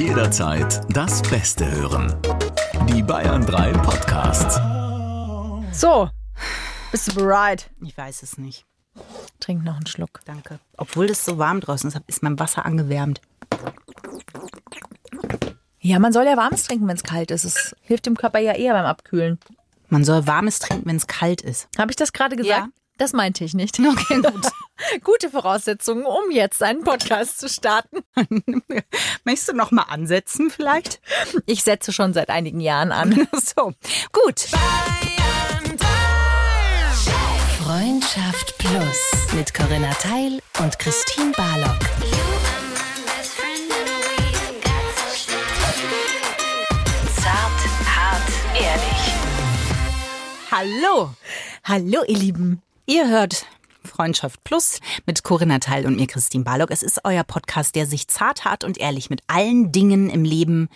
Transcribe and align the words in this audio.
Jederzeit 0.00 0.80
das 0.96 1.20
Beste 1.20 1.70
hören. 1.70 2.16
Die 2.88 3.02
Bayern 3.02 3.44
3 3.44 3.72
Podcasts. 3.72 4.58
So, 5.78 6.08
bist 6.90 7.08
du 7.08 7.16
bereit? 7.16 7.68
Ich 7.84 7.98
weiß 7.98 8.22
es 8.22 8.38
nicht. 8.38 8.64
Trink 9.40 9.62
noch 9.62 9.76
einen 9.76 9.86
Schluck. 9.86 10.20
Danke. 10.24 10.58
Obwohl 10.78 11.10
es 11.10 11.22
so 11.22 11.36
warm 11.36 11.60
draußen 11.60 11.90
ist, 11.90 12.00
ist 12.06 12.22
mein 12.22 12.38
Wasser 12.38 12.64
angewärmt. 12.64 13.20
Ja, 15.80 15.98
man 15.98 16.14
soll 16.14 16.24
ja 16.24 16.38
warmes 16.38 16.64
trinken, 16.64 16.88
wenn 16.88 16.96
es 16.96 17.02
kalt 17.02 17.30
ist. 17.30 17.44
Es 17.44 17.76
hilft 17.82 18.06
dem 18.06 18.16
Körper 18.16 18.38
ja 18.38 18.54
eher 18.54 18.72
beim 18.72 18.86
Abkühlen. 18.86 19.38
Man 19.90 20.04
soll 20.04 20.26
warmes 20.26 20.60
trinken, 20.60 20.88
wenn 20.88 20.96
es 20.96 21.08
kalt 21.08 21.42
ist. 21.42 21.68
Habe 21.76 21.92
ich 21.92 21.96
das 21.96 22.14
gerade 22.14 22.36
gesagt? 22.36 22.68
Ja. 22.74 22.79
Das 23.00 23.14
meinte 23.14 23.44
ich 23.44 23.54
nicht. 23.54 23.80
Okay, 23.80 24.20
gut. 24.20 24.46
Gute 25.04 25.30
Voraussetzungen, 25.30 26.04
um 26.04 26.30
jetzt 26.30 26.62
einen 26.62 26.84
Podcast 26.84 27.40
zu 27.40 27.48
starten. 27.48 28.00
Möchtest 29.24 29.48
du 29.48 29.54
noch 29.54 29.70
mal 29.70 29.84
ansetzen 29.84 30.50
vielleicht? 30.50 31.00
Ich 31.46 31.62
setze 31.62 31.94
schon 31.94 32.12
seit 32.12 32.28
einigen 32.28 32.60
Jahren 32.60 32.92
an. 32.92 33.26
So, 33.56 33.72
gut. 34.12 34.48
Freundschaft 37.64 38.58
Plus 38.58 39.32
mit 39.32 39.54
Corinna 39.54 39.92
Teil 39.94 40.42
und 40.58 40.78
Christine 40.78 41.32
Barlock. 41.32 41.78
Zart, 47.16 47.60
hart, 47.96 48.30
ehrlich. 48.54 49.14
Hallo. 50.50 51.14
Hallo, 51.64 52.04
ihr 52.06 52.18
Lieben. 52.18 52.62
Ihr 52.90 53.06
hört 53.08 53.46
Freundschaft 53.84 54.42
Plus 54.42 54.80
mit 55.06 55.22
Corinna 55.22 55.60
Teil 55.60 55.86
und 55.86 55.94
mir 55.94 56.08
Christine 56.08 56.42
Barlock. 56.42 56.72
Es 56.72 56.82
ist 56.82 57.04
euer 57.04 57.22
Podcast, 57.22 57.76
der 57.76 57.86
sich 57.86 58.08
zart, 58.08 58.44
hart 58.44 58.64
und 58.64 58.78
ehrlich 58.78 59.10
mit 59.10 59.20
allen 59.28 59.70
Dingen 59.70 60.10
im 60.10 60.24
Leben 60.24 60.68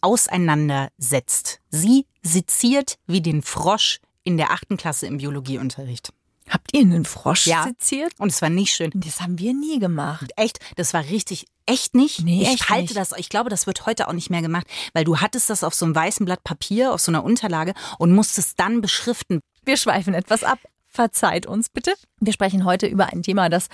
auseinandersetzt. 0.00 1.60
Sie 1.70 2.06
seziert 2.24 2.98
wie 3.06 3.20
den 3.20 3.42
Frosch 3.42 4.00
in 4.24 4.36
der 4.36 4.50
achten 4.50 4.78
Klasse 4.78 5.06
im 5.06 5.18
Biologieunterricht. 5.18 6.12
Habt 6.48 6.74
ihr 6.74 6.80
einen 6.80 7.04
Frosch 7.04 7.46
Ja. 7.46 7.62
seziert? 7.62 8.14
Und 8.18 8.32
es 8.32 8.42
war 8.42 8.50
nicht 8.50 8.74
schön. 8.74 8.90
Das 8.92 9.20
haben 9.20 9.38
wir 9.38 9.54
nie 9.54 9.78
gemacht. 9.78 10.32
Echt, 10.34 10.58
das 10.74 10.92
war 10.92 11.04
richtig, 11.04 11.46
echt 11.66 11.94
nicht. 11.94 12.24
Nee, 12.24 12.42
ich 12.42 12.48
echt 12.48 12.68
halte 12.70 12.82
nicht. 12.94 12.96
das, 12.96 13.12
ich 13.16 13.28
glaube, 13.28 13.48
das 13.48 13.68
wird 13.68 13.86
heute 13.86 14.08
auch 14.08 14.12
nicht 14.12 14.28
mehr 14.28 14.42
gemacht, 14.42 14.66
weil 14.92 15.04
du 15.04 15.18
hattest 15.18 15.48
das 15.48 15.62
auf 15.62 15.74
so 15.76 15.84
einem 15.84 15.94
weißen 15.94 16.26
Blatt 16.26 16.42
Papier, 16.42 16.92
auf 16.92 17.00
so 17.00 17.12
einer 17.12 17.22
Unterlage 17.22 17.74
und 18.00 18.12
musstest 18.12 18.58
dann 18.58 18.80
beschriften. 18.80 19.38
Wir 19.64 19.76
schweifen 19.76 20.14
etwas 20.14 20.42
ab. 20.42 20.58
Verzeiht 20.90 21.46
uns 21.46 21.68
bitte. 21.68 21.94
Wir 22.18 22.32
sprechen 22.32 22.64
heute 22.64 22.86
über 22.86 23.06
ein 23.06 23.22
Thema, 23.22 23.48
das 23.48 23.68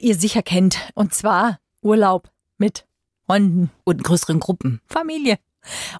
ihr 0.00 0.14
sicher 0.14 0.42
kennt. 0.42 0.78
Und 0.94 1.14
zwar 1.14 1.58
Urlaub 1.82 2.30
mit 2.58 2.84
Hunden, 3.28 3.70
Und 3.84 4.04
größeren 4.04 4.38
Gruppen. 4.38 4.80
Familie. 4.86 5.38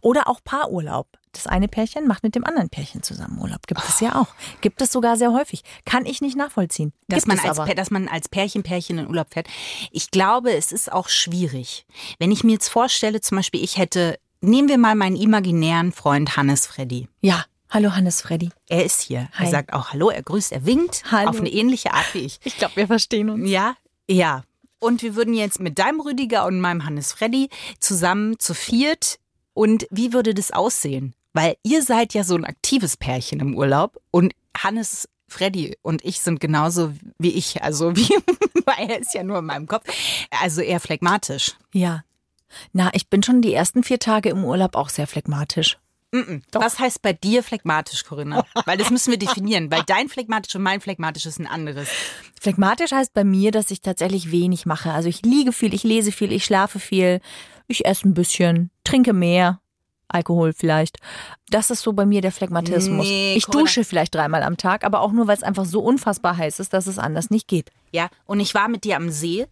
Oder 0.02 0.28
auch 0.28 0.40
Paarurlaub. 0.44 1.08
Das 1.32 1.46
eine 1.46 1.68
Pärchen 1.68 2.06
macht 2.06 2.22
mit 2.22 2.34
dem 2.34 2.44
anderen 2.44 2.68
Pärchen 2.68 3.02
zusammen 3.02 3.38
Urlaub. 3.38 3.66
Gibt 3.66 3.82
es 3.86 4.00
ja 4.00 4.16
auch. 4.16 4.28
Gibt 4.60 4.80
es 4.82 4.92
sogar 4.92 5.16
sehr 5.16 5.32
häufig. 5.32 5.62
Kann 5.84 6.06
ich 6.06 6.20
nicht 6.20 6.36
nachvollziehen. 6.36 6.92
Dass 7.06 7.24
Gibt 7.24 7.36
man, 7.36 7.46
als, 7.46 7.58
aber. 7.58 7.74
Dass 7.74 7.90
man 7.90 8.08
als 8.08 8.28
Pärchen, 8.28 8.62
Pärchen 8.62 8.98
in 8.98 9.08
Urlaub 9.08 9.32
fährt. 9.32 9.48
Ich 9.92 10.10
glaube, 10.10 10.52
es 10.52 10.72
ist 10.72 10.90
auch 10.92 11.08
schwierig. 11.08 11.86
Wenn 12.18 12.32
ich 12.32 12.44
mir 12.44 12.52
jetzt 12.52 12.68
vorstelle, 12.68 13.20
zum 13.20 13.36
Beispiel, 13.36 13.62
ich 13.62 13.78
hätte, 13.78 14.18
nehmen 14.40 14.68
wir 14.68 14.78
mal 14.78 14.94
meinen 14.94 15.16
imaginären 15.16 15.92
Freund 15.92 16.36
Hannes 16.36 16.66
Freddy. 16.66 17.08
Ja. 17.20 17.44
Hallo 17.70 17.94
Hannes 17.94 18.22
Freddy. 18.22 18.48
Er 18.68 18.84
ist 18.84 19.02
hier. 19.02 19.28
Hi. 19.34 19.44
Er 19.44 19.50
sagt 19.50 19.72
auch 19.74 19.92
Hallo, 19.92 20.08
er 20.08 20.22
grüßt, 20.22 20.52
er 20.52 20.64
winkt. 20.64 21.04
Hallo. 21.10 21.28
Auf 21.28 21.38
eine 21.38 21.50
ähnliche 21.50 21.92
Art 21.92 22.14
wie 22.14 22.20
ich. 22.20 22.40
Ich 22.44 22.56
glaube, 22.56 22.76
wir 22.76 22.86
verstehen 22.86 23.28
uns. 23.28 23.48
Ja, 23.48 23.76
ja. 24.08 24.42
Und 24.78 25.02
wir 25.02 25.16
würden 25.16 25.34
jetzt 25.34 25.60
mit 25.60 25.78
deinem 25.78 26.00
Rüdiger 26.00 26.46
und 26.46 26.60
meinem 26.60 26.86
Hannes 26.86 27.12
Freddy 27.12 27.50
zusammen 27.78 28.38
zu 28.38 28.54
viert. 28.54 29.18
Und 29.52 29.86
wie 29.90 30.14
würde 30.14 30.32
das 30.32 30.50
aussehen? 30.50 31.14
Weil 31.34 31.56
ihr 31.62 31.82
seid 31.82 32.14
ja 32.14 32.24
so 32.24 32.36
ein 32.36 32.46
aktives 32.46 32.96
Pärchen 32.96 33.40
im 33.40 33.54
Urlaub 33.54 34.00
und 34.10 34.32
Hannes 34.56 35.08
Freddy 35.26 35.76
und 35.82 36.02
ich 36.04 36.20
sind 36.20 36.40
genauso 36.40 36.94
wie 37.18 37.32
ich, 37.32 37.62
also 37.62 37.94
wie, 37.96 38.08
weil 38.64 38.88
er 38.88 39.00
ist 39.00 39.12
ja 39.12 39.22
nur 39.22 39.40
in 39.40 39.44
meinem 39.44 39.66
Kopf, 39.66 39.84
also 40.30 40.62
eher 40.62 40.80
phlegmatisch. 40.80 41.54
Ja. 41.74 42.02
Na, 42.72 42.88
ich 42.94 43.10
bin 43.10 43.22
schon 43.22 43.42
die 43.42 43.52
ersten 43.52 43.84
vier 43.84 43.98
Tage 43.98 44.30
im 44.30 44.42
Urlaub 44.42 44.74
auch 44.74 44.88
sehr 44.88 45.06
phlegmatisch. 45.06 45.76
Was 46.52 46.78
heißt 46.78 47.02
bei 47.02 47.12
dir 47.12 47.42
phlegmatisch, 47.42 48.04
Corinna? 48.04 48.44
Weil 48.64 48.78
das 48.78 48.90
müssen 48.90 49.10
wir 49.10 49.18
definieren, 49.18 49.70
weil 49.70 49.82
dein 49.86 50.08
phlegmatisch 50.08 50.54
und 50.54 50.62
mein 50.62 50.80
phlegmatisch 50.80 51.26
ist 51.26 51.38
ein 51.38 51.46
anderes. 51.46 51.88
Phlegmatisch 52.40 52.92
heißt 52.92 53.12
bei 53.12 53.24
mir, 53.24 53.50
dass 53.50 53.70
ich 53.70 53.82
tatsächlich 53.82 54.30
wenig 54.30 54.64
mache. 54.64 54.92
Also 54.92 55.08
ich 55.08 55.22
liege 55.22 55.52
viel, 55.52 55.74
ich 55.74 55.82
lese 55.82 56.10
viel, 56.10 56.32
ich 56.32 56.44
schlafe 56.44 56.80
viel, 56.80 57.20
ich 57.66 57.84
esse 57.84 58.08
ein 58.08 58.14
bisschen, 58.14 58.70
trinke 58.84 59.12
mehr. 59.12 59.60
Alkohol 60.08 60.52
vielleicht. 60.52 60.98
Das 61.50 61.70
ist 61.70 61.82
so 61.82 61.92
bei 61.92 62.06
mir 62.06 62.20
der 62.20 62.32
Phlegmatismus. 62.32 63.06
Nee, 63.06 63.34
ich 63.36 63.46
dusche 63.46 63.84
vielleicht 63.84 64.14
dreimal 64.14 64.42
am 64.42 64.56
Tag, 64.56 64.84
aber 64.84 65.00
auch 65.00 65.12
nur, 65.12 65.26
weil 65.26 65.36
es 65.36 65.42
einfach 65.42 65.64
so 65.64 65.80
unfassbar 65.80 66.36
heiß 66.36 66.60
ist, 66.60 66.72
dass 66.72 66.86
es 66.86 66.98
anders 66.98 67.30
nicht 67.30 67.46
geht. 67.48 67.70
Ja, 67.92 68.08
und 68.26 68.40
ich 68.40 68.54
war 68.54 68.68
mit 68.68 68.84
dir 68.84 68.96
am 68.96 69.10
See. 69.10 69.46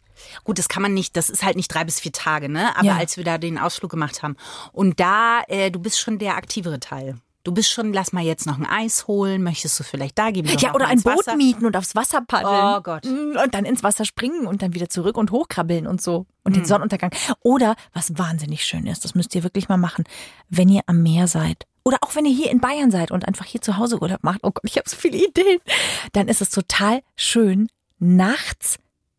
Gut, 0.44 0.58
das 0.58 0.68
kann 0.68 0.82
man 0.82 0.94
nicht, 0.94 1.16
das 1.16 1.28
ist 1.30 1.42
halt 1.42 1.56
nicht 1.56 1.68
drei 1.68 1.84
bis 1.84 2.00
vier 2.00 2.12
Tage, 2.12 2.48
ne? 2.48 2.74
Aber 2.76 2.86
Ja. 2.86 2.96
als 2.96 3.16
wir 3.16 3.24
da 3.24 3.38
den 3.38 3.58
Ausflug 3.58 3.90
gemacht 3.90 4.22
haben. 4.22 4.36
Und 4.72 4.98
da, 5.00 5.42
äh, 5.48 5.70
du 5.70 5.78
bist 5.78 6.00
schon 6.00 6.18
der 6.18 6.36
aktivere 6.36 6.80
Teil. 6.80 7.18
Du 7.46 7.52
bist 7.52 7.70
schon, 7.70 7.92
lass 7.92 8.12
mal 8.12 8.24
jetzt 8.24 8.44
noch 8.44 8.58
ein 8.58 8.66
Eis 8.66 9.06
holen, 9.06 9.44
möchtest 9.44 9.78
du 9.78 9.84
vielleicht 9.84 10.18
da 10.18 10.32
geben? 10.32 10.48
Ja, 10.58 10.74
oder 10.74 10.88
ein 10.88 11.00
Boot 11.00 11.18
Wasser? 11.18 11.36
mieten 11.36 11.64
und 11.64 11.76
aufs 11.76 11.94
Wasser 11.94 12.20
paddeln. 12.20 12.74
Oh 12.76 12.80
Gott. 12.80 13.04
Mm, 13.04 13.36
Und 13.40 13.54
dann 13.54 13.64
ins 13.64 13.84
Wasser 13.84 14.04
springen 14.04 14.48
und 14.48 14.62
dann 14.62 14.74
wieder 14.74 14.88
zurück 14.88 15.16
und 15.16 15.30
hochkrabbeln 15.30 15.86
und 15.86 16.02
so. 16.02 16.26
Und 16.42 16.54
Hm. 16.56 16.62
den 16.62 16.64
Sonnenuntergang. 16.66 17.12
Oder, 17.44 17.76
was 17.92 18.18
wahnsinnig 18.18 18.64
schön 18.64 18.88
ist, 18.88 19.04
das 19.04 19.14
müsst 19.14 19.32
ihr 19.36 19.44
wirklich 19.44 19.68
mal 19.68 19.76
machen, 19.76 20.02
wenn 20.48 20.68
ihr 20.68 20.82
am 20.86 21.04
Meer 21.04 21.28
seid. 21.28 21.66
Oder 21.84 21.98
auch 22.00 22.16
wenn 22.16 22.24
ihr 22.24 22.34
hier 22.34 22.50
in 22.50 22.60
Bayern 22.60 22.90
seid 22.90 23.12
und 23.12 23.28
einfach 23.28 23.44
hier 23.44 23.62
zu 23.62 23.76
Hause 23.76 24.02
Urlaub 24.02 24.24
macht. 24.24 24.40
Oh 24.42 24.50
Gott, 24.50 24.64
ich 24.64 24.76
habe 24.76 24.90
so 24.90 24.96
viele 24.96 25.16
Ideen. 25.18 25.60
Dann 26.14 26.26
ist 26.26 26.40
es 26.42 26.50
total 26.50 27.00
schön, 27.14 27.68
nachts, 28.00 28.78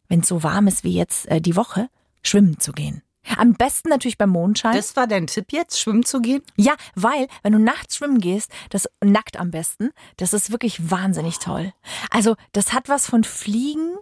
wenn 0.10 0.20
es 0.20 0.28
so 0.28 0.44
warm 0.44 0.68
ist 0.68 0.84
wie 0.84 0.94
jetzt 0.94 1.30
äh, 1.30 1.40
die 1.40 1.56
Woche, 1.56 1.88
schwimmen 2.24 2.60
zu 2.60 2.74
gehen. 2.74 3.04
Am 3.36 3.54
besten 3.54 3.90
natürlich 3.90 4.18
beim 4.18 4.30
Mondschein. 4.30 4.76
Das 4.76 4.96
war 4.96 5.08
dein 5.08 5.28
Tipp 5.28 5.52
jetzt, 5.52 5.80
schwimmen 5.80 6.06
zu 6.06 6.22
gehen? 6.22 6.42
Ja, 6.56 6.76
weil, 6.96 7.28
wenn 7.44 7.54
du 7.54 7.60
nachts 7.60 7.98
schwimmen 7.98 8.20
gehst, 8.20 8.52
das 8.70 8.88
nackt 9.04 9.38
am 9.38 9.52
besten, 9.52 9.92
das 10.18 10.34
ist 10.34 10.52
wirklich 10.52 10.90
wahnsinnig 10.90 11.40
toll. 11.40 11.74
Also, 12.10 12.36
das 12.54 12.74
hat 12.74 12.90
was 12.90 13.08
von 13.08 13.24
Fliegen, 13.24 13.98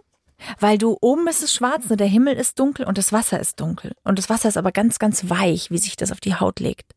weil 0.60 0.78
du 0.78 0.96
oben 1.00 1.26
ist 1.28 1.42
es 1.42 1.52
schwarz, 1.52 1.88
ne, 1.88 1.96
der 1.96 2.06
Himmel 2.06 2.34
ist 2.34 2.58
dunkel 2.58 2.86
und 2.86 2.98
das 2.98 3.12
Wasser 3.12 3.40
ist 3.40 3.60
dunkel. 3.60 3.92
Und 4.04 4.18
das 4.18 4.28
Wasser 4.28 4.48
ist 4.48 4.58
aber 4.58 4.72
ganz, 4.72 4.98
ganz 4.98 5.28
weich, 5.28 5.70
wie 5.70 5.78
sich 5.78 5.96
das 5.96 6.12
auf 6.12 6.20
die 6.20 6.34
Haut 6.34 6.60
legt. 6.60 6.92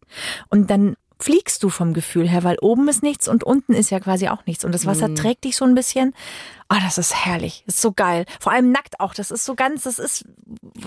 Und 0.50 0.70
dann 0.70 0.96
fliegst 1.22 1.64
du 1.64 1.70
vom 1.70 1.94
Gefühl 1.94 2.28
her, 2.30 2.44
weil 2.44 2.58
oben 2.62 2.88
ist 2.88 3.04
nichts 3.04 3.28
und 3.28 3.44
unten 3.44 3.74
ist 3.74 3.90
ja 3.90 4.00
quasi 4.00 4.30
auch 4.30 4.46
nichts. 4.46 4.64
Und 4.64 4.72
das 4.74 4.86
Wasser 4.86 5.14
trägt 5.16 5.44
dich 5.44 5.56
so 5.58 5.66
ein 5.66 5.76
bisschen. 5.76 6.14
Ah, 6.70 6.80
das 6.82 6.98
ist 6.98 7.14
herrlich. 7.26 7.64
Das 7.66 7.76
ist 7.76 7.82
so 7.82 7.92
geil. 7.92 8.26
Vor 8.40 8.52
allem 8.52 8.72
nackt 8.72 9.00
auch. 9.00 9.14
Das 9.14 9.32
ist 9.32 9.44
so 9.44 9.56
ganz, 9.56 9.84
das 9.84 9.98
ist, 10.00 10.24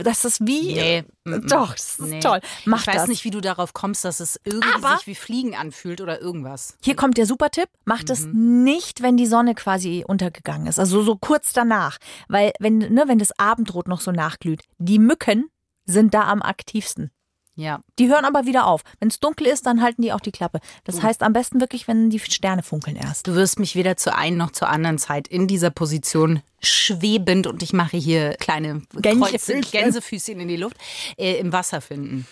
das 0.02 0.24
ist 0.24 0.46
wie. 0.46 0.74
Nee, 0.74 1.04
mm. 1.24 1.48
Doch, 1.48 1.72
das 1.72 1.98
ist 1.98 2.00
Nee. 2.00 2.20
toll. 2.20 2.40
Mach 2.64 2.82
ich 2.82 2.86
weiß 2.86 2.94
das. 2.96 3.08
nicht, 3.08 3.24
wie 3.24 3.30
du 3.30 3.40
darauf 3.40 3.74
kommst, 3.74 4.04
dass 4.04 4.20
es 4.20 4.40
irgendwie 4.44 4.68
Aber- 4.74 4.96
sich 4.96 5.06
wie 5.08 5.14
Fliegen 5.16 5.54
anfühlt 5.56 6.00
oder 6.00 6.20
irgendwas. 6.20 6.76
Hier 6.82 6.94
kommt 6.96 7.18
der 7.18 7.26
Supertipp. 7.26 7.68
Macht 7.84 8.08
es 8.10 8.26
nicht, 8.32 9.02
wenn 9.02 9.16
die 9.16 9.26
Sonne 9.26 9.54
quasi 9.54 10.04
untergegangen 10.06 10.66
ist. 10.68 10.78
Also 10.78 11.02
so 11.02 11.16
kurz 11.16 11.52
danach. 11.52 11.98
Weil, 12.28 12.52
wenn, 12.60 12.78
ne, 12.78 13.04
wenn 13.06 13.18
das 13.18 13.36
Abendrot 13.38 13.88
noch 13.88 14.00
so 14.00 14.12
nachglüht, 14.12 14.62
die 14.78 14.98
Mücken 15.00 15.50
sind 15.84 16.14
da 16.14 16.22
am 16.28 16.42
aktivsten. 16.42 17.10
Ja. 17.54 17.80
Die 17.98 18.08
hören 18.08 18.24
aber 18.24 18.46
wieder 18.46 18.66
auf. 18.66 18.82
Wenn 18.98 19.08
es 19.08 19.20
dunkel 19.20 19.46
ist, 19.46 19.66
dann 19.66 19.82
halten 19.82 20.02
die 20.02 20.12
auch 20.12 20.20
die 20.20 20.32
Klappe. 20.32 20.60
Das 20.84 21.02
heißt 21.02 21.22
am 21.22 21.32
besten 21.32 21.60
wirklich, 21.60 21.86
wenn 21.86 22.08
die 22.08 22.18
Sterne 22.18 22.62
funkeln 22.62 22.96
erst. 22.96 23.26
Du 23.26 23.34
wirst 23.34 23.58
mich 23.58 23.76
weder 23.76 23.96
zur 23.96 24.16
einen 24.16 24.38
noch 24.38 24.52
zur 24.52 24.68
anderen 24.68 24.98
Zeit 24.98 25.28
in 25.28 25.46
dieser 25.46 25.70
Position 25.70 26.42
schwebend 26.62 27.46
und 27.46 27.62
ich 27.62 27.72
mache 27.72 27.96
hier 27.96 28.34
kleine 28.34 28.82
Kreuze, 29.02 29.60
Gänsefüßchen. 29.60 30.38
In 30.40 30.48
die 30.48 30.56
Luft, 30.56 30.76
äh, 31.16 31.34
im 31.34 31.52
Wasser 31.52 31.80
finden. 31.80 32.26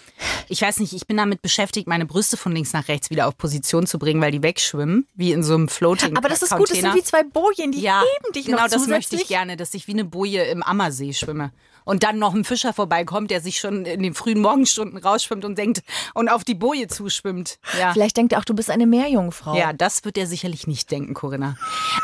Ich 0.48 0.62
weiß 0.62 0.80
nicht, 0.80 0.92
ich 0.92 1.06
bin 1.06 1.16
damit 1.16 1.42
beschäftigt, 1.42 1.86
meine 1.86 2.06
Brüste 2.06 2.36
von 2.36 2.52
links 2.52 2.72
nach 2.72 2.88
rechts 2.88 3.10
wieder 3.10 3.26
auf 3.26 3.36
Position 3.36 3.86
zu 3.86 3.98
bringen, 3.98 4.20
weil 4.20 4.32
die 4.32 4.42
wegschwimmen, 4.42 5.06
wie 5.14 5.32
in 5.32 5.42
so 5.42 5.54
einem 5.54 5.68
Floating 5.68 6.16
Aber 6.16 6.28
das 6.28 6.42
ist 6.42 6.56
gut, 6.56 6.70
das 6.70 6.78
sind 6.78 6.94
wie 6.94 7.02
zwei 7.02 7.22
Bojen, 7.22 7.72
die 7.72 7.80
ja, 7.80 8.00
heben 8.00 8.32
dich 8.32 8.46
genau 8.46 8.62
noch 8.62 8.68
das 8.68 8.86
möchte 8.86 9.16
ich 9.16 9.28
gerne, 9.28 9.56
dass 9.56 9.74
ich 9.74 9.86
wie 9.86 9.92
eine 9.92 10.04
Boje 10.04 10.44
im 10.44 10.62
Ammersee 10.62 11.12
schwimme. 11.12 11.52
Und 11.84 12.02
dann 12.02 12.18
noch 12.18 12.34
ein 12.34 12.44
Fischer 12.44 12.72
vorbeikommt, 12.72 13.30
der 13.30 13.40
sich 13.40 13.58
schon 13.58 13.84
in 13.84 14.02
den 14.02 14.14
frühen 14.14 14.40
Morgenstunden 14.40 14.98
rausschwimmt 14.98 15.44
und 15.44 15.56
denkt 15.56 15.82
und 16.14 16.28
auf 16.28 16.44
die 16.44 16.54
Boje 16.54 16.88
zuschwimmt. 16.88 17.58
Ja. 17.78 17.92
Vielleicht 17.92 18.16
denkt 18.16 18.32
er 18.32 18.38
auch, 18.38 18.44
du 18.44 18.54
bist 18.54 18.70
eine 18.70 18.86
Meerjungfrau. 18.86 19.56
Ja, 19.56 19.72
das 19.72 20.04
wird 20.04 20.18
er 20.18 20.26
sicherlich 20.26 20.66
nicht 20.66 20.90
denken, 20.90 21.14
Corinna. 21.14 21.56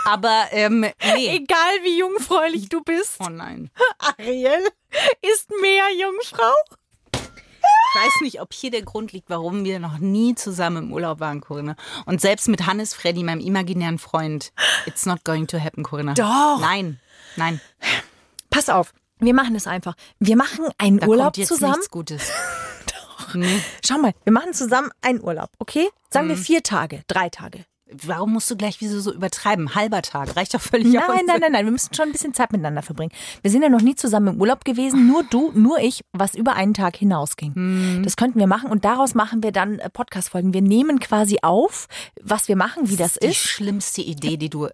Aber 0.05 0.47
ähm, 0.51 0.81
nee. 0.81 0.93
Egal 1.37 1.75
wie 1.83 1.99
jungfräulich 2.17 2.69
du 2.69 2.83
bist. 2.83 3.17
Oh 3.21 3.29
nein. 3.29 3.71
Ariel 3.99 4.67
ist 5.23 5.51
Meerjungfrau. 5.61 6.55
Ich 7.15 8.03
weiß 8.03 8.21
nicht, 8.23 8.41
ob 8.43 8.53
hier 8.53 8.71
der 8.71 8.83
Grund 8.83 9.13
liegt, 9.13 9.31
warum 9.31 9.65
wir 9.65 9.79
noch 9.79 9.99
nie 9.99 10.35
zusammen 10.35 10.85
im 10.85 10.93
Urlaub 10.93 11.19
waren, 11.21 11.41
Corinna. 11.41 11.77
Und 12.05 12.21
selbst 12.21 12.47
mit 12.49 12.67
Hannes 12.67 12.93
Freddy, 12.93 13.23
meinem 13.23 13.41
imaginären 13.41 13.99
Freund, 13.99 14.53
it's 14.85 15.07
not 15.07 15.25
going 15.25 15.47
to 15.47 15.59
happen, 15.59 15.83
Corinna. 15.83 16.13
Doch. 16.15 16.61
Nein, 16.61 17.01
nein. 17.37 17.61
Pass 18.51 18.69
auf, 18.69 18.93
wir 19.19 19.33
machen 19.33 19.57
es 19.57 19.67
einfach. 19.67 19.95
Wir 20.19 20.37
machen 20.37 20.67
einen 20.77 20.99
Da 20.99 21.07
Urlaub 21.07 21.25
kommt 21.27 21.37
jetzt 21.39 21.49
zusammen. 21.49 21.73
nichts 21.73 21.91
Gutes. 21.91 22.31
Schau 23.85 23.99
mal, 23.99 24.13
wir 24.25 24.33
machen 24.33 24.53
zusammen 24.53 24.91
einen 25.01 25.23
Urlaub, 25.23 25.51
okay? 25.59 25.89
Sagen 26.11 26.29
wir 26.29 26.37
vier 26.37 26.63
Tage, 26.63 27.03
drei 27.07 27.29
Tage. 27.31 27.65
Warum 27.93 28.33
musst 28.33 28.51
du 28.51 28.57
gleich 28.57 28.81
wieso 28.81 29.01
so 29.01 29.13
übertreiben? 29.15 29.75
Halber 29.77 30.03
Tag, 30.03 30.35
reicht 30.35 30.55
doch 30.55 30.61
völlig 30.61 30.99
aus. 30.99 31.05
Nein, 31.09 31.25
nein, 31.27 31.41
nein, 31.41 31.53
nein, 31.53 31.65
wir 31.67 31.73
müssen 31.73 31.95
schon 31.95 32.07
ein 32.09 32.13
bisschen 32.13 32.35
Zeit 32.35 32.51
miteinander 32.51 32.83
verbringen. 32.83 33.13
Wir 33.43 33.51
sind 33.51 33.63
ja 33.63 33.69
noch 33.69 33.81
nie 33.81 33.95
zusammen 33.95 34.35
im 34.35 34.41
Urlaub 34.41 34.65
gewesen, 34.65 35.07
nur 35.07 35.23
du, 35.23 35.53
nur 35.55 35.79
ich, 35.79 36.03
was 36.13 36.35
über 36.35 36.55
einen 36.55 36.75
Tag 36.75 36.97
hinausging. 36.97 38.03
Das 38.03 38.17
könnten 38.17 38.41
wir 38.41 38.49
machen 38.49 38.71
und 38.71 38.85
daraus 38.85 39.15
machen 39.15 39.43
wir 39.45 39.53
dann 39.53 39.79
äh, 39.79 39.89
Podcast-Folgen. 39.89 40.53
Wir 40.53 40.63
nehmen 40.63 40.99
quasi 40.99 41.39
auf, 41.43 41.87
was 42.21 42.49
wir 42.49 42.57
machen, 42.57 42.89
wie 42.91 42.97
das 42.97 43.15
Die 43.15 43.29
ist. 43.29 43.37
schlimmste 43.37 44.03
Idee, 44.03 44.37
die 44.37 44.51
du 44.51 44.69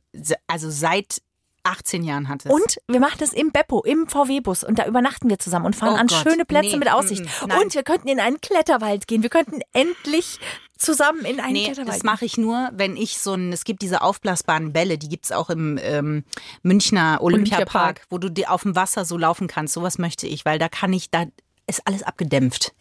also 0.47 0.71
seit 0.71 1.21
18 1.65 2.03
Jahren 2.03 2.29
hattest. 2.29 2.53
Und 2.53 2.79
wir 2.89 3.01
machen 3.01 3.17
das 3.19 3.33
im 3.33 3.53
Beppo, 3.53 3.83
im 3.85 4.09
VW-Bus 4.09 4.65
und 4.65 4.79
da 4.79 4.87
übernachten 4.87 5.29
wir 5.31 5.39
zusammen 5.39 5.67
und 5.67 5.77
fahren 5.77 5.95
Oh 5.95 5.99
an 6.01 6.07
Gott, 6.09 6.23
schöne 6.23 6.45
Plätze 6.45 6.71
nee, 6.71 6.77
mit 6.79 6.91
Aussicht. 6.91 7.23
mm, 7.23 7.45
mm, 7.45 7.49
nein. 7.49 7.59
und 7.63 7.75
wir 7.75 7.83
könnten 7.83 8.09
in 8.09 8.21
einen 8.21 8.41
Kletterwald 8.41 9.07
gehen. 9.07 9.23
Wir 9.23 9.31
könnten 9.31 9.61
endlich 9.73 10.39
zusammen 10.77 11.25
in 11.25 11.39
einen 11.41 11.53
Nee, 11.53 11.65
Kletterwald 11.67 11.89
das 11.97 12.03
mache 12.03 12.25
ich 12.25 12.37
nur, 12.37 12.71
wenn 12.73 12.97
ich 12.97 13.19
so 13.19 13.35
ein, 13.35 13.53
es 13.53 13.65
gibt 13.65 13.83
diese 13.83 14.03
aufblasbaren 14.03 14.73
Bälle, 14.73 14.99
die 14.99 15.09
gibt's 15.09 15.31
auch 15.31 15.51
im 15.51 15.79
ähm, 15.81 16.25
Münchner 16.63 17.19
Olympiapark, 17.21 17.67
Olympiapark. 17.71 18.07
wo 18.11 18.19
du 18.19 18.31
auf 18.49 18.63
dem 18.63 18.75
Wasser 18.75 19.05
so 19.05 19.17
laufen 19.17 19.47
kannst. 19.47 19.75
Sowas 19.75 19.99
möchte 19.99 20.27
ich, 20.27 20.45
weil 20.45 20.59
da 20.59 20.69
kann 20.69 20.93
ich, 20.93 21.11
da 21.11 21.25
ist 21.67 21.87
alles 21.87 22.03
abgedämpft. 22.03 22.73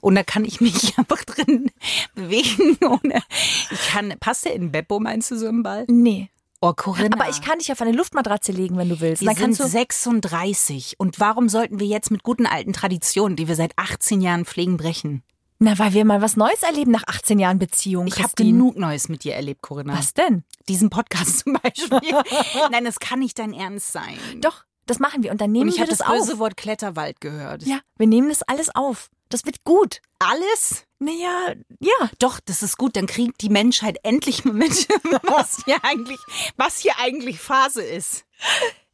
Und 0.00 0.14
da 0.14 0.22
kann 0.22 0.44
ich 0.44 0.60
mich 0.60 0.96
einfach 0.98 1.24
drin 1.24 1.70
bewegen. 2.14 2.78
Ohne, 2.82 3.22
ich 3.70 3.88
kann, 3.88 4.14
passt 4.20 4.44
der 4.44 4.54
in 4.54 4.72
Beppo, 4.72 5.00
meinst 5.00 5.30
du 5.30 5.36
so 5.36 5.46
im 5.46 5.62
Ball? 5.62 5.84
Nee. 5.88 6.30
Oh, 6.66 6.72
Corinna. 6.74 7.16
Aber 7.16 7.28
ich 7.30 7.42
kann 7.42 7.58
dich 7.58 7.70
auf 7.70 7.80
eine 7.80 7.92
Luftmatratze 7.92 8.52
legen, 8.52 8.76
wenn 8.76 8.88
du 8.88 9.00
willst. 9.00 9.22
Wir 9.22 9.34
sind 9.34 9.58
du 9.58 9.66
36. 9.66 10.96
Und 10.98 11.20
warum 11.20 11.48
sollten 11.48 11.78
wir 11.78 11.86
jetzt 11.86 12.10
mit 12.10 12.22
guten 12.22 12.46
alten 12.46 12.72
Traditionen, 12.72 13.36
die 13.36 13.48
wir 13.48 13.54
seit 13.54 13.72
18 13.76 14.20
Jahren 14.20 14.44
pflegen, 14.44 14.76
brechen? 14.76 15.22
Na, 15.58 15.78
weil 15.78 15.94
wir 15.94 16.04
mal 16.04 16.20
was 16.20 16.36
Neues 16.36 16.62
erleben 16.62 16.90
nach 16.90 17.04
18 17.06 17.38
Jahren 17.38 17.58
Beziehung. 17.58 18.06
Ich 18.06 18.22
habe 18.22 18.32
genug 18.36 18.76
Neues 18.76 19.08
mit 19.08 19.24
dir 19.24 19.34
erlebt, 19.34 19.62
Corinna. 19.62 19.96
Was 19.96 20.12
denn? 20.12 20.44
Diesen 20.68 20.90
Podcast 20.90 21.38
zum 21.44 21.54
Beispiel. 21.54 22.00
Nein, 22.70 22.84
das 22.84 22.98
kann 22.98 23.20
nicht 23.20 23.38
dein 23.38 23.52
Ernst 23.54 23.92
sein. 23.92 24.18
Doch, 24.40 24.64
das 24.86 24.98
machen 24.98 25.22
wir 25.22 25.30
und 25.30 25.40
dann 25.40 25.52
nehmen 25.52 25.64
Und 25.64 25.68
ich 25.70 25.76
wir 25.76 25.82
habe 25.82 25.90
das, 25.90 25.98
das 26.00 26.08
auf. 26.08 26.18
böse 26.18 26.38
Wort 26.38 26.56
Kletterwald 26.56 27.20
gehört. 27.20 27.62
Ja, 27.62 27.78
wir 27.96 28.06
nehmen 28.06 28.28
das 28.28 28.42
alles 28.42 28.74
auf. 28.74 29.08
Das 29.28 29.44
wird 29.46 29.64
gut. 29.64 30.00
Alles? 30.18 30.85
Naja, 30.98 31.54
ja. 31.80 32.10
Doch, 32.18 32.40
das 32.44 32.62
ist 32.62 32.78
gut. 32.78 32.96
Dann 32.96 33.06
kriegt 33.06 33.42
die 33.42 33.48
Menschheit 33.50 33.98
endlich 34.02 34.44
mal 34.44 34.54
mit, 34.54 34.88
was 35.22 35.62
hier 35.64 35.76
eigentlich, 35.82 36.20
was 36.56 36.78
hier 36.78 36.92
eigentlich 36.98 37.40
Phase 37.40 37.82
ist. 37.82 38.24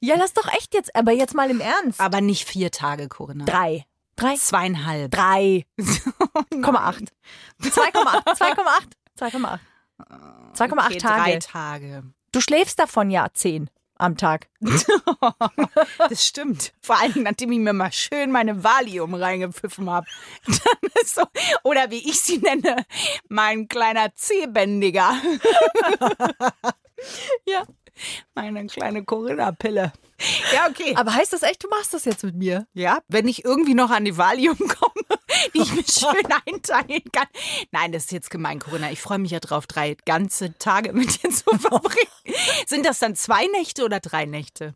Ja, 0.00 0.16
das 0.16 0.32
doch 0.32 0.52
echt 0.52 0.74
jetzt, 0.74 0.94
aber 0.96 1.12
jetzt 1.12 1.34
mal 1.34 1.50
im 1.50 1.60
Ernst. 1.60 2.00
Aber 2.00 2.20
nicht 2.20 2.48
vier 2.48 2.70
Tage, 2.70 3.08
Corinna. 3.08 3.44
Drei. 3.44 3.86
Drei. 4.16 4.34
Zweieinhalb. 4.36 5.10
Drei. 5.12 5.64
Komma 6.62 6.88
acht. 6.88 7.04
2,8. 7.62 8.24
2,8. 8.36 8.88
2,8. 9.18 9.58
2,8 10.54 10.86
Okay, 10.86 10.98
Tage. 10.98 11.22
Drei 11.22 11.38
Tage. 11.38 12.02
Du 12.32 12.40
schläfst 12.40 12.78
davon 12.78 13.10
ja 13.10 13.28
zehn 13.32 13.70
am 14.02 14.16
Tag. 14.16 14.48
Das 16.08 16.26
stimmt. 16.26 16.72
Vor 16.80 17.00
allem, 17.00 17.22
nachdem 17.22 17.52
ich 17.52 17.58
mir 17.58 17.72
mal 17.72 17.92
schön 17.92 18.30
meine 18.30 18.62
Valium 18.64 19.14
reingepfiffen 19.14 19.88
habe. 19.88 20.06
so, 21.06 21.22
oder 21.62 21.90
wie 21.90 22.08
ich 22.08 22.20
sie 22.20 22.38
nenne, 22.38 22.84
mein 23.28 23.68
kleiner 23.68 24.14
Zehbändiger. 24.14 25.14
ja. 27.46 27.62
Meine 28.34 28.66
kleine 28.66 29.04
Corinna-Pille. 29.04 29.92
Ja, 30.54 30.68
okay. 30.68 30.94
Aber 30.96 31.14
heißt 31.14 31.32
das 31.32 31.42
echt, 31.42 31.62
du 31.64 31.68
machst 31.68 31.94
das 31.94 32.04
jetzt 32.04 32.24
mit 32.24 32.36
mir? 32.36 32.66
Ja, 32.74 33.00
wenn 33.08 33.28
ich 33.28 33.44
irgendwie 33.44 33.74
noch 33.74 33.90
an 33.90 34.04
die 34.04 34.16
Valium 34.16 34.58
komme, 34.58 35.20
die 35.54 35.60
ich 35.62 35.72
mir 35.72 35.84
schön 35.84 36.32
einteilen 36.46 37.02
kann. 37.12 37.26
Nein, 37.70 37.92
das 37.92 38.04
ist 38.04 38.12
jetzt 38.12 38.30
gemein, 38.30 38.58
Corinna. 38.58 38.90
Ich 38.90 39.00
freue 39.00 39.18
mich 39.18 39.30
ja 39.30 39.40
drauf, 39.40 39.66
drei 39.66 39.96
ganze 40.04 40.56
Tage 40.58 40.92
mit 40.92 41.22
dir 41.22 41.30
zu 41.30 41.50
verbringen. 41.58 42.36
Sind 42.66 42.86
das 42.86 42.98
dann 42.98 43.16
zwei 43.16 43.46
Nächte 43.48 43.84
oder 43.84 44.00
drei 44.00 44.24
Nächte? 44.26 44.74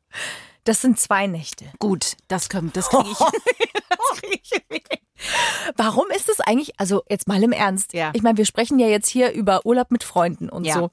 Das 0.64 0.80
sind 0.82 0.98
zwei 0.98 1.26
Nächte. 1.28 1.66
Gut, 1.78 2.16
das, 2.28 2.48
das 2.48 2.88
kriege 2.88 3.10
ich. 3.10 3.18
das 3.18 4.20
krieg 4.20 4.42
ich. 4.42 4.82
Warum 5.76 6.06
ist 6.14 6.28
es 6.28 6.40
eigentlich, 6.40 6.78
also 6.78 7.02
jetzt 7.08 7.26
mal 7.26 7.42
im 7.42 7.52
Ernst, 7.52 7.92
Ja. 7.94 8.10
ich 8.14 8.22
meine, 8.22 8.36
wir 8.36 8.44
sprechen 8.46 8.78
ja 8.78 8.86
jetzt 8.86 9.08
hier 9.08 9.32
über 9.32 9.64
Urlaub 9.64 9.90
mit 9.90 10.04
Freunden 10.04 10.48
und 10.50 10.64
Ja. 10.66 10.74
Hm. 10.74 10.80
so 10.82 10.90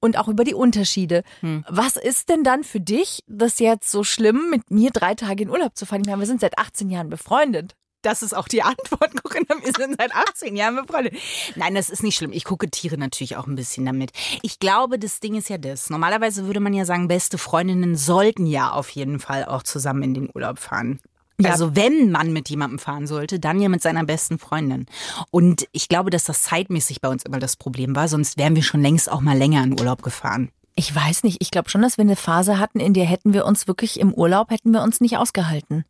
und 0.00 0.16
auch 0.18 0.28
über 0.28 0.44
die 0.44 0.54
Unterschiede. 0.54 1.24
Was 1.68 1.96
ist 1.96 2.28
denn 2.28 2.44
dann 2.44 2.64
für 2.64 2.80
dich 2.80 3.24
das 3.26 3.58
jetzt 3.58 3.90
so 3.90 4.04
schlimm, 4.04 4.48
mit 4.50 4.70
mir 4.70 4.90
drei 4.90 5.14
Tage 5.14 5.42
in 5.42 5.50
Urlaub 5.50 5.76
zu 5.76 5.86
fahren? 5.86 6.02
Ich 6.02 6.06
meine, 6.06 6.20
wir 6.20 6.26
sind 6.26 6.40
seit 6.40 6.58
18 6.58 6.88
Jahren 6.90 7.08
befreundet. 7.10 7.74
Das 8.04 8.22
ist 8.22 8.36
auch 8.36 8.46
die 8.46 8.62
Antwort, 8.62 9.22
Corinna. 9.22 9.62
Wir 9.62 9.72
sind 9.72 9.96
seit 9.98 10.14
18 10.14 10.56
Jahren 10.56 10.76
befreundet. 10.76 11.14
Nein, 11.56 11.74
das 11.74 11.90
ist 11.90 12.02
nicht 12.02 12.16
schlimm. 12.16 12.32
Ich 12.32 12.44
kokettiere 12.44 12.98
natürlich 12.98 13.36
auch 13.36 13.46
ein 13.46 13.56
bisschen 13.56 13.84
damit. 13.84 14.12
Ich 14.42 14.58
glaube, 14.58 14.98
das 14.98 15.20
Ding 15.20 15.34
ist 15.34 15.48
ja 15.48 15.58
das. 15.58 15.90
Normalerweise 15.90 16.46
würde 16.46 16.60
man 16.60 16.74
ja 16.74 16.84
sagen, 16.84 17.08
beste 17.08 17.38
Freundinnen 17.38 17.96
sollten 17.96 18.46
ja 18.46 18.70
auf 18.70 18.90
jeden 18.90 19.18
Fall 19.18 19.44
auch 19.46 19.62
zusammen 19.62 20.02
in 20.02 20.14
den 20.14 20.30
Urlaub 20.32 20.58
fahren. 20.58 21.00
Ja. 21.40 21.50
Also 21.50 21.74
wenn 21.74 22.12
man 22.12 22.32
mit 22.32 22.48
jemandem 22.48 22.78
fahren 22.78 23.06
sollte, 23.06 23.40
dann 23.40 23.60
ja 23.60 23.68
mit 23.68 23.82
seiner 23.82 24.04
besten 24.04 24.38
Freundin. 24.38 24.86
Und 25.30 25.66
ich 25.72 25.88
glaube, 25.88 26.10
dass 26.10 26.24
das 26.24 26.44
zeitmäßig 26.44 27.00
bei 27.00 27.08
uns 27.08 27.24
immer 27.24 27.40
das 27.40 27.56
Problem 27.56 27.96
war, 27.96 28.06
sonst 28.06 28.38
wären 28.38 28.54
wir 28.54 28.62
schon 28.62 28.82
längst 28.82 29.10
auch 29.10 29.20
mal 29.20 29.36
länger 29.36 29.64
in 29.64 29.78
Urlaub 29.78 30.02
gefahren. 30.02 30.50
Ich 30.76 30.94
weiß 30.94 31.24
nicht, 31.24 31.38
ich 31.40 31.50
glaube 31.50 31.70
schon, 31.70 31.82
dass 31.82 31.98
wir 31.98 32.02
eine 32.02 32.16
Phase 32.16 32.58
hatten, 32.58 32.80
in 32.80 32.94
der 32.94 33.04
hätten 33.04 33.32
wir 33.32 33.46
uns 33.46 33.66
wirklich 33.66 33.98
im 33.98 34.12
Urlaub, 34.12 34.50
hätten 34.50 34.72
wir 34.72 34.82
uns 34.82 35.00
nicht 35.00 35.16
ausgehalten. 35.16 35.84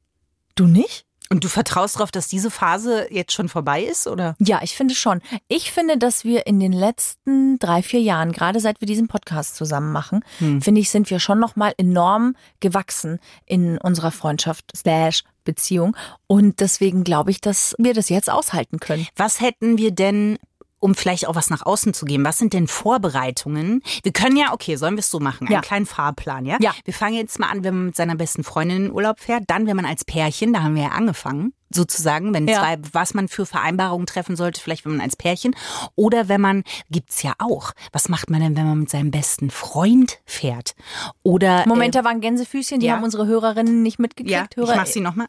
Du 0.55 0.67
nicht? 0.67 1.05
Und 1.35 1.43
du 1.43 1.49
vertraust 1.49 1.97
darauf, 1.97 2.13
dass 2.13 2.29
diese 2.29 2.49
Phase 2.49 3.09
jetzt 3.11 3.33
schon 3.33 3.49
vorbei 3.49 3.83
ist, 3.83 4.07
oder? 4.07 4.37
Ja, 4.39 4.61
ich 4.63 4.77
finde 4.77 4.95
schon. 4.95 5.21
Ich 5.49 5.73
finde, 5.73 5.99
dass 5.99 6.25
wir 6.25 6.47
in 6.47 6.61
den 6.61 6.73
letzten 6.73 7.59
drei, 7.59 7.83
vier 7.83 8.01
Jahren, 8.01 8.31
gerade 8.31 8.61
seit 8.61 8.81
wir 8.81 8.87
diesen 8.87 9.09
Podcast 9.09 9.57
zusammen 9.57 9.91
machen, 9.91 10.25
finde 10.39 10.81
ich, 10.81 10.91
sind 10.91 11.11
wir 11.11 11.19
schon 11.19 11.41
nochmal 11.41 11.75
enorm 11.77 12.37
gewachsen 12.61 13.19
in 13.47 13.79
unserer 13.79 14.13
Freundschaft 14.13 14.71
slash 14.77 15.25
Beziehung. 15.43 15.97
Und 16.29 16.61
deswegen 16.61 17.03
glaube 17.03 17.33
ich, 17.33 17.41
dass 17.41 17.75
wir 17.79 17.95
das 17.95 18.11
jetzt 18.11 18.31
aushalten 18.31 18.79
können. 18.79 19.05
Was 19.17 19.41
hätten 19.41 19.77
wir 19.77 19.91
denn, 19.91 20.39
um 20.85 20.95
vielleicht 20.95 21.27
auch 21.27 21.35
was 21.35 21.49
nach 21.49 21.65
außen 21.65 21.95
zu 21.95 22.05
geben, 22.05 22.27
was 22.27 22.37
sind 22.37 22.53
denn 22.53 22.67
Vorbereitungen? 22.69 23.83
Wir 24.03 24.13
können 24.13 24.37
ja, 24.37 24.53
okay, 24.53 24.77
sollen 24.77 24.97
wir 24.97 25.01
es 25.01 25.11
so 25.11 25.19
machen, 25.19 25.47
einen 25.47 25.55
Ja. 25.55 25.61
kleinen 25.63 25.87
Fahrplan, 25.87 26.45
ja? 26.45 26.59
Ja. 26.61 26.73
Wir 26.85 26.93
fangen 26.93 27.15
jetzt 27.17 27.39
mal 27.39 27.49
an, 27.49 27.65
wenn 27.65 27.75
man 27.75 27.87
mit 27.87 27.97
seiner 27.97 28.17
besten 28.17 28.45
Freundin 28.45 28.77
in 28.77 28.83
den 28.85 28.93
Urlaub 28.93 29.19
fährt, 29.19 29.45
dann, 29.47 29.67
wenn 29.67 29.77
man 29.77 29.87
als 29.87 30.05
Pärchen, 30.05 30.53
da 30.53 30.63
haben 30.63 30.75
wir 30.75 30.83
ja 30.83 30.89
angefangen, 30.91 31.55
sozusagen, 31.71 32.35
wenn 32.35 32.47
Ja. 32.47 32.61
zwei, 32.61 32.77
was 32.93 33.15
man 33.15 33.29
für 33.29 33.47
Vereinbarungen 33.47 34.05
treffen 34.07 34.37
sollte, 34.37 34.61
vielleicht 34.61 34.85
wenn 34.85 34.93
man 34.93 35.01
als 35.01 35.17
Pärchen, 35.17 35.57
oder 35.95 36.29
wenn 36.29 36.43
man, 36.43 36.65
gibt's 36.91 37.23
ja 37.23 37.33
auch, 37.39 37.73
was 37.93 38.11
macht 38.11 38.29
man 38.29 38.43
denn, 38.43 38.55
wenn 38.55 38.67
man 38.67 38.81
mit 38.81 38.91
seinem 38.91 39.11
besten 39.11 39.51
Freund 39.51 40.19
fährt? 40.27 40.75
Oder, 41.23 41.65
Moment, 41.67 41.95
äh, 41.97 42.01
da 42.01 42.05
waren 42.05 42.21
Gänsefüßchen, 42.21 42.81
die 42.81 42.87
ja. 42.87 42.97
haben 42.97 43.05
unsere 43.05 43.27
Hörerinnen 43.27 43.83
nicht 43.83 43.99
mitgekriegt. 43.99 44.31
ja, 44.31 44.45
ich 44.51 44.57
Hörer, 44.59 44.77
mach 44.77 44.85
sie 44.87 45.01
nochmal. 45.01 45.29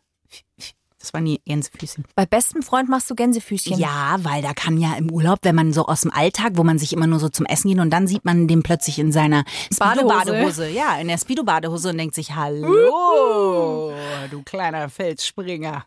Das 1.05 1.13
waren 1.13 1.25
die 1.25 1.39
Gänsefüßchen. 1.45 2.03
Bei 2.15 2.25
bestem 2.25 2.63
Freund 2.63 2.89
machst 2.89 3.07
du 3.11 3.13
Gänsefüßchen. 3.13 3.77
Ja, 3.77 4.17
weil 4.23 4.41
da 4.41 4.53
kann 4.53 4.79
ja 4.79 4.95
im 4.95 5.11
Urlaub, 5.11 5.39
wenn 5.43 5.53
man 5.53 5.71
so 5.71 5.85
aus 5.85 6.01
dem 6.01 6.11
Alltag, 6.11 6.53
wo 6.55 6.63
man 6.63 6.79
sich 6.79 6.93
immer 6.93 7.05
nur 7.05 7.19
so 7.19 7.29
zum 7.29 7.45
Essen 7.45 7.69
geht 7.69 7.79
und 7.79 7.91
dann 7.91 8.07
sieht 8.07 8.25
man 8.25 8.47
den 8.47 8.63
plötzlich 8.63 8.97
in 8.97 9.11
seiner 9.11 9.43
Badehose. 9.77 10.07
Speedo-Badehose. 10.15 10.69
Ja, 10.69 10.97
in 10.97 11.07
der 11.07 11.19
Speedo-Badehose 11.19 11.89
und 11.91 11.99
denkt 11.99 12.15
sich, 12.15 12.33
hallo, 12.33 13.93
du 14.31 14.41
kleiner 14.41 14.89
Felsspringer. 14.89 15.85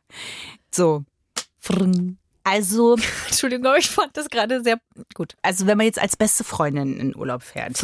So. 0.70 1.02
Also, 2.44 2.94
Entschuldigung, 3.26 3.66
aber 3.66 3.78
ich 3.78 3.90
fand 3.90 4.16
das 4.16 4.30
gerade 4.30 4.62
sehr 4.62 4.78
gut. 5.14 5.34
also 5.42 5.66
wenn 5.66 5.76
man 5.76 5.86
jetzt 5.86 6.00
als 6.00 6.16
beste 6.16 6.44
Freundin 6.44 7.00
in 7.00 7.16
Urlaub 7.16 7.42
fährt. 7.42 7.76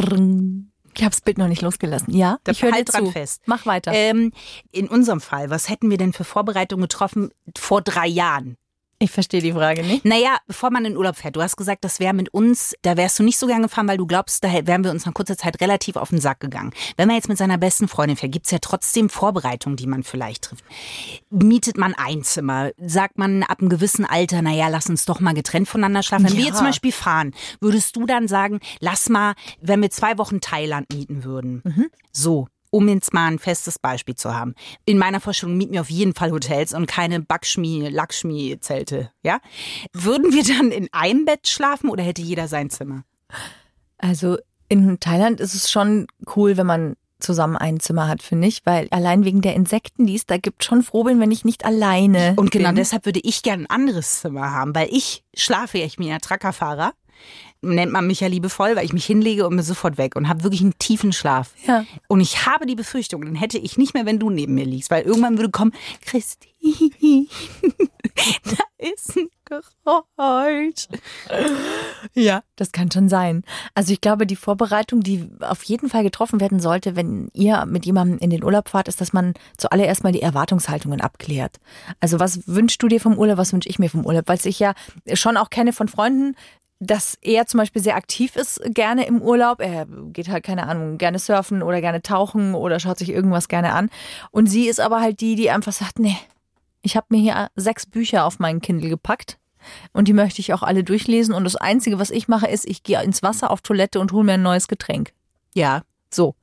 Ich 0.97 1.03
habe 1.03 1.11
das 1.11 1.21
Bild 1.21 1.39
noch 1.39 1.49
nicht 1.49 1.63
losgelassen. 1.63 2.15
Ja, 2.15 2.39
Da 2.45 2.53
ich 2.53 2.63
höre 2.63 2.73
halt 2.73 2.93
dran 2.93 3.07
zu. 3.07 3.13
fest. 3.13 3.43
Mach 3.47 3.67
weiter. 3.67 3.93
Ähm, 3.93 4.33
in 4.71 4.89
unserem 4.89 5.21
Fall, 5.21 5.51
was 5.51 5.69
hätten 5.69 5.91
wir 5.91 5.97
denn 5.99 6.13
für 6.13 6.25
Vorbereitungen 6.25 6.83
getroffen 6.85 7.31
vor 7.57 7.83
drei 7.83 8.07
Jahren? 8.07 8.57
Ich 9.04 9.11
verstehe 9.12 9.40
die 9.40 9.52
Frage 9.52 9.82
nicht. 9.82 10.04
Naja, 10.04 10.37
bevor 10.46 10.70
man 10.70 10.84
in 10.84 10.96
Urlaub 10.96 11.16
fährt, 11.16 11.37
du 11.37 11.42
hast 11.42 11.56
gesagt, 11.56 11.84
das 11.84 12.00
wäre 12.00 12.14
mit 12.14 12.32
uns, 12.34 12.75
da 12.82 12.96
wärst 12.96 13.18
du 13.18 13.23
nicht 13.23 13.38
so 13.38 13.46
gern 13.46 13.62
gefahren, 13.62 13.87
weil 13.88 13.99
du 13.99 14.06
glaubst, 14.06 14.42
da 14.42 14.52
wären 14.66 14.82
wir 14.84 14.90
uns 14.90 15.06
nach 15.06 15.14
kurzer 15.14 15.37
Zeit 15.37 15.61
relativ 15.61 15.96
auf 15.96 16.11
den 16.11 16.20
Sack 16.20 16.40
gegangen. 16.40 16.73
Wenn 16.96 17.06
man 17.08 17.16
jetzt 17.16 17.28
mit 17.28 17.38
seiner 17.38 17.58
besten 17.58 17.88
Freundin 17.88 18.16
fährt, 18.16 18.32
gibt's 18.32 18.50
ja 18.50 18.58
trotzdem 18.61 19.08
Vorbereitungen, 19.08 19.76
die 19.76 19.87
man 19.87 20.02
vielleicht 20.02 20.44
trifft. 20.44 20.64
Mietet 21.30 21.76
man 21.76 21.94
ein 21.94 22.23
Zimmer? 22.23 22.70
Sagt 22.78 23.18
man 23.18 23.42
ab 23.42 23.61
einem 23.61 23.68
gewissen 23.68 24.04
Alter, 24.04 24.42
naja, 24.42 24.68
lass 24.68 24.88
uns 24.88 25.04
doch 25.04 25.20
mal 25.20 25.34
getrennt 25.34 25.68
voneinander 25.68 26.02
schlafen. 26.02 26.25
Wenn 26.26 26.32
wir 26.34 26.40
Ja. 26.40 26.46
jetzt 26.49 26.58
zum 26.58 26.66
Beispiel 26.66 26.92
fahren, 26.92 27.34
würdest 27.61 27.96
du 27.96 28.06
dann 28.06 28.28
sagen, 28.28 28.61
lass 28.80 29.08
mal, 29.08 29.34
wenn 29.61 29.80
wir 29.82 29.90
zwei 29.90 30.18
Wochen 30.18 30.40
Thailand 30.40 30.92
mieten 30.92 31.25
würden. 31.25 31.62
So. 32.12 32.49
Um 32.75 32.88
jetzt 32.88 33.14
mal 33.14 33.28
ein 33.28 33.38
festes 33.38 33.78
Beispiel 33.78 34.16
zu 34.16 34.35
haben. 34.35 34.57
In 34.85 34.99
meiner 34.99 35.21
Vorstellung 35.21 35.57
mieten 35.57 35.75
wir 35.75 35.81
auf 35.81 35.90
jeden 35.90 36.12
Fall 36.12 36.33
Hotels 36.33 36.75
und 36.75 36.87
keine 36.87 37.21
Backschmi, 37.21 37.88
Lackschmi-Zelte, 37.88 39.12
ja? 39.23 39.38
Würden 39.93 40.33
wir 40.33 40.43
dann 40.43 40.73
in 40.73 40.88
einem 40.93 41.25
Bett 41.25 41.47
schlafen 41.47 41.88
oder 41.88 42.02
hätte 42.02 42.21
jeder 42.21 42.49
sein 42.49 42.71
Zimmer? 42.71 43.04
Also 43.97 44.38
in 44.69 44.99
Thailand 44.99 45.38
ist 45.38 45.54
es 45.54 45.71
schon 45.71 46.09
cool, 46.35 46.57
wenn 46.57 46.66
man 46.66 46.97
zusammen 47.21 47.57
ein 47.57 47.78
Zimmer 47.78 48.09
hat, 48.09 48.25
finde 48.25 48.49
ich, 48.49 48.66
weil 48.66 48.88
allein 48.90 49.25
wegen 49.25 49.40
der 49.40 49.54
Insekten, 49.54 50.07
die 50.07 50.16
es 50.16 50.26
da 50.26 50.37
gibt, 50.37 50.64
schon 50.64 50.83
froh 50.83 51.04
bin, 51.04 51.21
wenn 51.21 51.31
ich 51.31 51.45
nicht 51.45 51.64
alleine 51.64 52.35
Und 52.35 52.50
genau 52.50 52.71
bin. 52.71 52.76
deshalb 52.76 53.07
würde 53.07 53.21
ich 53.23 53.45
gern 53.45 53.61
ein 53.61 53.71
anderes 53.71 54.21
Zimmer 54.21 54.50
haben, 54.50 54.75
weil 54.75 54.88
ich 54.90 55.23
schlafe 55.33 55.78
ja, 55.78 55.85
ich 55.87 55.99
bin 55.99 56.09
ja 56.09 56.19
Truckerfahrer. 56.19 56.93
Nennt 57.64 57.92
man 57.92 58.06
mich 58.06 58.21
ja 58.21 58.28
liebevoll, 58.28 58.76
weil 58.76 58.85
ich 58.85 58.92
mich 58.92 59.06
hinlege 59.06 59.47
und 59.47 59.56
bin 59.56 59.64
sofort 59.64 59.99
weg 59.99 60.16
und 60.16 60.28
habe 60.28 60.42
wirklich 60.42 60.61
einen 60.61 60.78
tiefen 60.78 61.12
Schlaf. 61.12 61.50
Ja. 61.66 61.85
Und 62.09 62.21
ich 62.21 62.47
habe 62.47 62.66
die 62.66 62.75
Befürchtung, 62.75 63.25
dann 63.25 63.35
hätte 63.35 63.59
ich 63.59 63.78
nicht 63.78 63.94
mehr, 63.94 64.06
wenn 64.06 64.18
du 64.18 64.30
neben 64.30 64.54
mir 64.54 64.64
liegst, 64.64 64.90
weil 64.90 65.02
irgendwann 65.04 65.38
würde 65.38 65.50
kommen, 65.50 65.73
Christine, 66.04 66.54
da 68.44 68.64
ist 68.78 69.16
ein 69.16 69.28
Geräusch. 69.44 70.88
Ja, 72.14 72.42
das 72.56 72.73
kann 72.73 72.90
schon 72.90 73.09
sein. 73.09 73.44
Also 73.75 73.92
ich 73.92 74.00
glaube, 74.00 74.26
die 74.26 74.37
Vorbereitung, 74.37 75.00
die 75.00 75.28
auf 75.40 75.62
jeden 75.64 75.88
Fall 75.88 76.02
getroffen 76.02 76.40
werden 76.40 76.61
sollte, 76.61 76.97
wenn 76.97 77.28
ihr 77.35 77.66
mit 77.66 77.85
jemandem 77.85 78.18
in 78.18 78.30
den 78.30 78.42
Urlaub 78.42 78.68
fahrt, 78.68 78.88
ist, 78.88 79.00
dass 79.00 79.12
man 79.12 79.35
zuallererst 79.59 80.04
mal 80.04 80.12
die 80.12 80.23
Erwartungshaltungen 80.23 81.00
abklärt. 81.00 81.61
Also 82.00 82.21
was 82.21 82.47
wünschst 82.47 82.83
du 82.83 82.88
dir 82.88 83.00
vom 83.00 83.18
Urlaub, 83.18 83.37
was 83.37 83.52
wünsche 83.52 83.68
ich 83.68 83.78
mir 83.78 83.90
vom 83.90 84.06
Urlaub? 84.06 84.28
Weil 84.28 84.38
ich 84.44 84.59
ja 84.59 84.75
schon 85.12 85.37
auch 85.37 85.50
kenne 85.50 85.73
von 85.73 85.88
Freunden, 85.88 86.37
dass 86.81 87.16
er 87.23 87.47
zum 87.47 87.59
Beispiel 87.59 87.83
sehr 87.83 87.97
aktiv 87.97 88.37
ist, 88.37 88.61
gerne 88.66 89.07
im 89.07 89.23
Urlaub. 89.23 89.61
Er 89.61 89.87
geht 89.87 90.28
halt, 90.28 90.45
keine 90.45 90.66
Ahnung, 90.66 90.99
gerne 90.99 91.19
surfen 91.19 91.62
oder 91.62 91.81
gerne 91.81 92.02
tauchen 92.02 92.54
oder 92.54 92.81
schaut 92.81 92.99
sich 92.99 93.11
irgendwas 93.11 93.49
gerne 93.49 93.73
an. 93.73 93.90
Und 94.31 94.47
sie 94.47 94.69
ist 94.69 94.81
aber 94.81 95.00
halt 95.00 95.21
die, 95.21 95.35
die 95.35 95.50
einfach 95.50 95.73
sagt, 95.73 95.99
nee, 95.99 96.16
ich 96.83 96.97
habe 96.97 97.07
mir 97.11 97.21
hier 97.21 97.49
sechs 97.57 97.87
Bücher 97.87 98.25
auf 98.25 98.38
meinen 98.38 98.61
Kindle 98.61 98.90
gepackt. 98.90 99.38
Und 99.95 100.09
die 100.09 100.12
möchte 100.12 100.40
ich 100.40 100.52
auch 100.52 100.62
alle 100.62 100.85
durchlesen. 100.85 101.35
Und 101.35 101.45
das 101.45 101.57
Einzige, 101.57 101.99
was 101.99 102.11
ich 102.11 102.28
mache, 102.28 102.49
ist, 102.49 102.66
ich 102.66 102.83
gehe 102.83 103.02
ins 103.02 103.23
Wasser 103.23 103.50
auf 103.50 103.62
Toilette 103.62 103.99
und 103.99 104.12
hole 104.12 104.25
mir 104.25 104.35
ein 104.35 104.43
neues 104.43 104.69
Getränk. 104.69 105.12
Ja, 105.54 105.83
So. 106.14 106.35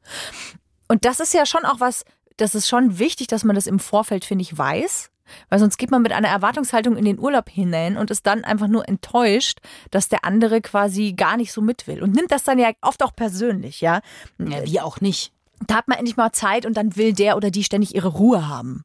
Und 0.87 1.05
das 1.05 1.19
ist 1.19 1.33
ja 1.33 1.45
schon 1.45 1.65
auch 1.65 1.79
was, 1.79 2.03
das 2.37 2.55
ist 2.55 2.67
schon 2.67 2.99
wichtig, 2.99 3.27
dass 3.27 3.43
man 3.43 3.55
das 3.55 3.67
im 3.67 3.79
Vorfeld, 3.79 4.25
finde 4.25 4.41
ich, 4.41 4.57
weiß. 4.57 5.10
Weil 5.49 5.59
sonst 5.59 5.77
geht 5.77 5.91
man 5.91 6.01
mit 6.01 6.11
einer 6.11 6.27
Erwartungshaltung 6.27 6.95
in 6.95 7.05
den 7.05 7.19
Urlaub 7.19 7.49
hinein 7.49 7.97
und 7.97 8.11
ist 8.11 8.25
dann 8.25 8.43
einfach 8.43 8.67
nur 8.67 8.87
enttäuscht, 8.87 9.59
dass 9.89 10.09
der 10.09 10.25
andere 10.25 10.61
quasi 10.61 11.13
gar 11.13 11.37
nicht 11.37 11.51
so 11.51 11.61
mit 11.61 11.87
will. 11.87 12.01
Und 12.01 12.15
nimmt 12.15 12.31
das 12.31 12.43
dann 12.43 12.59
ja 12.59 12.71
oft 12.81 13.03
auch 13.03 13.15
persönlich, 13.15 13.81
ja. 13.81 14.01
ja 14.39 14.63
wie 14.65 14.79
auch 14.79 15.01
nicht. 15.01 15.31
Da 15.67 15.75
hat 15.75 15.87
man 15.87 15.97
endlich 15.97 16.17
mal 16.17 16.31
Zeit 16.31 16.65
und 16.65 16.75
dann 16.75 16.95
will 16.95 17.13
der 17.13 17.37
oder 17.37 17.51
die 17.51 17.63
ständig 17.63 17.93
ihre 17.95 18.07
Ruhe 18.07 18.47
haben. 18.47 18.83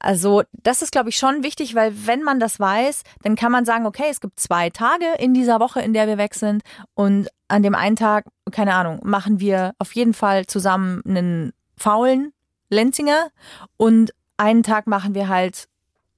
Also 0.00 0.42
das 0.52 0.82
ist, 0.82 0.92
glaube 0.92 1.08
ich, 1.08 1.16
schon 1.16 1.42
wichtig, 1.42 1.74
weil 1.74 2.06
wenn 2.06 2.22
man 2.22 2.38
das 2.38 2.60
weiß, 2.60 3.02
dann 3.22 3.36
kann 3.36 3.50
man 3.50 3.64
sagen, 3.64 3.86
okay, 3.86 4.06
es 4.10 4.20
gibt 4.20 4.38
zwei 4.38 4.70
Tage 4.70 5.06
in 5.18 5.34
dieser 5.34 5.60
Woche, 5.60 5.80
in 5.80 5.92
der 5.92 6.06
wir 6.06 6.18
weg 6.18 6.34
sind 6.34 6.62
und 6.94 7.28
an 7.48 7.62
dem 7.62 7.74
einen 7.74 7.96
Tag, 7.96 8.26
keine 8.52 8.74
Ahnung, 8.74 9.00
machen 9.02 9.40
wir 9.40 9.74
auf 9.78 9.92
jeden 9.92 10.14
Fall 10.14 10.46
zusammen 10.46 11.02
einen 11.04 11.52
faulen 11.76 12.32
Lenzinger 12.70 13.28
und 13.76 14.12
einen 14.38 14.62
Tag 14.62 14.86
machen 14.86 15.14
wir 15.14 15.28
halt 15.28 15.68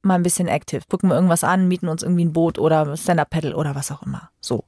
mal 0.03 0.15
ein 0.15 0.23
bisschen 0.23 0.49
active, 0.49 0.83
gucken 0.89 1.11
wir 1.11 1.17
irgendwas 1.17 1.45
an, 1.45 1.69
mieten 1.69 1.89
uns 1.89 2.03
irgendwie 2.03 2.25
ein 2.25 2.33
Boot 2.33 2.59
oder 2.59 2.97
Stand-Up-Paddle 2.97 3.57
oder 3.57 3.75
was 3.75 3.91
auch 3.91 4.03
immer. 4.03 4.31
So. 4.41 4.65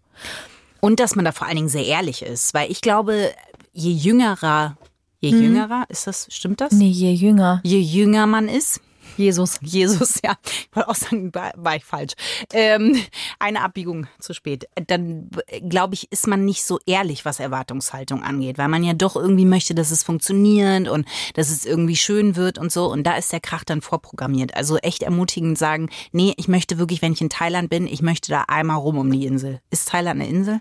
Und 0.81 1.01
dass 1.01 1.15
man 1.15 1.25
da 1.25 1.33
vor 1.33 1.47
allen 1.47 1.57
Dingen 1.57 1.69
sehr 1.69 1.87
ehrlich 1.87 2.23
ist, 2.23 2.55
weil 2.55 2.71
ich 2.71 2.81
glaube, 2.81 3.33
je 3.73 3.93
jüngerer, 3.93 4.77
je 5.21 5.31
jüngerer, 5.31 5.85
ist 5.89 6.07
das, 6.07 6.27
stimmt 6.31 6.61
das? 6.61 6.73
Nee, 6.73 6.89
je 6.89 7.13
jünger. 7.13 7.61
Je 7.63 7.81
jünger 7.81 8.27
man 8.27 8.49
ist, 8.49 8.81
Jesus. 9.17 9.59
Jesus, 9.63 10.21
ja, 10.25 10.37
ich 10.45 10.69
wollte 10.73 10.89
auch 10.89 10.95
sagen, 10.95 11.35
war, 11.35 11.53
war 11.57 11.77
ich 11.77 11.85
falsch. 11.85 12.15
Ähm, 12.53 13.01
eine 13.39 13.63
Abbiegung 13.63 14.07
zu 14.19 14.35
spät. 14.35 14.67
Dann 14.87 15.31
äh, 15.47 15.61
glaube 15.61 15.95
ich, 15.95 16.11
ist 16.11 16.27
man 16.27 16.45
nicht 16.45 16.65
so 16.65 16.79
ehrlich, 16.87 17.25
was 17.25 17.41
Erwartungshaltung 17.41 18.23
angeht, 18.23 18.59
weil 18.59 18.69
man 18.69 18.85
ja 18.85 18.95
doch 18.95 19.17
irgendwie 19.17 19.45
möchte, 19.45 19.75
dass 19.75 19.91
es 19.91 20.03
funktioniert 20.03 20.89
und 20.89 21.07
dass 21.35 21.51
es 21.51 21.65
irgendwie 21.65 21.97
schön 21.97 22.37
wird 22.37 22.59
und 22.59 22.73
so. 22.73 22.91
Und 22.91 23.05
da 23.05 23.17
ist 23.17 23.33
der 23.33 23.41
Krach 23.41 23.65
dann 23.65 23.81
vorprogrammiert. 23.81 24.55
Also 24.57 24.77
echt 24.79 25.03
ermutigend 25.03 25.59
sagen, 25.59 25.89
nee, 26.13 26.35
ich 26.37 26.49
möchte 26.49 26.79
wirklich, 26.79 27.03
wenn 27.03 27.13
ich 27.13 27.21
in 27.21 27.31
Thailand 27.31 27.71
bin, 27.71 27.87
ich 27.87 28.03
möchte 28.03 28.31
da 28.31 28.45
einmal 28.49 28.79
rum 28.79 28.99
um 28.99 29.11
die 29.11 29.27
Insel. 29.27 29.61
Ist 29.71 29.89
Thailand 29.89 30.21
eine 30.21 30.29
Insel? 30.29 30.61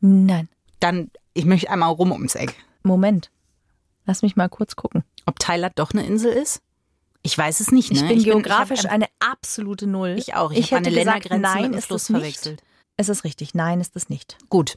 Nein. 0.00 0.48
Dann, 0.80 1.10
ich 1.34 1.44
möchte 1.44 1.70
einmal 1.70 1.90
rum 1.92 2.12
ums 2.12 2.34
Eck. 2.34 2.54
Moment. 2.82 3.30
Lass 4.06 4.22
mich 4.22 4.36
mal 4.36 4.48
kurz 4.48 4.76
gucken. 4.76 5.04
Ob 5.26 5.38
Thailand 5.38 5.78
doch 5.78 5.92
eine 5.92 6.06
Insel 6.06 6.32
ist? 6.32 6.62
Ich 7.22 7.36
weiß 7.36 7.60
es 7.60 7.70
nicht. 7.70 7.92
Ne? 7.92 7.98
Ich 8.00 8.08
bin 8.08 8.18
hab 8.18 8.24
geografisch 8.24 8.80
einfach- 8.80 8.90
eine 8.92 9.06
absolute 9.18 9.86
Null. 9.86 10.16
Ich 10.18 10.34
auch. 10.34 10.50
Ich, 10.52 10.58
Ich 10.58 10.72
habe 10.72 10.86
eine 10.86 10.88
gesagt, 10.96 11.28
Ländergrenze 11.28 11.40
nein, 11.42 11.70
mit 11.70 11.80
dem 11.80 11.82
Fluss 11.82 12.06
verwechselt. 12.06 12.62
Es 13.00 13.08
ist 13.08 13.24
richtig. 13.24 13.54
Nein, 13.54 13.80
ist 13.80 13.96
es 13.96 14.10
nicht. 14.10 14.36
Gut. 14.50 14.76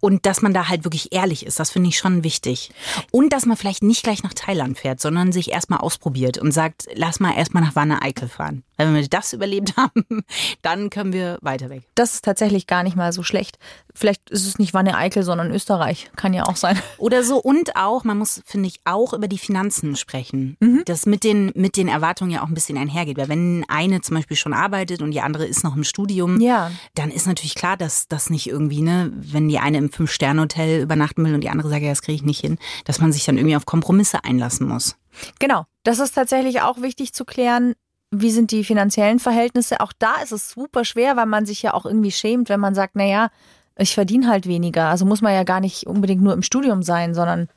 Und 0.00 0.24
dass 0.24 0.40
man 0.40 0.54
da 0.54 0.68
halt 0.70 0.84
wirklich 0.84 1.12
ehrlich 1.12 1.44
ist, 1.44 1.60
das 1.60 1.70
finde 1.70 1.90
ich 1.90 1.98
schon 1.98 2.24
wichtig. 2.24 2.70
Und 3.10 3.30
dass 3.34 3.44
man 3.44 3.58
vielleicht 3.58 3.82
nicht 3.82 4.04
gleich 4.04 4.22
nach 4.22 4.32
Thailand 4.32 4.78
fährt, 4.78 5.00
sondern 5.00 5.32
sich 5.32 5.50
erstmal 5.50 5.80
ausprobiert 5.80 6.38
und 6.38 6.52
sagt, 6.52 6.86
lass 6.94 7.20
mal 7.20 7.34
erstmal 7.36 7.62
nach 7.62 7.76
Wanne 7.76 8.00
Eickel 8.00 8.26
fahren. 8.28 8.62
Weil 8.78 8.86
wenn 8.86 8.94
wir 8.94 9.06
das 9.06 9.34
überlebt 9.34 9.74
haben, 9.76 10.24
dann 10.62 10.88
können 10.88 11.12
wir 11.12 11.36
weiter 11.42 11.68
weg. 11.68 11.82
Das 11.94 12.14
ist 12.14 12.24
tatsächlich 12.24 12.66
gar 12.66 12.82
nicht 12.84 12.96
mal 12.96 13.12
so 13.12 13.22
schlecht. 13.22 13.58
Vielleicht 13.94 14.30
ist 14.30 14.46
es 14.46 14.58
nicht 14.58 14.72
Wanne 14.72 14.96
Eickel, 14.96 15.22
sondern 15.24 15.50
Österreich. 15.52 16.10
Kann 16.16 16.32
ja 16.32 16.44
auch 16.44 16.56
sein. 16.56 16.78
Oder 16.96 17.22
so. 17.22 17.36
Und 17.36 17.76
auch, 17.76 18.04
man 18.04 18.16
muss, 18.16 18.40
finde 18.46 18.68
ich, 18.68 18.80
auch 18.86 19.12
über 19.12 19.28
die 19.28 19.36
Finanzen 19.38 19.94
sprechen. 19.94 20.56
Mhm. 20.60 20.84
Das 20.86 21.04
mit 21.04 21.22
den, 21.22 21.52
mit 21.54 21.76
den 21.76 21.88
Erwartungen 21.88 22.30
ja 22.30 22.42
auch 22.42 22.48
ein 22.48 22.54
bisschen 22.54 22.78
einhergeht. 22.78 23.18
Weil 23.18 23.28
wenn 23.28 23.66
eine 23.68 24.00
zum 24.00 24.16
Beispiel 24.16 24.38
schon 24.38 24.54
arbeitet 24.54 25.02
und 25.02 25.10
die 25.10 25.20
andere 25.20 25.44
ist 25.44 25.64
noch 25.64 25.76
im 25.76 25.84
Studium, 25.84 26.40
Ja. 26.40 26.70
dann 26.94 27.10
ist 27.10 27.26
natürlich 27.26 27.56
klar, 27.58 27.76
dass 27.76 28.08
das 28.08 28.30
nicht 28.30 28.48
irgendwie, 28.48 28.80
ne, 28.80 29.12
wenn 29.14 29.48
die 29.48 29.58
eine 29.58 29.78
im 29.78 29.90
Fünf-Sterne-Hotel 29.90 30.82
übernachten 30.82 31.24
will 31.24 31.34
und 31.34 31.42
die 31.42 31.50
andere 31.50 31.68
sagt, 31.68 31.82
ja, 31.82 31.90
das 31.90 32.02
kriege 32.02 32.16
ich 32.16 32.22
nicht 32.22 32.40
hin, 32.40 32.56
dass 32.84 33.00
man 33.00 33.12
sich 33.12 33.24
dann 33.24 33.36
irgendwie 33.36 33.56
auf 33.56 33.66
Kompromisse 33.66 34.24
einlassen 34.24 34.66
muss. 34.66 34.96
Genau. 35.38 35.64
Das 35.82 35.98
ist 35.98 36.12
tatsächlich 36.12 36.60
auch 36.62 36.80
wichtig 36.80 37.12
zu 37.12 37.24
klären. 37.24 37.74
Wie 38.10 38.30
sind 38.30 38.52
die 38.52 38.64
finanziellen 38.64 39.18
Verhältnisse? 39.18 39.80
Auch 39.80 39.92
da 39.98 40.22
ist 40.22 40.32
es 40.32 40.50
super 40.50 40.84
schwer, 40.84 41.16
weil 41.16 41.26
man 41.26 41.46
sich 41.46 41.62
ja 41.62 41.74
auch 41.74 41.84
irgendwie 41.84 42.10
schämt, 42.10 42.48
wenn 42.48 42.60
man 42.60 42.74
sagt, 42.74 42.92
na 42.94 43.04
ja, 43.04 43.28
ich 43.76 43.94
verdiene 43.94 44.28
halt 44.28 44.46
weniger. 44.46 44.88
Also 44.88 45.04
muss 45.04 45.20
man 45.20 45.34
ja 45.34 45.44
gar 45.44 45.60
nicht 45.60 45.86
unbedingt 45.86 46.22
nur 46.22 46.32
im 46.34 46.42
Studium 46.42 46.82
sein, 46.82 47.14
sondern 47.14 47.48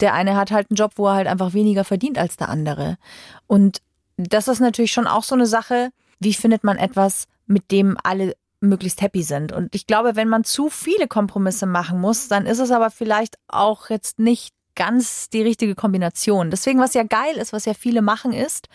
der 0.00 0.14
eine 0.14 0.36
hat 0.36 0.50
halt 0.50 0.70
einen 0.70 0.76
Job, 0.76 0.92
wo 0.96 1.06
er 1.06 1.14
halt 1.14 1.26
einfach 1.28 1.52
weniger 1.52 1.84
verdient 1.84 2.18
als 2.18 2.36
der 2.36 2.48
andere. 2.48 2.96
Und 3.46 3.80
das 4.16 4.48
ist 4.48 4.60
natürlich 4.60 4.92
schon 4.92 5.06
auch 5.06 5.24
so 5.24 5.34
eine 5.34 5.46
Sache, 5.46 5.90
wie 6.18 6.34
findet 6.34 6.64
man 6.64 6.76
etwas, 6.76 7.26
mit 7.46 7.70
dem 7.70 7.96
alle 8.02 8.34
möglichst 8.68 9.02
happy 9.02 9.22
sind. 9.22 9.52
Und 9.52 9.74
ich 9.74 9.86
glaube, 9.86 10.16
wenn 10.16 10.28
man 10.28 10.44
zu 10.44 10.68
viele 10.68 11.08
Kompromisse 11.08 11.66
machen 11.66 12.00
muss, 12.00 12.28
dann 12.28 12.46
ist 12.46 12.58
es 12.58 12.70
aber 12.70 12.90
vielleicht 12.90 13.36
auch 13.48 13.90
jetzt 13.90 14.18
nicht 14.18 14.54
ganz 14.74 15.28
die 15.30 15.42
richtige 15.42 15.74
Kombination. 15.74 16.50
Deswegen, 16.50 16.80
was 16.80 16.94
ja 16.94 17.04
geil 17.04 17.36
ist, 17.36 17.52
was 17.52 17.64
ja 17.64 17.74
viele 17.74 18.02
machen, 18.02 18.32
ist, 18.32 18.68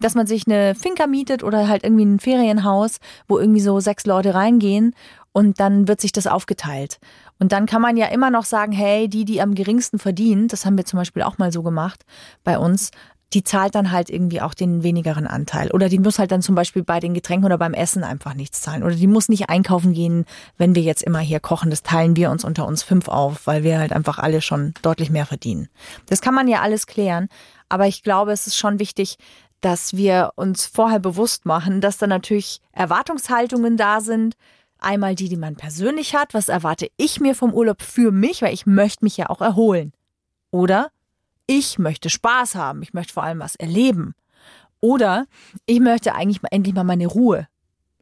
dass 0.00 0.14
man 0.14 0.26
sich 0.26 0.46
eine 0.46 0.74
Finca 0.74 1.06
mietet 1.06 1.42
oder 1.42 1.68
halt 1.68 1.84
irgendwie 1.84 2.04
ein 2.04 2.20
Ferienhaus, 2.20 2.98
wo 3.28 3.38
irgendwie 3.38 3.60
so 3.60 3.80
sechs 3.80 4.06
Leute 4.06 4.34
reingehen 4.34 4.94
und 5.32 5.60
dann 5.60 5.88
wird 5.88 6.00
sich 6.00 6.12
das 6.12 6.26
aufgeteilt. 6.26 6.98
Und 7.38 7.52
dann 7.52 7.66
kann 7.66 7.82
man 7.82 7.96
ja 7.96 8.06
immer 8.06 8.30
noch 8.30 8.44
sagen, 8.44 8.72
hey, 8.72 9.08
die, 9.08 9.24
die 9.24 9.40
am 9.40 9.54
geringsten 9.54 9.98
verdienen, 9.98 10.48
das 10.48 10.64
haben 10.64 10.76
wir 10.76 10.84
zum 10.84 10.98
Beispiel 10.98 11.22
auch 11.22 11.38
mal 11.38 11.52
so 11.52 11.62
gemacht 11.62 12.04
bei 12.44 12.58
uns, 12.58 12.90
die 13.32 13.42
zahlt 13.42 13.74
dann 13.74 13.90
halt 13.90 14.08
irgendwie 14.08 14.40
auch 14.40 14.54
den 14.54 14.82
wenigeren 14.82 15.26
Anteil. 15.26 15.70
Oder 15.72 15.88
die 15.88 15.98
muss 15.98 16.18
halt 16.18 16.30
dann 16.30 16.42
zum 16.42 16.54
Beispiel 16.54 16.84
bei 16.84 17.00
den 17.00 17.12
Getränken 17.12 17.46
oder 17.46 17.58
beim 17.58 17.74
Essen 17.74 18.04
einfach 18.04 18.34
nichts 18.34 18.60
zahlen. 18.60 18.84
Oder 18.84 18.94
die 18.94 19.08
muss 19.08 19.28
nicht 19.28 19.50
einkaufen 19.50 19.92
gehen, 19.92 20.24
wenn 20.56 20.74
wir 20.74 20.82
jetzt 20.82 21.02
immer 21.02 21.18
hier 21.18 21.40
kochen. 21.40 21.70
Das 21.70 21.82
teilen 21.82 22.14
wir 22.14 22.30
uns 22.30 22.44
unter 22.44 22.66
uns 22.66 22.82
fünf 22.84 23.08
auf, 23.08 23.46
weil 23.46 23.64
wir 23.64 23.78
halt 23.78 23.92
einfach 23.92 24.18
alle 24.18 24.40
schon 24.40 24.74
deutlich 24.82 25.10
mehr 25.10 25.26
verdienen. 25.26 25.68
Das 26.06 26.20
kann 26.20 26.34
man 26.34 26.46
ja 26.46 26.60
alles 26.60 26.86
klären. 26.86 27.28
Aber 27.68 27.88
ich 27.88 28.04
glaube, 28.04 28.30
es 28.30 28.46
ist 28.46 28.56
schon 28.56 28.78
wichtig, 28.78 29.18
dass 29.60 29.96
wir 29.96 30.30
uns 30.36 30.66
vorher 30.66 31.00
bewusst 31.00 31.46
machen, 31.46 31.80
dass 31.80 31.98
da 31.98 32.06
natürlich 32.06 32.60
Erwartungshaltungen 32.72 33.76
da 33.76 34.00
sind. 34.00 34.36
Einmal 34.78 35.16
die, 35.16 35.28
die 35.28 35.36
man 35.36 35.56
persönlich 35.56 36.14
hat. 36.14 36.32
Was 36.32 36.48
erwarte 36.48 36.88
ich 36.96 37.18
mir 37.18 37.34
vom 37.34 37.52
Urlaub 37.52 37.82
für 37.82 38.12
mich? 38.12 38.42
Weil 38.42 38.54
ich 38.54 38.66
möchte 38.66 39.04
mich 39.04 39.16
ja 39.16 39.30
auch 39.30 39.40
erholen. 39.40 39.92
Oder 40.52 40.90
ich 41.46 41.78
möchte 41.78 42.10
Spaß 42.10 42.54
haben. 42.54 42.82
Ich 42.82 42.92
möchte 42.94 43.12
vor 43.12 43.22
allem 43.22 43.38
was 43.40 43.56
erleben. 43.56 44.14
Oder 44.80 45.26
ich 45.64 45.80
möchte 45.80 46.14
eigentlich 46.14 46.42
mal 46.42 46.48
endlich 46.52 46.74
mal 46.74 46.84
meine 46.84 47.06
Ruhe. 47.06 47.48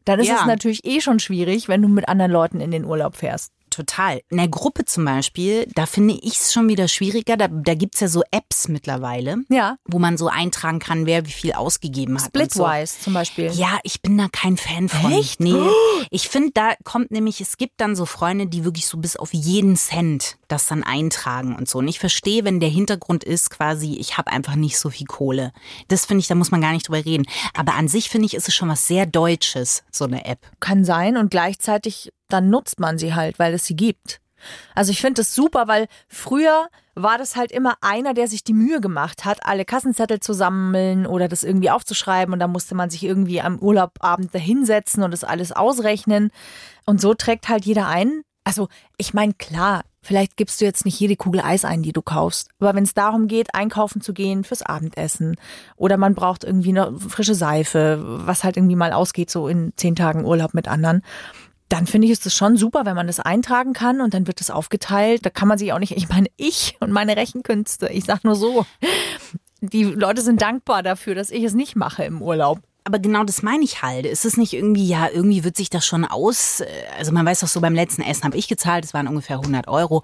Dann 0.03 0.19
ist 0.19 0.27
Ja. 0.27 0.39
es 0.41 0.45
natürlich 0.45 0.85
eh 0.85 1.01
schon 1.01 1.19
schwierig, 1.19 1.67
wenn 1.67 1.81
du 1.81 1.87
mit 1.87 2.07
anderen 2.07 2.31
Leuten 2.31 2.59
in 2.59 2.71
den 2.71 2.85
Urlaub 2.85 3.15
fährst. 3.15 3.51
Total. 3.75 4.21
In 4.29 4.37
der 4.37 4.47
Gruppe 4.47 4.85
zum 4.85 5.03
Beispiel, 5.05 5.67
da 5.75 5.85
finde 5.85 6.13
ich 6.15 6.39
es 6.39 6.53
schon 6.53 6.67
wieder 6.69 6.87
schwieriger. 6.87 7.35
Da, 7.37 7.47
da 7.49 7.73
gibt's 7.73 7.99
ja 7.99 8.07
so 8.07 8.23
Apps 8.31 8.67
mittlerweile, 8.67 9.37
Ja. 9.49 9.77
wo 9.85 9.99
man 9.99 10.17
so 10.17 10.27
eintragen 10.27 10.79
kann, 10.79 11.05
wer 11.05 11.25
wie 11.25 11.31
viel 11.31 11.51
ausgegeben 11.53 12.15
hat. 12.21 12.33
und 12.35 12.51
so. 12.53 12.63
Splitwise 12.63 12.99
zum 13.01 13.13
Beispiel. 13.13 13.51
Ja, 13.53 13.79
ich 13.83 14.01
bin 14.01 14.17
da 14.17 14.27
kein 14.31 14.57
Fan 14.57 14.87
von. 14.89 15.11
Echt? 15.11 15.39
Nee. 15.39 15.53
Ich 16.11 16.29
finde, 16.29 16.51
da 16.53 16.73
kommt 16.83 17.09
nämlich, 17.11 17.41
es 17.41 17.57
gibt 17.57 17.81
dann 17.81 17.95
so 17.95 18.05
Freunde, 18.05 18.45
die 18.47 18.63
wirklich 18.63 18.85
so 18.85 18.97
bis 18.97 19.15
auf 19.17 19.33
jeden 19.33 19.75
Cent 19.75 20.37
das 20.47 20.67
dann 20.67 20.83
eintragen 20.83 21.55
und 21.55 21.67
so. 21.67 21.79
Und 21.79 21.87
ich 21.87 21.99
verstehe, 21.99 22.43
wenn 22.45 22.59
der 22.59 22.69
Hintergrund 22.69 23.23
ist 23.23 23.49
quasi, 23.49 23.95
ich 23.95 24.17
habe 24.17 24.31
einfach 24.31 24.55
nicht 24.55 24.77
so 24.77 24.89
viel 24.89 25.07
Kohle. 25.07 25.51
Das 25.87 26.05
finde 26.05 26.19
ich, 26.21 26.27
da 26.27 26.35
muss 26.35 26.51
man 26.51 26.61
gar 26.61 26.73
nicht 26.73 26.87
drüber 26.87 27.03
reden. 27.03 27.25
Aber 27.55 27.73
an 27.73 27.87
sich 27.87 28.09
finde 28.09 28.27
ich, 28.27 28.35
ist 28.35 28.47
es 28.47 28.53
schon 28.53 28.69
was 28.69 28.87
sehr 28.87 29.05
Deutsches, 29.05 29.83
so 29.91 30.05
eine 30.05 30.25
App. 30.25 30.39
Kann 30.59 30.85
sein 30.85 31.17
und 31.17 31.31
gleichzeitig 31.31 32.11
dann 32.27 32.49
nutzt 32.49 32.79
man 32.79 32.97
sie 32.97 33.13
halt, 33.13 33.39
weil 33.39 33.53
es 33.53 33.65
sie 33.65 33.75
gibt. 33.75 34.19
Also 34.73 34.91
ich 34.91 35.01
finde 35.01 35.21
das 35.21 35.33
super, 35.33 35.67
weil 35.67 35.87
früher 36.07 36.67
war 36.95 37.17
das 37.17 37.35
halt 37.35 37.51
immer 37.51 37.75
einer, 37.81 38.13
der 38.13 38.27
sich 38.27 38.43
die 38.43 38.53
Mühe 38.53 38.79
gemacht 38.79 39.25
hat, 39.25 39.45
alle 39.45 39.65
Kassenzettel 39.65 40.19
zu 40.19 40.33
sammeln 40.33 41.05
oder 41.05 41.27
das 41.27 41.43
irgendwie 41.43 41.69
aufzuschreiben 41.69 42.33
und 42.33 42.39
da 42.39 42.47
musste 42.47 42.75
man 42.75 42.89
sich 42.89 43.03
irgendwie 43.03 43.41
am 43.41 43.59
Urlaubabend 43.59 44.33
dahinsetzen 44.33 45.03
und 45.03 45.11
das 45.11 45.23
alles 45.23 45.51
ausrechnen. 45.51 46.31
Und 46.85 47.01
so 47.01 47.13
trägt 47.13 47.49
halt 47.49 47.65
jeder 47.65 47.87
ein. 47.87 48.21
Also 48.45 48.69
ich 48.97 49.13
meine, 49.13 49.33
klar, 49.33 49.81
vielleicht 50.01 50.37
gibst 50.37 50.61
du 50.61 50.65
jetzt 50.65 50.85
nicht 50.85 50.99
jede 50.99 51.15
Kugel 51.15 51.41
Eis 51.41 51.65
ein, 51.65 51.81
die 51.81 51.91
du 51.91 52.01
kaufst. 52.01 52.49
Aber 52.59 52.75
wenn 52.75 52.83
es 52.83 52.93
darum 52.93 53.27
geht, 53.27 53.53
einkaufen 53.55 54.01
zu 54.01 54.13
gehen 54.13 54.43
fürs 54.43 54.61
Abendessen 54.61 55.35
oder 55.75 55.97
man 55.97 56.15
braucht 56.15 56.43
irgendwie 56.43 56.69
eine 56.69 56.97
frische 56.99 57.35
Seife, 57.35 57.99
was 58.01 58.43
halt 58.43 58.55
irgendwie 58.55 58.75
mal 58.75 58.93
ausgeht, 58.93 59.31
so 59.31 59.47
in 59.47 59.73
zehn 59.75 59.95
Tagen 59.95 60.23
Urlaub 60.23 60.53
mit 60.53 60.67
anderen, 60.67 61.01
dann 61.69 61.87
finde 61.87 62.07
ich 62.07 62.25
es 62.25 62.33
schon 62.33 62.57
super, 62.57 62.85
wenn 62.85 62.95
man 62.95 63.07
das 63.07 63.19
eintragen 63.19 63.73
kann 63.73 64.01
und 64.01 64.13
dann 64.13 64.27
wird 64.27 64.39
es 64.39 64.51
aufgeteilt. 64.51 65.25
Da 65.25 65.29
kann 65.29 65.47
man 65.47 65.57
sich 65.57 65.73
auch 65.73 65.79
nicht, 65.79 65.95
ich 65.97 66.09
meine, 66.09 66.27
ich 66.37 66.77
und 66.79 66.91
meine 66.91 67.17
Rechenkünste, 67.17 67.89
ich 67.89 68.05
sag 68.05 68.23
nur 68.23 68.35
so, 68.35 68.65
die 69.61 69.83
Leute 69.83 70.21
sind 70.21 70.41
dankbar 70.41 70.83
dafür, 70.83 71.15
dass 71.15 71.31
ich 71.31 71.43
es 71.43 71.53
nicht 71.53 71.75
mache 71.75 72.03
im 72.03 72.21
Urlaub. 72.21 72.59
Aber 72.83 72.99
genau 72.99 73.23
das 73.23 73.41
meine 73.41 73.63
ich 73.63 73.81
halt. 73.81 74.05
Ist 74.05 74.25
es 74.25 74.37
nicht 74.37 74.53
irgendwie, 74.53 74.87
ja, 74.87 75.09
irgendwie 75.11 75.43
wird 75.43 75.57
sich 75.57 75.71
das 75.71 75.87
schon 75.87 76.05
aus, 76.05 76.59
äh, 76.59 76.67
also 76.99 77.11
man 77.11 77.25
weiß 77.25 77.39
doch 77.39 77.47
so, 77.47 77.59
beim 77.59 77.73
letzten 77.73 78.03
Essen 78.03 78.23
habe 78.25 78.37
ich 78.37 78.47
gezahlt, 78.47 78.85
es 78.85 78.93
waren 78.93 79.07
ungefähr 79.07 79.37
100 79.37 79.67
Euro. 79.67 80.03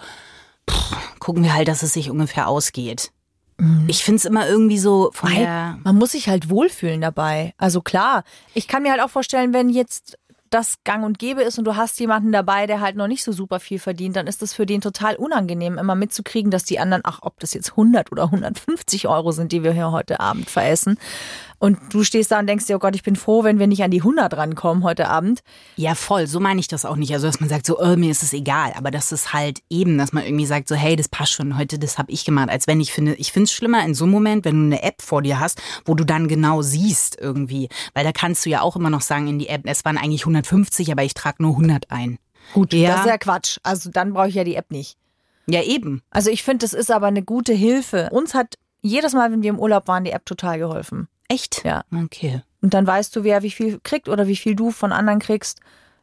Puh, 0.65 0.95
gucken 1.19 1.43
wir 1.43 1.53
halt, 1.53 1.67
dass 1.67 1.83
es 1.83 1.93
sich 1.93 2.09
ungefähr 2.09 2.47
ausgeht. 2.47 3.11
Ich 3.87 4.03
finde 4.03 4.17
es 4.17 4.25
immer 4.25 4.47
irgendwie 4.47 4.79
so 4.79 5.11
von 5.13 5.29
Weil 5.29 5.77
man 5.83 5.95
muss 5.95 6.13
sich 6.13 6.27
halt 6.27 6.49
wohlfühlen 6.49 6.99
dabei. 6.99 7.53
Also 7.57 7.81
klar, 7.81 8.23
ich 8.55 8.67
kann 8.67 8.81
mir 8.81 8.89
halt 8.89 9.01
auch 9.01 9.11
vorstellen, 9.11 9.53
wenn 9.53 9.69
jetzt 9.69 10.17
das 10.51 10.83
gang 10.83 11.03
und 11.05 11.17
gäbe 11.17 11.41
ist 11.41 11.57
und 11.57 11.65
du 11.65 11.75
hast 11.75 11.99
jemanden 11.99 12.31
dabei, 12.31 12.67
der 12.67 12.81
halt 12.81 12.97
noch 12.97 13.07
nicht 13.07 13.23
so 13.23 13.31
super 13.31 13.59
viel 13.59 13.79
verdient, 13.79 14.17
dann 14.17 14.27
ist 14.27 14.41
das 14.41 14.53
für 14.53 14.65
den 14.65 14.81
total 14.81 15.15
unangenehm, 15.15 15.77
immer 15.77 15.95
mitzukriegen, 15.95 16.51
dass 16.51 16.65
die 16.65 16.77
anderen, 16.77 17.01
ach, 17.05 17.19
ob 17.23 17.39
das 17.39 17.53
jetzt 17.53 17.71
100 17.71 18.11
oder 18.11 18.25
150 18.25 19.07
Euro 19.07 19.31
sind, 19.31 19.51
die 19.53 19.63
wir 19.63 19.71
hier 19.71 19.91
heute 19.91 20.19
Abend 20.19 20.49
veressen. 20.49 20.97
Und 21.61 21.77
du 21.91 22.03
stehst 22.03 22.31
da 22.31 22.39
und 22.39 22.47
denkst 22.47 22.65
dir, 22.65 22.75
oh 22.75 22.79
Gott, 22.79 22.95
ich 22.95 23.03
bin 23.03 23.15
froh, 23.15 23.43
wenn 23.43 23.59
wir 23.59 23.67
nicht 23.67 23.83
an 23.83 23.91
die 23.91 23.99
100 23.99 24.35
rankommen 24.35 24.83
heute 24.83 25.07
Abend. 25.07 25.41
Ja, 25.75 25.93
voll. 25.93 26.25
So 26.25 26.39
meine 26.39 26.59
ich 26.59 26.67
das 26.67 26.85
auch 26.85 26.95
nicht. 26.95 27.13
Also, 27.13 27.27
dass 27.27 27.39
man 27.39 27.49
sagt, 27.49 27.67
so, 27.67 27.79
oh, 27.79 27.95
mir 27.95 28.09
ist 28.09 28.23
es 28.23 28.33
egal. 28.33 28.73
Aber 28.75 28.89
das 28.89 29.11
ist 29.11 29.31
halt 29.31 29.59
eben, 29.69 29.99
dass 29.99 30.11
man 30.11 30.25
irgendwie 30.25 30.47
sagt, 30.47 30.67
so, 30.67 30.73
hey, 30.73 30.95
das 30.95 31.07
passt 31.07 31.33
schon. 31.33 31.59
Heute, 31.59 31.77
das 31.77 31.99
habe 31.99 32.11
ich 32.11 32.25
gemacht. 32.25 32.49
Als 32.49 32.65
wenn 32.65 32.81
ich 32.81 32.91
finde, 32.91 33.13
ich 33.13 33.31
finde 33.31 33.43
es 33.43 33.53
schlimmer 33.53 33.85
in 33.85 33.93
so 33.93 34.05
einem 34.05 34.11
Moment, 34.11 34.43
wenn 34.43 34.55
du 34.55 34.75
eine 34.75 34.81
App 34.81 35.03
vor 35.03 35.21
dir 35.21 35.39
hast, 35.39 35.61
wo 35.85 35.93
du 35.93 36.03
dann 36.03 36.27
genau 36.27 36.63
siehst 36.63 37.19
irgendwie. 37.21 37.69
Weil 37.93 38.05
da 38.05 38.11
kannst 38.11 38.43
du 38.43 38.49
ja 38.49 38.61
auch 38.61 38.75
immer 38.75 38.89
noch 38.89 39.01
sagen 39.01 39.27
in 39.27 39.37
die 39.37 39.47
App, 39.47 39.61
es 39.65 39.85
waren 39.85 39.99
eigentlich 39.99 40.25
150, 40.45 40.91
aber 40.91 41.03
ich 41.03 41.13
trage 41.13 41.41
nur 41.43 41.51
100 41.51 41.91
ein. 41.91 42.17
Gut, 42.53 42.73
Ja. 42.73 42.91
das 42.91 42.99
ist 43.01 43.05
ja 43.07 43.17
Quatsch. 43.17 43.57
Also 43.63 43.89
dann 43.91 44.13
brauche 44.13 44.27
ich 44.29 44.35
ja 44.35 44.43
die 44.43 44.55
App 44.55 44.71
nicht. 44.71 44.97
Ja, 45.47 45.61
eben. 45.63 46.01
Also 46.11 46.29
ich 46.29 46.43
finde, 46.43 46.65
das 46.65 46.73
ist 46.73 46.91
aber 46.91 47.07
eine 47.07 47.23
gute 47.23 47.53
Hilfe. 47.53 48.09
Uns 48.11 48.33
hat 48.33 48.55
jedes 48.81 49.13
Mal, 49.13 49.31
wenn 49.31 49.41
wir 49.43 49.49
im 49.49 49.59
Urlaub 49.59 49.87
waren, 49.87 50.03
die 50.03 50.11
App 50.11 50.25
total 50.25 50.57
geholfen. 50.59 51.07
Echt? 51.27 51.63
Ja. 51.63 51.83
Okay. 52.03 52.41
Und 52.61 52.73
dann 52.73 52.85
weißt 52.85 53.15
du, 53.15 53.23
wer 53.23 53.41
wie 53.43 53.51
viel 53.51 53.79
kriegt 53.83 54.09
oder 54.09 54.27
wie 54.27 54.35
viel 54.35 54.55
du 54.55 54.71
von 54.71 54.91
anderen 54.91 55.19
kriegst. 55.19 55.59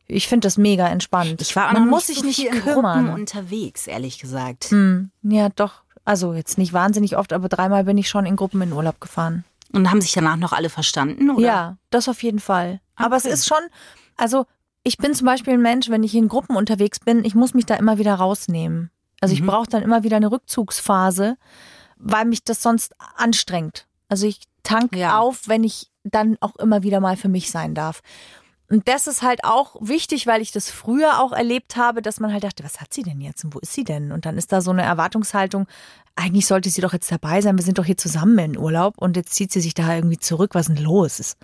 Ich 0.06 0.26
finde 0.26 0.46
das 0.46 0.56
mega 0.56 0.88
entspannt. 0.88 1.40
Ich 1.42 1.54
war 1.54 1.68
auch 1.68 1.72
Man 1.72 1.84
noch 1.84 1.90
muss 1.90 2.06
sich 2.06 2.20
so 2.20 2.24
nicht 2.26 2.50
kümmern. 2.62 3.10
Unterwegs, 3.10 3.86
ehrlich 3.86 4.18
gesagt. 4.18 4.64
Hm, 4.70 5.10
ja, 5.22 5.50
doch. 5.50 5.82
Also 6.04 6.32
jetzt 6.32 6.56
nicht 6.56 6.72
wahnsinnig 6.72 7.16
oft, 7.18 7.32
aber 7.34 7.48
dreimal 7.50 7.84
bin 7.84 7.98
ich 7.98 8.08
schon 8.08 8.24
in 8.24 8.34
Gruppen 8.36 8.62
in 8.62 8.72
Urlaub 8.72 9.00
gefahren. 9.00 9.44
Und 9.72 9.90
haben 9.90 10.00
sich 10.00 10.12
danach 10.12 10.36
noch 10.36 10.52
alle 10.54 10.70
verstanden, 10.70 11.28
oder? 11.30 11.46
Ja, 11.46 11.76
das 11.90 12.08
auf 12.08 12.22
jeden 12.22 12.38
Fall. 12.40 12.80
Aber 12.96 13.16
es 13.16 13.24
Okay. 13.26 13.34
ist 13.34 13.46
schon, 13.46 13.58
also 14.18 14.44
ich 14.82 14.98
bin 14.98 15.14
zum 15.14 15.26
Beispiel 15.26 15.54
ein 15.54 15.62
Mensch, 15.62 15.88
wenn 15.88 16.02
ich 16.02 16.14
in 16.14 16.28
Gruppen 16.28 16.56
unterwegs 16.56 17.00
bin, 17.00 17.24
ich 17.24 17.34
muss 17.34 17.54
mich 17.54 17.66
da 17.66 17.74
immer 17.76 17.98
wieder 17.98 18.14
rausnehmen. 18.14 18.90
Also 19.20 19.34
ich 19.34 19.44
brauche 19.44 19.68
dann 19.68 19.82
immer 19.82 20.02
wieder 20.04 20.16
eine 20.16 20.30
Rückzugsphase, 20.30 21.36
weil 21.96 22.24
mich 22.26 22.44
das 22.44 22.62
sonst 22.62 22.94
anstrengt. 23.16 23.86
Also 24.08 24.26
ich 24.26 24.40
tank 24.62 24.94
Ja. 24.94 25.18
auf, 25.18 25.48
wenn 25.48 25.64
ich 25.64 25.90
dann 26.04 26.36
auch 26.40 26.56
immer 26.56 26.82
wieder 26.82 27.00
mal 27.00 27.16
für 27.16 27.28
mich 27.28 27.50
sein 27.50 27.74
darf. 27.74 28.00
Und 28.70 28.86
das 28.86 29.06
ist 29.06 29.22
halt 29.22 29.44
auch 29.44 29.76
wichtig, 29.80 30.26
weil 30.26 30.42
ich 30.42 30.52
das 30.52 30.70
früher 30.70 31.20
auch 31.20 31.32
erlebt 31.32 31.76
habe, 31.76 32.02
dass 32.02 32.20
man 32.20 32.32
halt 32.32 32.44
dachte, 32.44 32.64
was 32.64 32.80
hat 32.80 32.92
sie 32.92 33.02
denn 33.02 33.20
jetzt 33.20 33.42
und 33.44 33.54
wo 33.54 33.58
ist 33.58 33.72
sie 33.72 33.84
denn? 33.84 34.12
Und 34.12 34.26
dann 34.26 34.36
ist 34.36 34.52
da 34.52 34.60
so 34.60 34.70
eine 34.70 34.82
Erwartungshaltung, 34.82 35.66
eigentlich 36.16 36.46
sollte 36.46 36.68
sie 36.68 36.82
doch 36.82 36.92
jetzt 36.92 37.10
dabei 37.10 37.40
sein, 37.40 37.56
wir 37.56 37.64
sind 37.64 37.78
doch 37.78 37.84
hier 37.86 37.96
zusammen 37.96 38.38
in 38.38 38.58
Urlaub 38.58 38.98
und 38.98 39.16
jetzt 39.16 39.32
zieht 39.34 39.52
sie 39.52 39.60
sich 39.62 39.72
da 39.74 39.94
irgendwie 39.94 40.18
zurück, 40.18 40.50
was 40.54 40.68
ist 40.68 40.76
denn 40.76 40.84
los 40.84 41.18
ist. 41.18 41.38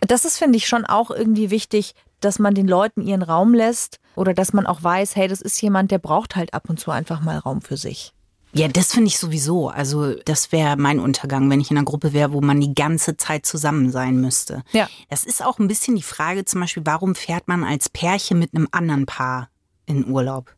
Das 0.00 0.24
ist, 0.24 0.38
finde 0.38 0.56
ich, 0.56 0.66
schon 0.68 0.84
auch 0.84 1.10
irgendwie 1.10 1.50
wichtig, 1.50 1.94
dass 2.20 2.38
man 2.38 2.54
den 2.54 2.68
Leuten 2.68 3.02
ihren 3.02 3.22
Raum 3.22 3.54
lässt 3.54 4.00
oder 4.16 4.34
dass 4.34 4.52
man 4.52 4.66
auch 4.66 4.82
weiß, 4.82 5.16
hey, 5.16 5.28
das 5.28 5.40
ist 5.40 5.60
jemand, 5.60 5.90
der 5.90 5.98
braucht 5.98 6.36
halt 6.36 6.54
ab 6.54 6.68
und 6.68 6.80
zu 6.80 6.90
einfach 6.90 7.20
mal 7.20 7.38
Raum 7.38 7.62
für 7.62 7.76
sich. 7.76 8.12
Ja, 8.52 8.66
das 8.66 8.92
finde 8.92 9.08
ich 9.08 9.18
sowieso. 9.18 9.68
Also 9.68 10.14
das 10.14 10.52
wäre 10.52 10.76
mein 10.76 11.00
Untergang, 11.00 11.50
wenn 11.50 11.60
ich 11.60 11.70
in 11.70 11.76
einer 11.76 11.84
Gruppe 11.84 12.12
wäre, 12.12 12.32
wo 12.32 12.40
man 12.40 12.60
die 12.60 12.74
ganze 12.74 13.16
Zeit 13.16 13.44
zusammen 13.44 13.92
sein 13.92 14.20
müsste. 14.20 14.62
Ja. 14.72 14.88
Das 15.10 15.24
ist 15.24 15.44
auch 15.44 15.58
ein 15.58 15.68
bisschen 15.68 15.96
die 15.96 16.02
Frage 16.02 16.44
zum 16.44 16.62
Beispiel, 16.62 16.86
warum 16.86 17.14
fährt 17.14 17.46
man 17.46 17.62
als 17.62 17.88
Pärchen 17.88 18.38
mit 18.38 18.54
einem 18.54 18.68
anderen 18.72 19.06
Paar 19.06 19.50
in 19.86 20.10
Urlaub? 20.10 20.54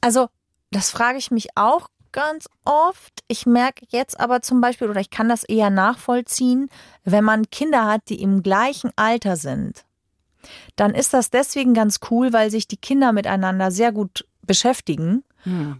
Also, 0.00 0.28
das 0.70 0.90
frage 0.90 1.18
ich 1.18 1.30
mich 1.30 1.56
auch 1.56 1.88
ganz 2.12 2.48
oft. 2.64 3.24
Ich 3.28 3.46
merke 3.46 3.84
jetzt 3.88 4.18
aber 4.18 4.42
zum 4.42 4.60
Beispiel, 4.60 4.88
oder 4.88 5.00
ich 5.00 5.10
kann 5.10 5.28
das 5.28 5.44
eher 5.44 5.70
nachvollziehen, 5.70 6.68
wenn 7.04 7.24
man 7.24 7.50
Kinder 7.50 7.86
hat, 7.86 8.02
die 8.08 8.20
im 8.22 8.42
gleichen 8.42 8.90
Alter 8.96 9.36
sind. 9.36 9.84
Dann 10.76 10.94
ist 10.94 11.12
das 11.12 11.30
deswegen 11.30 11.74
ganz 11.74 12.00
cool, 12.10 12.32
weil 12.32 12.50
sich 12.50 12.66
die 12.66 12.76
Kinder 12.76 13.12
miteinander 13.12 13.70
sehr 13.70 13.92
gut 13.92 14.26
beschäftigen 14.42 15.22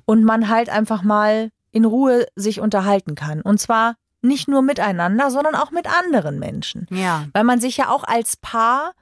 und 0.07 0.25
man 0.25 0.49
halt 0.49 0.71
einfach 0.71 1.03
mal 1.03 1.51
in 1.71 1.85
Ruhe 1.85 2.27
sich 2.35 2.61
unterhalten 2.61 3.15
kann. 3.15 3.43
Und 3.43 3.61
zwar 3.61 3.95
nicht 4.23 4.49
nur 4.49 4.63
miteinander, 4.63 5.31
sondern 5.31 5.55
auch 5.55 5.71
mit 5.71 5.87
anderen 5.87 6.39
Menschen. 6.39 6.87
Ja. 6.91 7.27
Weil 7.33 7.45
man 7.45 7.61
sich 7.61 7.77
ja 7.77 7.89
auch 7.89 8.05
als 8.05 8.37
Paar, 8.37 8.93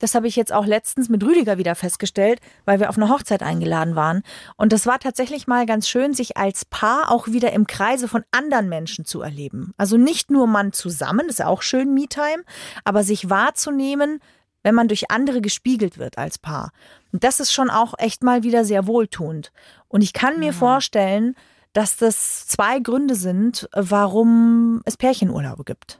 das 0.00 0.14
habe 0.14 0.26
ich 0.26 0.34
jetzt 0.34 0.52
auch 0.52 0.66
letztens 0.66 1.08
mit 1.08 1.22
Rüdiger 1.22 1.58
wieder 1.58 1.76
festgestellt, 1.76 2.40
weil 2.64 2.80
wir 2.80 2.88
auf 2.88 2.96
eine 2.96 3.08
Hochzeit 3.08 3.42
eingeladen 3.42 3.94
waren. 3.94 4.22
Und 4.56 4.72
das 4.72 4.86
war 4.86 4.98
tatsächlich 4.98 5.46
mal 5.46 5.66
ganz 5.66 5.88
schön, 5.88 6.14
sich 6.14 6.36
als 6.36 6.64
Paar 6.64 7.12
auch 7.12 7.28
wieder 7.28 7.52
im 7.52 7.66
Kreise 7.66 8.08
von 8.08 8.24
anderen 8.32 8.68
Menschen 8.68 9.04
zu 9.04 9.20
erleben. 9.20 9.72
Also 9.76 9.96
nicht 9.96 10.30
nur 10.30 10.46
man 10.46 10.72
zusammen, 10.72 11.28
das 11.28 11.38
ist 11.38 11.44
auch 11.44 11.62
schön 11.62 11.94
Me-Time, 11.94 12.42
aber 12.82 13.04
sich 13.04 13.30
wahrzunehmen, 13.30 14.20
wenn 14.62 14.74
man 14.74 14.88
durch 14.88 15.10
andere 15.10 15.40
gespiegelt 15.40 15.98
wird 15.98 16.18
als 16.18 16.38
Paar. 16.38 16.72
Und 17.12 17.22
das 17.22 17.38
ist 17.38 17.52
schon 17.52 17.70
auch 17.70 17.94
echt 17.98 18.22
mal 18.22 18.42
wieder 18.42 18.64
sehr 18.64 18.86
wohltuend. 18.86 19.52
Und 19.88 20.02
ich 20.02 20.12
kann 20.12 20.38
mir 20.38 20.52
vorstellen, 20.52 21.34
dass 21.72 21.96
das 21.96 22.46
zwei 22.46 22.80
Gründe 22.80 23.14
sind, 23.14 23.68
warum 23.74 24.82
es 24.84 24.96
Pärchenurlaube 24.96 25.64
gibt. 25.64 25.99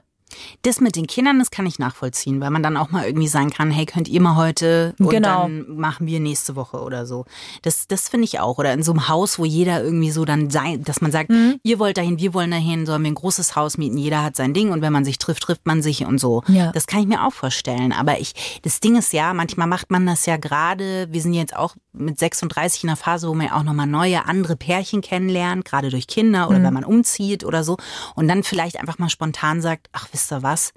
Das 0.63 0.79
mit 0.81 0.95
den 0.95 1.07
Kindern, 1.07 1.39
das 1.39 1.51
kann 1.51 1.65
ich 1.65 1.79
nachvollziehen, 1.79 2.41
weil 2.41 2.49
man 2.51 2.63
dann 2.63 2.77
auch 2.77 2.89
mal 2.91 3.05
irgendwie 3.05 3.27
sagen 3.27 3.49
kann, 3.49 3.71
hey, 3.71 3.85
könnt 3.85 4.07
ihr 4.07 4.21
mal 4.21 4.35
heute 4.35 4.93
und 4.99 5.09
Genau. 5.09 5.43
dann 5.43 5.75
machen 5.75 6.07
wir 6.07 6.19
nächste 6.19 6.55
Woche 6.55 6.81
oder 6.81 7.05
so. 7.05 7.25
Das, 7.61 7.87
das 7.87 8.09
finde 8.09 8.25
ich 8.25 8.39
auch. 8.39 8.57
Oder 8.57 8.73
in 8.73 8.83
so 8.83 8.91
einem 8.91 9.07
Haus, 9.07 9.39
wo 9.39 9.45
jeder 9.45 9.83
irgendwie 9.83 10.11
so 10.11 10.25
dann 10.25 10.49
sein, 10.49 10.83
dass 10.83 11.01
man 11.01 11.11
sagt, 11.11 11.29
Mhm. 11.29 11.59
ihr 11.63 11.79
wollt 11.79 11.97
dahin, 11.97 12.19
wir 12.19 12.33
wollen 12.33 12.51
dahin, 12.51 12.85
sollen 12.85 13.03
wir 13.03 13.11
ein 13.11 13.15
großes 13.15 13.55
Haus 13.55 13.77
mieten, 13.77 13.97
jeder 13.97 14.23
hat 14.23 14.35
sein 14.35 14.53
Ding 14.53 14.71
und 14.71 14.81
wenn 14.81 14.93
man 14.93 15.05
sich 15.05 15.17
trifft, 15.17 15.43
trifft 15.43 15.65
man 15.65 15.81
sich 15.81 16.05
und 16.05 16.19
so. 16.19 16.43
Ja. 16.47 16.71
Das 16.71 16.87
kann 16.87 17.01
ich 17.01 17.07
mir 17.07 17.25
auch 17.25 17.33
vorstellen. 17.33 17.91
Aber 17.91 18.19
ich, 18.19 18.59
das 18.63 18.79
Ding 18.79 18.95
ist 18.97 19.13
ja, 19.13 19.33
manchmal 19.33 19.67
macht 19.67 19.91
man 19.91 20.05
das 20.05 20.25
ja 20.25 20.37
gerade, 20.37 21.07
wir 21.11 21.21
sind 21.21 21.33
jetzt 21.33 21.55
auch 21.55 21.75
mit 21.93 22.19
36 22.19 22.83
in 22.83 22.89
einer 22.89 22.97
Phase, 22.97 23.27
wo 23.27 23.33
man 23.33 23.47
ja 23.47 23.55
auch 23.57 23.63
nochmal 23.63 23.87
neue, 23.87 24.25
andere 24.25 24.55
Pärchen 24.55 25.01
kennenlernt, 25.01 25.65
gerade 25.65 25.89
durch 25.89 26.07
Kinder 26.07 26.47
oder 26.49 26.61
wenn 26.63 26.73
man 26.73 26.85
umzieht 26.85 27.43
oder 27.43 27.63
so. 27.63 27.77
Und 28.15 28.27
dann 28.27 28.43
vielleicht 28.43 28.79
einfach 28.79 28.99
mal 28.99 29.09
spontan 29.09 29.61
sagt, 29.61 29.87
ach, 29.91 30.07
wisst 30.11 30.20
ihr 30.29 30.43
was? 30.43 30.73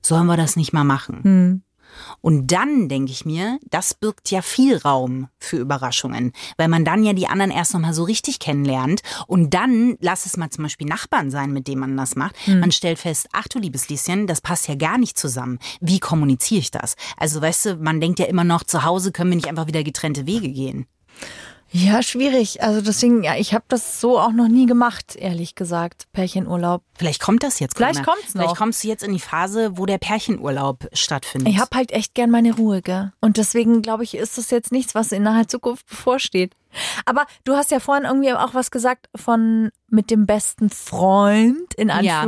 Sollen 0.00 0.26
wir 0.26 0.36
das 0.36 0.54
nicht 0.54 0.72
mal 0.72 0.84
machen? 0.84 1.64
Und 2.20 2.52
dann 2.52 2.88
denke 2.88 3.12
ich 3.12 3.24
mir, 3.24 3.58
das 3.70 3.94
birgt 3.94 4.30
ja 4.30 4.42
viel 4.42 4.76
Raum 4.76 5.28
für 5.38 5.56
Überraschungen, 5.56 6.32
weil 6.56 6.68
man 6.68 6.84
dann 6.84 7.02
ja 7.02 7.12
die 7.12 7.26
anderen 7.26 7.50
erst 7.50 7.74
noch 7.74 7.80
mal 7.80 7.94
so 7.94 8.04
richtig 8.04 8.38
kennenlernt 8.38 9.02
und 9.26 9.54
dann 9.54 9.96
lass 10.00 10.26
es 10.26 10.36
mal 10.36 10.50
zum 10.50 10.64
Beispiel 10.64 10.86
Nachbarn 10.86 11.30
sein, 11.30 11.52
mit 11.52 11.68
denen 11.68 11.80
man 11.80 11.96
das 11.96 12.16
macht. 12.16 12.36
Man 12.46 12.72
stellt 12.72 12.98
fest, 12.98 13.28
ach 13.32 13.48
du 13.48 13.58
liebes 13.58 13.88
Lieschen, 13.88 14.26
das 14.26 14.40
passt 14.40 14.68
ja 14.68 14.74
gar 14.74 14.98
nicht 14.98 15.18
zusammen. 15.18 15.58
Wie 15.80 16.00
kommuniziere 16.00 16.60
ich 16.60 16.70
das? 16.70 16.96
Also 17.16 17.40
weißt 17.40 17.66
du, 17.66 17.76
man 17.76 18.00
denkt 18.00 18.18
ja 18.18 18.26
immer 18.26 18.44
noch, 18.44 18.62
zu 18.62 18.84
Hause 18.84 19.12
können 19.12 19.30
wir 19.30 19.36
nicht 19.36 19.48
einfach 19.48 19.66
wieder 19.66 19.82
getrennte 19.82 20.26
Wege 20.26 20.48
gehen. 20.50 20.86
Ja, 21.72 22.02
schwierig. 22.02 22.62
Also 22.62 22.80
deswegen, 22.80 23.22
ja, 23.22 23.36
ich 23.36 23.52
habe 23.52 23.64
das 23.68 24.00
so 24.00 24.18
auch 24.18 24.32
noch 24.32 24.48
nie 24.48 24.66
gemacht, 24.66 25.16
ehrlich 25.16 25.54
gesagt, 25.54 26.06
Pärchenurlaub. 26.12 26.82
Vielleicht 26.94 27.20
kommt 27.20 27.42
das 27.42 27.58
jetzt. 27.58 27.76
Vielleicht 27.76 28.04
Corinna. 28.04 28.12
kommt's 28.14 28.34
noch. 28.34 28.42
Vielleicht 28.42 28.56
kommst 28.56 28.84
du 28.84 28.88
jetzt 28.88 29.02
in 29.02 29.12
die 29.12 29.20
Phase, 29.20 29.76
wo 29.76 29.84
der 29.84 29.98
Pärchenurlaub 29.98 30.88
stattfindet. 30.92 31.52
Ich 31.52 31.58
habe 31.58 31.76
halt 31.76 31.92
echt 31.92 32.14
gern 32.14 32.30
meine 32.30 32.54
Ruhe, 32.54 32.82
gell? 32.82 33.12
Und 33.20 33.36
deswegen 33.36 33.82
glaube 33.82 34.04
ich, 34.04 34.14
ist 34.14 34.38
das 34.38 34.50
jetzt 34.50 34.72
nichts, 34.72 34.94
was 34.94 35.12
in 35.12 35.24
naher 35.24 35.48
Zukunft 35.48 35.86
bevorsteht. 35.88 36.54
Aber 37.04 37.26
du 37.44 37.54
hast 37.54 37.70
ja 37.70 37.80
vorhin 37.80 38.04
irgendwie 38.04 38.32
auch 38.32 38.54
was 38.54 38.70
gesagt 38.70 39.08
von 39.14 39.70
mit 39.88 40.10
dem 40.10 40.26
besten 40.26 40.70
Freund, 40.70 41.74
in 41.74 41.88
Ja. 41.88 42.24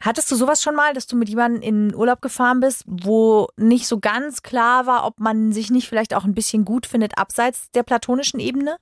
Hattest 0.00 0.30
du 0.30 0.36
sowas 0.36 0.62
schon 0.62 0.74
mal, 0.74 0.94
dass 0.94 1.06
du 1.06 1.16
mit 1.16 1.28
jemandem 1.28 1.62
in 1.62 1.94
Urlaub 1.94 2.22
gefahren 2.22 2.60
bist, 2.60 2.84
wo 2.86 3.48
nicht 3.56 3.86
so 3.86 3.98
ganz 4.00 4.42
klar 4.42 4.86
war, 4.86 5.06
ob 5.06 5.20
man 5.20 5.52
sich 5.52 5.70
nicht 5.70 5.88
vielleicht 5.88 6.14
auch 6.14 6.24
ein 6.24 6.34
bisschen 6.34 6.64
gut 6.64 6.86
findet 6.86 7.18
abseits 7.18 7.70
der 7.72 7.82
platonischen 7.82 8.40
Ebene? 8.40 8.76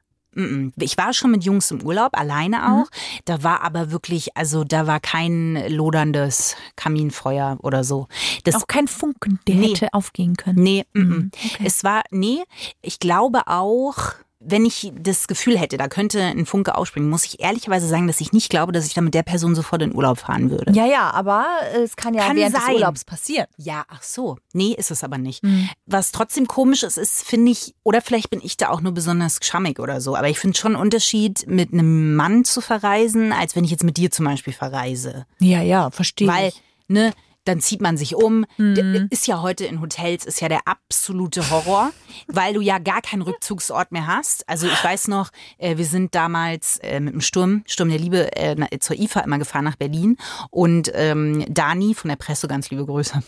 Ich 0.78 0.96
war 0.96 1.14
schon 1.14 1.32
mit 1.32 1.42
Jungs 1.42 1.70
im 1.72 1.82
Urlaub, 1.82 2.10
alleine 2.16 2.70
auch. 2.72 2.86
Da 3.24 3.42
war 3.42 3.62
aber 3.64 3.90
wirklich, 3.90 4.36
also 4.36 4.62
da 4.62 4.86
war 4.86 5.00
kein 5.00 5.56
loderndes 5.68 6.54
Kaminfeuer 6.76 7.56
oder 7.62 7.82
so. 7.82 8.06
Das, 8.44 8.54
auch 8.54 8.66
kein 8.68 8.86
Funken, 8.86 9.40
der 9.48 9.56
Nee. 9.56 9.68
hätte 9.70 9.88
aufgehen 9.94 10.36
können. 10.36 10.62
nee, 10.62 10.84
mm-mm. 10.94 11.30
es 11.64 11.82
war, 11.82 12.02
nee, 12.10 12.44
ich 12.82 13.00
glaube 13.00 13.48
auch, 13.48 14.12
wenn 14.40 14.64
ich 14.64 14.92
das 14.98 15.26
Gefühl 15.26 15.58
hätte, 15.58 15.76
da 15.76 15.88
könnte 15.88 16.20
ein 16.22 16.46
Funke 16.46 16.76
ausspringen, 16.76 17.10
muss 17.10 17.24
ich 17.24 17.40
ehrlicherweise 17.40 17.88
sagen, 17.88 18.06
dass 18.06 18.20
ich 18.20 18.32
nicht 18.32 18.50
glaube, 18.50 18.72
dass 18.72 18.86
ich 18.86 18.94
da 18.94 19.00
mit 19.00 19.14
der 19.14 19.24
Person 19.24 19.54
sofort 19.54 19.82
in 19.82 19.94
Urlaub 19.94 20.18
fahren 20.18 20.50
würde. 20.50 20.72
Ja, 20.72 20.86
ja, 20.86 21.10
aber 21.10 21.44
es 21.74 21.96
kann 21.96 22.14
ja 22.14 22.24
Kann 22.26 22.36
während 22.36 22.54
des 22.54 22.64
sein. 22.64 22.74
Urlaubs 22.74 23.04
passieren. 23.04 23.46
Ja, 23.56 23.84
ach 23.88 24.02
so. 24.02 24.36
Nee, 24.52 24.74
ist 24.78 24.90
es 24.90 25.02
aber 25.02 25.18
nicht. 25.18 25.42
Mhm. 25.42 25.68
Was 25.86 26.12
trotzdem 26.12 26.46
komisch 26.46 26.84
ist, 26.84 26.98
ist, 26.98 27.24
finde 27.24 27.50
ich, 27.50 27.74
oder 27.82 28.00
vielleicht 28.00 28.30
bin 28.30 28.40
ich 28.42 28.56
da 28.56 28.68
auch 28.68 28.80
nur 28.80 28.92
besonders 28.92 29.38
schammig 29.42 29.80
oder 29.80 30.00
so, 30.00 30.14
aber 30.14 30.28
ich 30.28 30.38
finde 30.38 30.56
schon 30.56 30.74
einen 30.74 30.82
Unterschied, 30.82 31.46
mit 31.48 31.72
einem 31.72 32.14
Mann 32.14 32.44
zu 32.44 32.60
verreisen, 32.60 33.32
als 33.32 33.56
wenn 33.56 33.64
ich 33.64 33.70
jetzt 33.70 33.84
mit 33.84 33.96
dir 33.96 34.10
zum 34.10 34.24
Beispiel 34.24 34.52
verreise. 34.52 35.26
Ja, 35.40 35.62
ja, 35.62 35.90
verstehe 35.90 36.28
Weil, 36.28 36.48
ich. 36.48 36.62
ne, 36.86 37.12
dann 37.48 37.60
zieht 37.60 37.80
man 37.80 37.96
sich 37.96 38.14
um. 38.14 38.44
Mhm. 38.56 38.74
D- 38.74 39.06
Ist 39.10 39.26
ja 39.26 39.40
heute 39.42 39.64
in 39.64 39.80
Hotels, 39.80 40.24
ist 40.24 40.40
ja 40.40 40.48
der 40.48 40.60
absolute 40.66 41.50
Horror, 41.50 41.90
weil 42.28 42.54
du 42.54 42.60
ja 42.60 42.78
gar 42.78 43.00
keinen 43.02 43.22
Rückzugsort 43.22 43.92
mehr 43.92 44.06
hast. 44.06 44.48
Also 44.48 44.66
ich 44.66 44.84
weiß 44.84 45.08
noch, 45.08 45.30
äh, 45.58 45.76
wir 45.76 45.84
sind 45.86 46.14
damals 46.14 46.78
äh, 46.78 47.00
mit 47.00 47.14
dem 47.14 47.20
Sturm, 47.20 47.62
Sturm 47.66 47.88
der 47.88 47.98
Liebe, 47.98 48.36
äh, 48.36 48.56
zur 48.80 48.98
IFA 48.98 49.20
immer 49.20 49.38
gefahren 49.38 49.64
nach 49.64 49.76
Berlin. 49.76 50.16
Und 50.50 50.90
ähm, 50.94 51.44
Dani 51.48 51.94
von 51.94 52.08
der 52.08 52.16
Presse, 52.16 52.48
ganz 52.48 52.70
liebe 52.70 52.84
Grüße, 52.86 53.22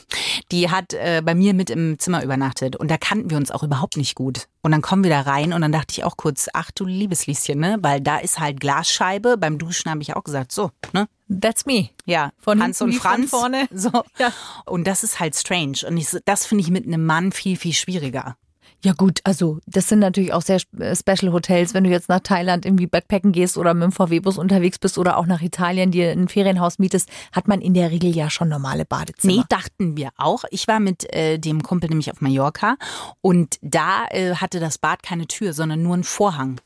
die 0.52 0.70
hat 0.70 0.92
äh, 0.94 1.22
bei 1.24 1.34
mir 1.34 1.54
mit 1.54 1.70
im 1.70 1.98
Zimmer 1.98 2.22
übernachtet. 2.22 2.76
Und 2.76 2.90
da 2.90 2.96
kannten 2.98 3.30
wir 3.30 3.36
uns 3.36 3.50
auch 3.50 3.62
überhaupt 3.62 3.96
nicht 3.96 4.14
gut. 4.14 4.46
Und 4.62 4.72
dann 4.72 4.82
kommen 4.82 5.02
wir 5.02 5.10
da 5.10 5.22
rein 5.22 5.52
und 5.54 5.62
dann 5.62 5.72
dachte 5.72 5.92
ich 5.92 6.04
auch 6.04 6.16
kurz, 6.18 6.48
ach 6.52 6.70
du 6.72 6.84
liebes 6.84 7.26
Lieschen, 7.26 7.58
ne? 7.60 7.78
Weil 7.80 8.00
da 8.02 8.18
ist 8.18 8.38
halt 8.40 8.60
Glasscheibe. 8.60 9.38
Beim 9.38 9.56
Duschen 9.58 9.90
habe 9.90 10.02
ich 10.02 10.14
auch 10.14 10.24
gesagt, 10.24 10.52
so, 10.52 10.70
ne? 10.92 11.08
That's 11.30 11.64
me. 11.66 11.90
Ja, 12.06 12.32
Von 12.38 12.62
Hans 12.62 12.80
und 12.82 12.92
Franz. 12.94 13.30
vorne. 13.30 13.68
So. 13.72 13.90
Ja. 14.18 14.32
Und 14.66 14.86
das 14.86 15.04
ist 15.04 15.20
halt 15.20 15.36
strange. 15.36 15.78
Und 15.86 15.96
ich, 15.96 16.08
das 16.24 16.44
finde 16.46 16.64
ich 16.64 16.70
mit 16.70 16.86
einem 16.86 17.06
Mann 17.06 17.32
viel, 17.32 17.56
viel 17.56 17.72
schwieriger. 17.72 18.36
Ja 18.82 18.94
gut, 18.94 19.20
also 19.24 19.58
das 19.66 19.88
sind 19.90 19.98
natürlich 19.98 20.32
auch 20.32 20.40
sehr 20.40 20.58
äh, 20.78 20.96
Special 20.96 21.32
Hotels, 21.32 21.74
wenn 21.74 21.84
du 21.84 21.90
jetzt 21.90 22.08
nach 22.08 22.20
Thailand 22.20 22.64
irgendwie 22.64 22.86
Backpacken 22.86 23.30
gehst 23.30 23.58
oder 23.58 23.74
mit 23.74 23.82
dem 23.82 23.92
VW-Bus 23.92 24.38
unterwegs 24.38 24.78
bist 24.78 24.96
oder 24.96 25.18
auch 25.18 25.26
nach 25.26 25.42
Italien 25.42 25.90
dir 25.90 26.10
ein 26.12 26.28
Ferienhaus 26.28 26.78
mietest, 26.78 27.10
hat 27.32 27.46
man 27.46 27.60
in 27.60 27.74
der 27.74 27.90
Regel 27.90 28.14
ja 28.16 28.30
schon 28.30 28.48
normale 28.48 28.86
Badezimmer. 28.86 29.34
Nee, 29.34 29.42
dachten 29.50 29.98
wir 29.98 30.10
auch. 30.16 30.44
Ich 30.50 30.66
war 30.66 30.80
mit 30.80 31.12
äh, 31.14 31.38
dem 31.38 31.62
Kumpel 31.62 31.90
nämlich 31.90 32.10
auf 32.10 32.22
Mallorca 32.22 32.76
und 33.20 33.56
da 33.60 34.06
äh, 34.10 34.36
hatte 34.36 34.60
das 34.60 34.78
Bad 34.78 35.02
keine 35.02 35.26
Tür, 35.26 35.52
sondern 35.52 35.82
nur 35.82 35.94
einen 35.94 36.04
Vorhang. 36.04 36.58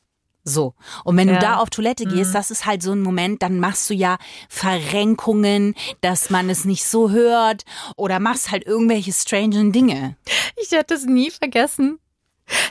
So. 0.47 0.75
Und 1.03 1.17
wenn 1.17 1.27
Ja. 1.27 1.33
du 1.33 1.39
da 1.41 1.55
auf 1.57 1.71
Toilette 1.71 2.05
gehst, 2.05 2.29
Mhm. 2.29 2.33
das 2.35 2.51
ist 2.51 2.65
halt 2.67 2.83
so 2.83 2.91
ein 2.91 3.01
Moment, 3.01 3.41
dann 3.41 3.59
machst 3.59 3.89
du 3.89 3.95
ja 3.95 4.17
Verrenkungen, 4.47 5.73
dass 6.01 6.29
man 6.29 6.49
es 6.51 6.65
nicht 6.65 6.85
so 6.85 7.09
hört 7.09 7.63
oder 7.97 8.19
machst 8.19 8.51
halt 8.51 8.63
irgendwelche 8.65 9.11
strangen 9.11 9.71
Dinge. 9.71 10.15
Ich 10.61 10.71
werde 10.71 10.93
es 10.93 11.05
nie 11.05 11.31
vergessen, 11.31 11.97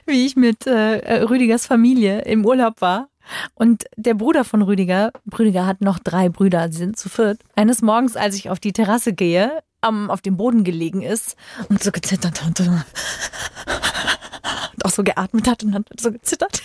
wie 0.06 0.24
ich 0.24 0.36
mit 0.36 0.68
äh, 0.68 1.22
Rüdigers 1.24 1.66
Familie 1.66 2.20
im 2.22 2.46
Urlaub 2.46 2.80
war. 2.80 3.08
Und 3.54 3.84
der 3.96 4.14
Bruder 4.14 4.44
von 4.44 4.62
Rüdiger, 4.62 5.10
Rüdiger 5.36 5.66
hat 5.66 5.80
noch 5.80 5.98
drei 5.98 6.28
Brüder, 6.28 6.70
sie 6.70 6.78
sind 6.78 6.96
zu 6.98 7.08
viert. 7.08 7.40
Eines 7.56 7.82
Morgens, 7.82 8.14
als 8.16 8.36
ich 8.36 8.50
auf 8.50 8.60
die 8.60 8.72
Terrasse 8.72 9.14
gehe, 9.14 9.62
am, 9.80 10.10
auf 10.10 10.20
dem 10.20 10.36
Boden 10.36 10.62
gelegen 10.62 11.02
ist 11.02 11.34
und 11.68 11.82
so 11.82 11.90
gezittert 11.90 12.44
hat 12.44 12.60
und, 12.60 12.68
und 14.76 14.84
auch 14.84 14.90
so 14.90 15.02
geatmet 15.02 15.48
hat 15.48 15.64
und 15.64 15.74
hat 15.74 15.86
so 15.98 16.12
gezittert. 16.12 16.62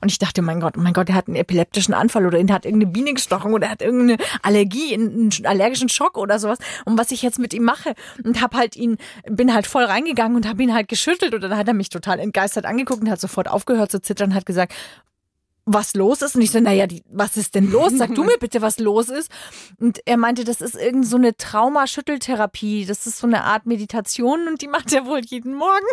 Und 0.00 0.10
ich 0.10 0.18
dachte, 0.18 0.42
mein 0.42 0.60
Gott, 0.60 0.76
mein 0.76 0.92
Gott, 0.92 1.08
er 1.08 1.14
hat 1.14 1.28
einen 1.28 1.36
epileptischen 1.36 1.94
Anfall 1.94 2.26
oder 2.26 2.38
ihn 2.38 2.52
hat 2.52 2.64
irgendeine 2.64 2.92
Biene 2.92 3.14
gestochen 3.14 3.52
oder 3.52 3.66
er 3.66 3.72
hat 3.72 3.82
irgendeine 3.82 4.22
Allergie, 4.42 4.94
einen 4.94 5.30
allergischen 5.44 5.88
Schock 5.88 6.18
oder 6.18 6.38
sowas. 6.38 6.58
Und 6.84 6.98
was 6.98 7.10
ich 7.10 7.22
jetzt 7.22 7.38
mit 7.38 7.54
ihm 7.54 7.64
mache 7.64 7.94
und 8.24 8.40
hab 8.40 8.54
halt 8.54 8.76
ihn, 8.76 8.98
bin 9.28 9.54
halt 9.54 9.66
voll 9.66 9.84
reingegangen 9.84 10.36
und 10.36 10.48
habe 10.48 10.62
ihn 10.62 10.74
halt 10.74 10.88
geschüttelt 10.88 11.34
und 11.34 11.40
dann 11.40 11.56
hat 11.56 11.68
er 11.68 11.74
mich 11.74 11.88
total 11.88 12.18
entgeistert 12.18 12.66
angeguckt 12.66 13.02
und 13.02 13.10
hat 13.10 13.20
sofort 13.20 13.48
aufgehört 13.48 13.90
zu 13.90 14.00
zittern 14.00 14.30
und 14.30 14.36
hat 14.36 14.46
gesagt, 14.46 14.74
was 15.66 15.94
los 15.94 16.22
ist. 16.22 16.36
Und 16.36 16.42
ich 16.42 16.52
so, 16.52 16.60
naja, 16.60 16.86
die, 16.86 17.02
was 17.10 17.36
ist 17.36 17.54
denn 17.54 17.70
los? 17.70 17.92
Sag 17.94 18.14
du 18.14 18.24
mir 18.24 18.38
bitte, 18.38 18.62
was 18.62 18.78
los 18.78 19.08
ist. 19.08 19.30
Und 19.78 20.00
er 20.06 20.16
meinte, 20.16 20.44
das 20.44 20.60
ist 20.60 20.76
irgend 20.76 21.06
so 21.06 21.16
eine 21.16 21.36
Traumaschütteltherapie. 21.36 22.86
Das 22.86 23.06
ist 23.06 23.18
so 23.18 23.26
eine 23.26 23.44
Art 23.44 23.66
Meditation 23.66 24.48
und 24.48 24.62
die 24.62 24.68
macht 24.68 24.92
er 24.92 25.06
wohl 25.06 25.20
jeden 25.20 25.54
Morgen. 25.54 25.86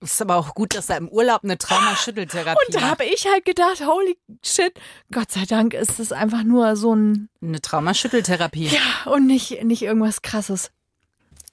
Ist 0.00 0.22
aber 0.22 0.36
auch 0.36 0.54
gut, 0.54 0.76
dass 0.76 0.88
er 0.90 0.96
im 0.96 1.08
Urlaub 1.08 1.42
eine 1.42 1.58
Traumaschütteltherapie 1.58 2.60
Und 2.66 2.74
da 2.74 2.82
habe 2.82 3.04
ich 3.04 3.26
halt 3.26 3.44
gedacht, 3.44 3.84
holy 3.84 4.16
shit, 4.44 4.72
Gott 5.12 5.32
sei 5.32 5.44
Dank 5.44 5.74
ist 5.74 5.98
es 5.98 6.12
einfach 6.12 6.44
nur 6.44 6.76
so 6.76 6.94
ein, 6.94 7.28
Eine 7.42 7.60
Traumaschütteltherapie. 7.60 8.68
ja, 8.68 9.10
und 9.12 9.26
nicht, 9.26 9.64
nicht 9.64 9.82
irgendwas 9.82 10.22
krasses. 10.22 10.70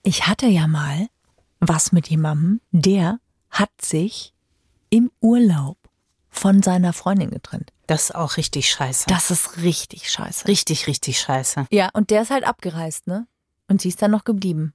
Ich 0.04 0.28
hatte 0.28 0.46
ja 0.46 0.68
mal 0.68 1.08
was 1.60 1.92
mit 1.92 2.08
jemandem, 2.08 2.62
der 2.72 3.20
hat 3.50 3.72
sich 3.82 4.34
im 4.90 5.12
Urlaub 5.22 5.78
von 6.30 6.62
seiner 6.62 6.94
Freundin 6.94 7.32
getrennt. 7.32 7.72
Das 7.88 8.06
ist 8.06 8.16
auch 8.16 8.38
richtig 8.38 8.70
scheiße. 8.70 9.06
Das 9.08 9.32
ist 9.32 9.58
richtig 9.58 10.12
scheiße. 10.12 10.48
richtig, 10.48 10.86
richtig 10.88 11.20
scheiße. 11.20 11.66
Ja, 11.72 11.90
und 11.94 12.10
der 12.12 12.22
ist 12.24 12.30
halt 12.30 12.44
abgereist, 12.44 13.08
ne? 13.08 13.26
Und 13.68 13.82
sie 13.82 13.90
ist 13.90 14.02
dann 14.02 14.12
noch 14.12 14.26
geblieben. 14.26 14.74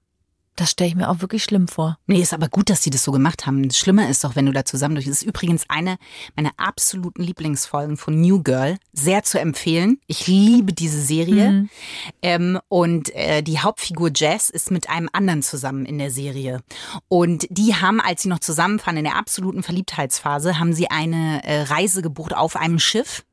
Das 0.56 0.72
stelle 0.72 0.88
ich 0.88 0.96
mir 0.96 1.08
auch 1.08 1.20
wirklich 1.20 1.42
schlimm 1.42 1.68
vor. 1.68 1.98
Nee, 2.06 2.20
ist 2.20 2.34
aber 2.34 2.48
gut, 2.48 2.68
dass 2.68 2.82
sie 2.82 2.90
das 2.90 3.04
so 3.04 3.12
gemacht 3.12 3.46
haben. 3.46 3.66
Das 3.66 3.78
Schlimme 3.78 4.10
ist 4.10 4.24
doch, 4.24 4.36
wenn 4.36 4.46
du 4.46 4.52
da 4.52 4.64
zusammen 4.64 4.94
durch. 4.94 5.06
Das 5.06 5.22
ist 5.22 5.22
übrigens 5.22 5.64
eine 5.68 5.96
meiner 6.36 6.50
absoluten 6.58 7.22
Lieblingsfolgen 7.22 7.96
von 7.96 8.20
New 8.20 8.42
Girl. 8.42 8.76
Sehr 8.92 9.22
zu 9.22 9.40
empfehlen. 9.40 10.00
Ich 10.06 10.26
liebe 10.26 10.72
diese 10.72 11.00
Serie. 11.00 11.68
Ähm, 12.20 12.58
und 12.68 13.14
äh, 13.14 13.42
die 13.42 13.60
Hauptfigur 13.60 14.10
Jess 14.14 14.50
ist 14.50 14.70
mit 14.70 14.90
einem 14.90 15.08
anderen 15.12 15.42
zusammen 15.42 15.86
in 15.86 15.98
der 15.98 16.10
Serie. 16.10 16.60
Und 17.08 17.46
die 17.48 17.74
haben, 17.74 18.00
als 18.00 18.22
sie 18.22 18.28
noch 18.28 18.40
zusammenfahren, 18.40 18.98
in 18.98 19.04
der 19.04 19.16
absoluten 19.16 19.62
Verliebtheitsphase, 19.62 20.58
haben 20.58 20.74
sie 20.74 20.90
eine 20.90 21.42
äh, 21.44 21.62
Reise 21.62 22.02
gebucht 22.02 22.34
auf 22.34 22.56
einem 22.56 22.78
Schiff. 22.78 23.24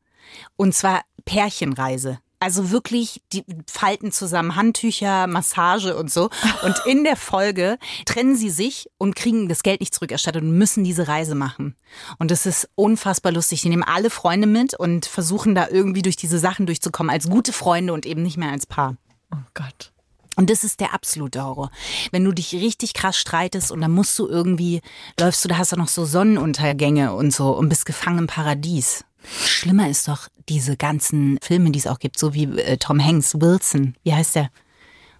Und 0.56 0.74
zwar 0.74 1.02
Pärchenreise. 1.26 2.20
Also 2.40 2.70
wirklich, 2.70 3.22
die 3.34 3.44
falten 3.68 4.12
zusammen 4.12 4.56
Handtücher, 4.56 5.26
Massage 5.26 5.96
und 5.96 6.12
so. 6.12 6.30
Und 6.64 6.76
in 6.86 7.04
der 7.04 7.16
Folge 7.16 7.80
trennen 8.06 8.36
sie 8.36 8.52
sich 8.52 8.90
und 9.00 9.16
kriegen 9.16 9.50
das 9.50 9.64
Geld 9.64 9.80
nicht 9.80 9.94
zurückerstattet 9.94 10.44
und 10.44 10.52
müssen 10.52 10.84
diese 10.84 11.08
Reise 11.08 11.34
machen. 11.34 11.76
Und 12.20 12.30
das 12.30 12.46
ist 12.46 12.70
unfassbar 12.76 13.32
lustig. 13.32 13.64
Die 13.64 13.70
nehmen 13.70 13.84
alle 13.84 14.12
Freunde 14.12 14.48
mit 14.48 14.76
und 14.76 15.08
versuchen 15.08 15.56
da 15.56 15.68
irgendwie 15.70 16.04
durch 16.04 16.16
diese 16.16 16.38
Sachen 16.38 16.68
durchzukommen 16.68 17.10
als 17.10 17.28
gute 17.28 17.54
Freunde 17.54 17.94
und 17.94 18.06
eben 18.06 18.22
nicht 18.22 18.38
mehr 18.38 18.52
als 18.52 18.68
Paar. 18.68 18.98
Oh 19.34 19.40
Gott. 19.56 19.92
Und 20.36 20.52
das 20.52 20.64
ist 20.64 20.80
der 20.80 20.94
absolute 20.94 21.44
Horror. 21.44 21.72
Wenn 22.12 22.24
du 22.24 22.32
dich 22.32 22.54
richtig 22.54 22.94
krass 22.94 23.18
streitest 23.18 23.72
und 23.72 23.82
dann 23.82 23.92
musst 23.92 24.18
du 24.20 24.28
irgendwie, 24.28 24.82
läufst 25.20 25.44
du, 25.44 25.50
da 25.50 25.58
hast 25.58 25.72
du 25.72 25.76
noch 25.78 25.88
so 25.88 26.06
Sonnenuntergänge 26.06 27.14
und 27.14 27.34
so 27.34 27.50
und 27.58 27.70
bist 27.70 27.88
gefangen 27.88 28.20
im 28.20 28.28
Paradies. 28.28 29.04
Schlimmer 29.24 29.90
ist 29.90 30.08
doch 30.08 30.28
diese 30.50 30.78
ganzen 30.78 31.38
Filme, 31.42 31.72
die 31.72 31.80
es 31.80 31.88
auch 31.88 32.00
gibt, 32.00 32.18
so 32.18 32.34
wie 32.34 32.44
äh, 32.44 32.78
Tom 32.78 33.04
Hanks, 33.04 33.36
Wilson, 33.40 33.96
wie 34.04 34.14
heißt 34.14 34.36
der? 34.36 34.50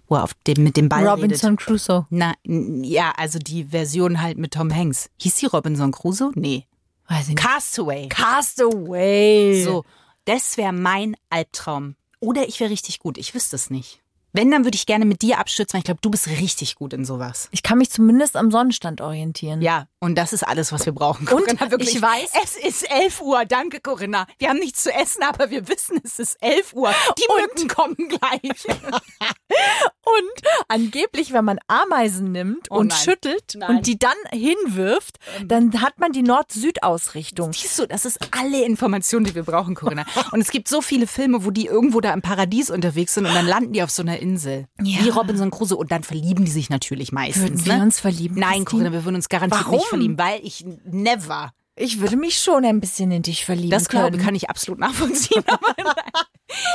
Wo 0.06 0.16
er 0.16 0.24
auf 0.24 0.32
dem, 0.46 0.64
mit 0.64 0.76
dem 0.76 0.88
Ball 0.88 1.06
Robinson 1.06 1.50
redet. 1.50 1.66
Crusoe. 1.66 2.06
Na, 2.08 2.32
ja, 2.44 3.12
also 3.16 3.38
die 3.38 3.64
Version 3.64 4.22
halt 4.22 4.38
mit 4.38 4.54
Tom 4.54 4.74
Hanks. 4.74 5.10
Hieß 5.18 5.36
die 5.36 5.46
Robinson 5.46 5.92
Crusoe? 5.92 6.32
Nee. 6.34 6.66
Weiß 7.08 7.22
ich 7.22 7.28
nicht. 7.28 7.38
Castaway. 7.38 8.08
Castaway. 8.08 9.62
So, 9.64 9.84
das 10.24 10.56
wäre 10.56 10.72
mein 10.72 11.14
Albtraum. 11.30 11.96
Oder 12.20 12.48
ich 12.48 12.60
wäre 12.60 12.70
richtig 12.70 12.98
gut. 13.00 13.18
Ich 13.18 13.34
wüsste 13.34 13.56
es 13.56 13.70
nicht. 13.70 14.00
Wenn, 14.32 14.50
dann 14.50 14.64
würde 14.64 14.76
ich 14.76 14.86
gerne 14.86 15.06
mit 15.06 15.22
dir 15.22 15.38
abstürzen, 15.38 15.74
weil 15.74 15.80
ich 15.80 15.84
glaube, 15.86 16.00
du 16.02 16.10
bist 16.10 16.28
richtig 16.28 16.74
gut 16.74 16.92
in 16.92 17.04
sowas. 17.04 17.48
Ich 17.50 17.62
kann 17.62 17.78
mich 17.78 17.90
zumindest 17.90 18.36
am 18.36 18.50
Sonnenstand 18.50 19.00
orientieren. 19.00 19.62
Ja, 19.62 19.88
und 20.00 20.16
das 20.16 20.32
ist 20.32 20.42
alles, 20.42 20.72
was 20.72 20.86
wir 20.86 20.92
brauchen. 20.92 21.26
Und 21.28 21.44
Corinna, 21.46 21.70
wirklich. 21.70 21.96
ich 21.96 22.02
weiß- 22.02 22.30
Es 22.42 22.56
ist 22.56 22.90
11 22.90 23.20
Uhr. 23.20 23.44
Danke, 23.44 23.80
Corinna. 23.80 24.26
Wir 24.38 24.48
haben 24.50 24.58
nichts 24.58 24.82
zu 24.84 24.92
essen, 24.92 25.22
aber 25.22 25.50
wir 25.50 25.66
wissen, 25.68 26.00
es 26.04 26.18
ist 26.18 26.36
11 26.40 26.72
Uhr. 26.74 26.92
Die 27.18 27.24
Mücken 27.40 27.68
kommen 27.68 27.96
gleich. 27.96 28.66
Und 30.08 30.42
angeblich, 30.68 31.32
wenn 31.32 31.44
man 31.44 31.58
Ameisen 31.68 32.32
nimmt 32.32 32.68
Oh 32.70 32.76
und 32.76 32.88
nein. 32.88 32.98
schüttelt 32.98 33.52
Nein. 33.56 33.70
Ähm. 33.70 33.76
und 33.76 33.86
die 33.86 33.98
dann 33.98 34.16
hinwirft, 34.30 35.18
dann 35.44 35.82
hat 35.82 35.98
man 35.98 36.12
die 36.12 36.22
Nord-Süd-Ausrichtung. 36.22 37.52
Siehst 37.52 37.78
du, 37.78 37.86
das 37.86 38.04
ist 38.06 38.18
alle 38.30 38.64
Informationen, 38.64 39.26
die 39.26 39.34
wir 39.34 39.42
brauchen, 39.42 39.74
Corinna. 39.74 40.06
Und 40.32 40.40
es 40.40 40.50
gibt 40.50 40.68
so 40.68 40.80
viele 40.80 41.06
Filme, 41.06 41.44
wo 41.44 41.50
die 41.50 41.66
irgendwo 41.66 42.00
da 42.00 42.12
im 42.14 42.22
Paradies 42.22 42.70
unterwegs 42.70 43.14
sind 43.14 43.26
und 43.26 43.34
dann 43.34 43.46
landen 43.46 43.72
die 43.74 43.82
auf 43.82 43.90
so 43.90 44.02
einer 44.02 44.18
Insel. 44.18 44.66
Ja. 44.82 45.00
Wie 45.04 45.08
Robinson 45.10 45.50
Crusoe. 45.50 45.76
Und 45.76 45.92
dann 45.92 46.04
verlieben 46.04 46.44
die 46.46 46.50
sich 46.50 46.70
natürlich 46.70 47.12
meistens. 47.12 47.42
Würden 47.44 47.66
wir 47.66 47.76
ne? 47.76 47.82
uns 47.82 48.00
verlieben? 48.00 48.38
Nein? 48.38 48.64
Corinna, 48.64 48.92
wir 48.92 49.04
würden 49.04 49.16
uns 49.16 49.28
garantiert 49.28 49.60
Warum? 49.66 49.76
nicht 49.78 49.87
verlieben, 49.88 50.18
weil 50.18 50.40
ich 50.44 50.64
never. 50.84 51.50
Ich 51.80 52.00
würde 52.00 52.16
mich 52.16 52.38
schon 52.38 52.64
ein 52.64 52.80
bisschen 52.80 53.12
in 53.12 53.22
dich 53.22 53.44
verlieben 53.44 53.70
Das 53.70 53.88
glaube 53.88 54.10
können. 54.12 54.24
kann 54.24 54.34
ich 54.34 54.50
absolut 54.50 54.80
nachvollziehen. 54.80 55.44
Nein. 55.48 55.86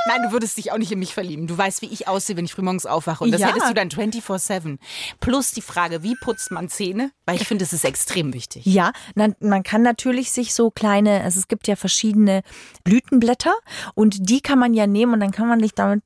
Nein, 0.07 0.21
du 0.23 0.31
würdest 0.31 0.55
dich 0.57 0.71
auch 0.71 0.77
nicht 0.77 0.91
in 0.93 0.99
mich 0.99 1.13
verlieben. 1.13 1.47
Du 1.47 1.57
weißt, 1.57 1.81
wie 1.81 1.87
ich 1.87 2.07
aussehe, 2.07 2.37
wenn 2.37 2.45
ich 2.45 2.53
frühmorgens 2.53 2.85
aufwache. 2.85 3.23
Und 3.23 3.31
das 3.31 3.41
Ja. 3.41 3.47
hättest 3.47 3.67
du 3.69 3.73
dann 3.73 3.89
24-7. 3.89 4.77
Plus 5.19 5.51
die 5.51 5.61
Frage, 5.61 6.03
wie 6.03 6.15
putzt 6.15 6.51
man 6.51 6.69
Zähne? 6.69 7.11
Weil 7.25 7.35
ich 7.35 7.45
finde, 7.47 7.65
das 7.65 7.73
ist 7.73 7.83
extrem 7.83 8.33
wichtig. 8.33 8.65
Ja, 8.65 8.93
na, 9.15 9.29
man 9.41 9.63
kann 9.63 9.81
natürlich 9.81 10.31
sich 10.31 10.53
so 10.53 10.71
kleine, 10.71 11.21
also 11.21 11.39
es 11.39 11.47
gibt 11.49 11.67
ja 11.67 11.75
verschiedene 11.75 12.43
Blütenblätter 12.83 13.55
und 13.95 14.29
die 14.29 14.41
kann 14.41 14.59
man 14.59 14.73
ja 14.73 14.87
nehmen 14.87 15.13
und 15.13 15.19
dann 15.19 15.31
kann 15.31 15.47
man 15.49 15.59
sich 15.59 15.73
damit 15.73 16.01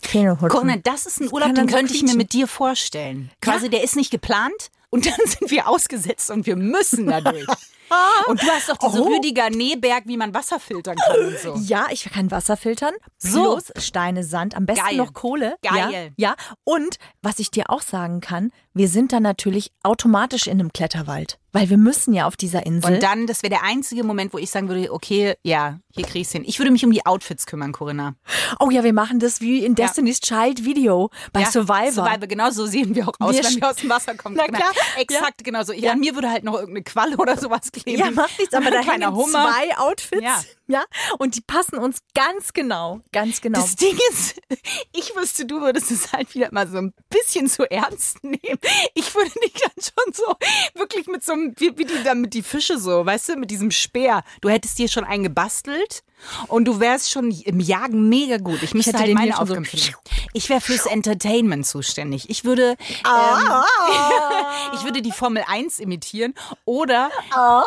Zähne. 0.00 0.36
Corinna, 0.36 0.76
das 0.76 1.06
ist 1.06 1.20
ein 1.20 1.32
Urlaub, 1.32 1.54
den 1.54 1.66
könnte 1.66 1.94
ich 1.94 2.02
mir 2.02 2.14
mit 2.14 2.32
dir 2.34 2.46
vorstellen. 2.46 3.30
Quasi, 3.40 3.70
der 3.70 3.82
ist 3.82 3.96
nicht 3.96 4.10
geplant 4.10 4.70
und 4.90 5.06
dann 5.06 5.26
sind 5.26 5.50
wir 5.50 5.68
ausgesetzt 5.68 6.30
und 6.30 6.46
wir 6.46 6.56
müssen 6.56 7.06
dadurch. 7.06 7.46
Und 8.26 8.42
du 8.42 8.46
hast 8.46 8.68
doch 8.68 8.76
diese 8.76 9.02
Oh. 9.02 9.08
Rüdiger 9.08 9.50
Nähberg, 9.50 10.04
wie 10.06 10.16
man 10.16 10.34
Wasser 10.34 10.60
filtern 10.60 10.96
kann 10.96 11.26
und 11.26 11.38
so. 11.38 11.54
Ja, 11.64 11.86
ich 11.90 12.04
kann 12.04 12.30
Wasser 12.30 12.56
filtern. 12.56 12.94
So. 13.16 13.52
Plus 13.54 13.72
Steine, 13.78 14.24
Sand, 14.24 14.56
am 14.56 14.66
besten 14.66 14.84
Geil. 14.84 14.96
noch 14.96 15.12
Kohle. 15.12 15.56
Geil. 15.62 16.12
Ja, 16.16 16.28
ja. 16.30 16.36
Und 16.64 16.98
was 17.22 17.38
ich 17.38 17.50
dir 17.50 17.70
auch 17.70 17.82
sagen 17.82 18.20
kann, 18.20 18.52
wir 18.74 18.88
sind 18.88 19.12
dann 19.12 19.22
natürlich 19.22 19.72
automatisch 19.82 20.46
in 20.46 20.60
einem 20.60 20.72
Kletterwald. 20.72 21.38
Weil 21.50 21.70
wir 21.70 21.78
müssen 21.78 22.12
ja 22.12 22.26
auf 22.26 22.36
dieser 22.36 22.66
Insel. 22.66 22.94
Und 22.94 23.02
dann, 23.02 23.26
das 23.26 23.42
wäre 23.42 23.48
der 23.50 23.62
einzige 23.64 24.04
Moment, 24.04 24.34
wo 24.34 24.38
ich 24.38 24.50
sagen 24.50 24.68
würde, 24.68 24.92
okay, 24.92 25.34
ja, 25.42 25.78
hier 25.90 26.04
krieg 26.04 26.20
ich's 26.20 26.30
hin. 26.30 26.44
Ich 26.46 26.58
würde 26.58 26.70
mich 26.70 26.84
um 26.84 26.92
die 26.92 27.06
Outfits 27.06 27.46
kümmern, 27.46 27.72
Corinna. 27.72 28.14
oh 28.60 28.70
ja, 28.70 28.84
wir 28.84 28.92
machen 28.92 29.18
das 29.18 29.40
wie 29.40 29.64
in 29.64 29.74
Destiny's 29.74 30.20
Child 30.20 30.64
Video 30.66 31.10
bei 31.32 31.40
ja, 31.40 31.50
Survivor. 31.50 32.04
Survivor, 32.04 32.26
genau 32.26 32.50
so 32.50 32.66
sehen 32.66 32.94
wir 32.94 33.08
auch 33.08 33.14
aus, 33.18 33.34
Wir 33.34 33.42
wenn 33.44 33.60
wir 33.62 33.70
aus 33.70 33.76
dem 33.76 33.88
Wasser 33.88 34.14
kommen. 34.14 34.36
Na 34.36 34.42
Corinna. 34.44 34.58
klar. 34.58 34.72
Exakt, 34.98 35.42
genau 35.42 35.62
so. 35.62 35.72
Ja, 35.72 35.92
an 35.92 36.00
mir 36.00 36.14
würde 36.14 36.30
halt 36.30 36.44
noch 36.44 36.54
irgendeine 36.54 36.84
Qualle 36.84 37.16
oder 37.16 37.36
sowas 37.38 37.72
kleben. 37.82 38.04
Ja, 38.04 38.10
macht 38.10 38.38
nichts, 38.38 38.54
aber 38.54 38.70
da 38.70 38.80
hängen 38.80 39.14
Hummer. 39.14 39.28
zwei 39.52 39.76
Outfits. 39.78 40.22
Ja. 40.22 40.42
Ja. 40.68 40.84
Und 41.18 41.34
die 41.34 41.40
passen 41.40 41.78
uns 41.78 41.98
ganz 42.14 42.52
genau. 42.52 43.00
Ganz 43.12 43.40
genau. 43.40 43.60
Das 43.60 43.74
Ding 43.76 43.98
ist, 44.10 44.40
ich 44.92 45.14
wüsste, 45.16 45.44
du 45.46 45.60
würdest 45.60 45.90
es 45.90 46.12
halt 46.12 46.32
wieder 46.34 46.48
mal 46.52 46.68
so 46.68 46.78
ein 46.78 46.94
bisschen 47.10 47.48
zu 47.48 47.68
ernst 47.70 48.22
nehmen. 48.24 48.58
Ich 48.94 49.14
würde 49.14 49.30
dich 49.42 49.52
dann 49.54 49.72
schon 49.82 50.12
so 50.12 50.34
wirklich 50.78 51.06
mit 51.08 51.24
so 51.24 51.32
einem, 51.32 51.54
wie, 51.58 51.76
wie 51.76 51.84
die 51.84 52.02
dann 52.04 52.20
mit 52.20 52.34
die 52.34 52.42
Fische 52.42 52.78
so, 52.78 53.04
weißt 53.04 53.30
du, 53.30 53.36
mit 53.36 53.50
diesem 53.50 53.70
Speer. 53.70 54.22
Du 54.40 54.48
hättest 54.48 54.78
dir 54.78 54.88
schon 54.88 55.04
einen 55.04 55.24
gebastelt 55.24 56.02
und 56.48 56.64
du 56.66 56.80
wärst 56.80 57.10
schon 57.10 57.30
im 57.30 57.60
Jagen 57.60 58.08
mega 58.08 58.38
gut. 58.38 58.62
Ich 58.62 58.74
müsste 58.74 58.90
hätte 58.92 59.04
halt 59.04 59.14
meine 59.14 59.26
hier 59.26 59.36
schon 59.36 59.46
so- 59.46 59.52
Aufgaben 59.54 59.64
finden. 59.66 59.94
Ich 60.34 60.50
wäre 60.50 60.60
fürs 60.60 60.84
Entertainment 60.84 61.66
zuständig. 61.66 62.28
Ich 62.28 62.44
würde, 62.44 62.76
Ah. 63.02 63.64
ähm, 63.90 64.74
ich 64.74 64.84
würde 64.84 65.00
die 65.00 65.10
Formel 65.10 65.42
1 65.48 65.78
imitieren 65.78 66.34
oder, 66.66 67.10
Ah. 67.30 67.64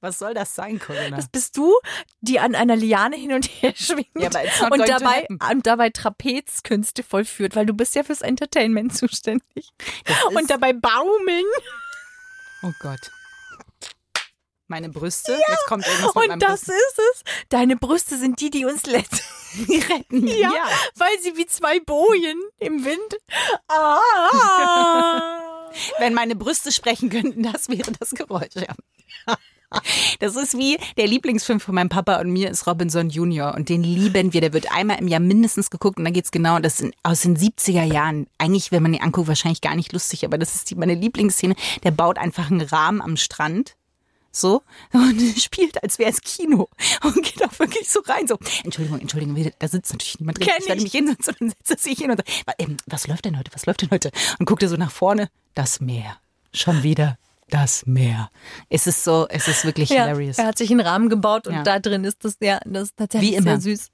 Was 0.00 0.18
soll 0.18 0.34
das 0.34 0.54
sein, 0.54 0.78
Corinna? 0.78 1.16
Das 1.16 1.28
bist 1.28 1.56
du, 1.56 1.74
die 2.20 2.38
an 2.38 2.54
einer 2.54 2.76
Liane 2.76 3.16
hin 3.16 3.32
und 3.32 3.46
her 3.46 3.72
schwingt 3.76 4.08
Ja, 4.14 4.30
und 4.70 4.88
dabei, 4.88 5.26
und 5.50 5.66
dabei 5.66 5.90
Trapezkünste 5.90 7.02
vollführt, 7.02 7.56
weil 7.56 7.66
du 7.66 7.74
bist 7.74 7.94
ja 7.94 8.02
fürs 8.04 8.22
Entertainment 8.22 8.96
zuständig. 8.96 9.70
Und 10.34 10.50
dabei 10.50 10.72
baumeln. 10.72 11.46
Oh 12.62 12.72
Gott. 12.80 13.10
Meine 14.68 14.88
Brüste. 14.88 15.32
Jetzt 15.48 15.66
kommt 15.66 15.86
irgendwas 15.86 16.14
mit 16.16 16.30
Und 16.30 16.42
das 16.42 16.64
Brüsten. 16.64 16.74
ist 16.74 16.98
es. 16.98 17.22
Deine 17.50 17.76
Brüste 17.76 18.18
sind 18.18 18.40
die, 18.40 18.50
die 18.50 18.64
uns 18.64 18.86
retten. 18.86 19.18
Ja, 20.26 20.52
weil 20.96 21.18
sie 21.22 21.36
wie 21.38 21.46
zwei 21.46 21.80
Bojen 21.80 22.38
im 22.58 22.84
Wind. 22.84 23.16
Ah. 23.68 25.62
Wenn 25.98 26.12
meine 26.12 26.36
Brüste 26.36 26.72
sprechen 26.72 27.08
könnten, 27.08 27.42
das 27.42 27.70
wäre 27.70 27.90
das 27.98 28.10
Geräusch. 28.10 28.54
Ja. 28.56 28.74
Das 30.20 30.36
ist 30.36 30.56
wie 30.56 30.78
der 30.96 31.06
Lieblingsfilm 31.06 31.60
von 31.60 31.74
meinem 31.74 31.88
Papa 31.88 32.20
und 32.20 32.30
mir 32.30 32.50
ist 32.50 32.66
Robinson 32.66 33.10
Junior 33.10 33.54
und 33.54 33.68
den 33.68 33.82
lieben 33.82 34.32
wir. 34.32 34.40
Der 34.40 34.52
wird 34.52 34.70
einmal 34.72 34.98
im 34.98 35.08
Jahr 35.08 35.20
mindestens 35.20 35.70
geguckt 35.70 35.98
und 35.98 36.04
da 36.04 36.10
geht's 36.10 36.30
genau, 36.30 36.58
das 36.58 36.78
sind 36.78 36.94
aus 37.02 37.22
den 37.22 37.36
70er 37.36 37.82
Jahren. 37.84 38.26
Eigentlich, 38.38 38.72
wenn 38.72 38.82
man 38.82 38.94
ihn 38.94 39.02
anguckt, 39.02 39.28
wahrscheinlich 39.28 39.60
gar 39.60 39.74
nicht 39.74 39.92
lustig, 39.92 40.24
aber 40.24 40.38
das 40.38 40.54
ist 40.54 40.70
die, 40.70 40.74
meine 40.76 40.94
Lieblingsszene. 40.94 41.54
Der 41.84 41.90
baut 41.90 42.18
einfach 42.18 42.50
einen 42.50 42.60
Rahmen 42.62 43.02
am 43.02 43.16
Strand 43.16 43.74
so 44.32 44.62
und 44.92 45.18
spielt, 45.40 45.82
als 45.82 45.98
wäre 45.98 46.10
es 46.10 46.20
Kino 46.20 46.68
und 47.02 47.22
geht 47.22 47.42
auch 47.42 47.58
wirklich 47.58 47.88
so 47.88 48.00
rein, 48.06 48.26
so, 48.26 48.38
Entschuldigung, 48.64 49.00
Entschuldigung, 49.00 49.50
da 49.58 49.66
sitzt 49.68 49.92
natürlich 49.92 50.20
niemand 50.20 50.38
drin. 50.38 50.46
Kenn 50.48 50.56
ich 50.60 50.66
werde 50.68 50.78
ich. 50.78 50.84
mich 50.84 50.92
hinsetzen 50.92 51.34
und 51.34 51.40
dann 51.40 51.48
setzt 51.64 51.70
er 51.86 51.90
sich 51.90 51.98
hin 51.98 52.10
und 52.10 52.18
sagt, 52.18 52.46
"Wa- 52.46 52.52
ähm, 52.58 52.76
was 52.86 53.06
läuft 53.06 53.24
denn 53.24 53.38
heute, 53.38 53.50
was 53.54 53.64
läuft 53.66 53.82
denn 53.82 53.90
heute? 53.90 54.10
Und 54.38 54.44
guckt 54.46 54.62
er 54.62 54.68
so 54.68 54.76
nach 54.76 54.90
vorne, 54.90 55.28
das 55.54 55.80
Meer, 55.80 56.18
schon 56.52 56.82
wieder 56.82 57.16
das 57.48 57.86
Meer. 57.86 58.30
Es 58.68 58.86
ist 58.86 59.04
so, 59.04 59.26
es 59.28 59.46
ist 59.48 59.64
wirklich 59.64 59.90
Ja, 59.90 60.04
hilarious. 60.06 60.38
er 60.38 60.46
hat 60.46 60.58
sich 60.58 60.70
einen 60.70 60.80
Rahmen 60.80 61.08
gebaut 61.08 61.46
und 61.46 61.54
Ja. 61.54 61.62
da 61.62 61.78
drin 61.78 62.04
ist 62.04 62.24
das, 62.24 62.36
ja, 62.40 62.58
das 62.64 62.84
ist 62.88 62.96
tatsächlich 62.96 63.30
Wie 63.32 63.34
immer. 63.36 63.58
sehr 63.60 63.76
süß. 63.76 63.88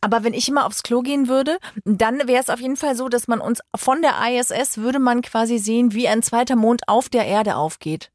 Aber 0.00 0.24
wenn 0.24 0.34
ich 0.34 0.48
immer 0.48 0.66
aufs 0.66 0.82
Klo 0.82 1.02
gehen 1.02 1.28
würde, 1.28 1.58
dann 1.84 2.26
wäre 2.26 2.40
es 2.42 2.50
auf 2.50 2.60
jeden 2.60 2.76
Fall 2.76 2.96
so, 2.96 3.08
dass 3.08 3.28
man 3.28 3.40
uns 3.40 3.60
von 3.76 4.02
der 4.02 4.14
ISS 4.30 4.78
würde 4.78 4.98
man 4.98 5.22
quasi 5.22 5.58
sehen, 5.58 5.92
wie 5.94 6.08
ein 6.08 6.22
zweiter 6.22 6.56
Mond 6.56 6.82
auf 6.88 7.08
der 7.08 7.26
Erde 7.26 7.56
aufgeht. 7.56 8.10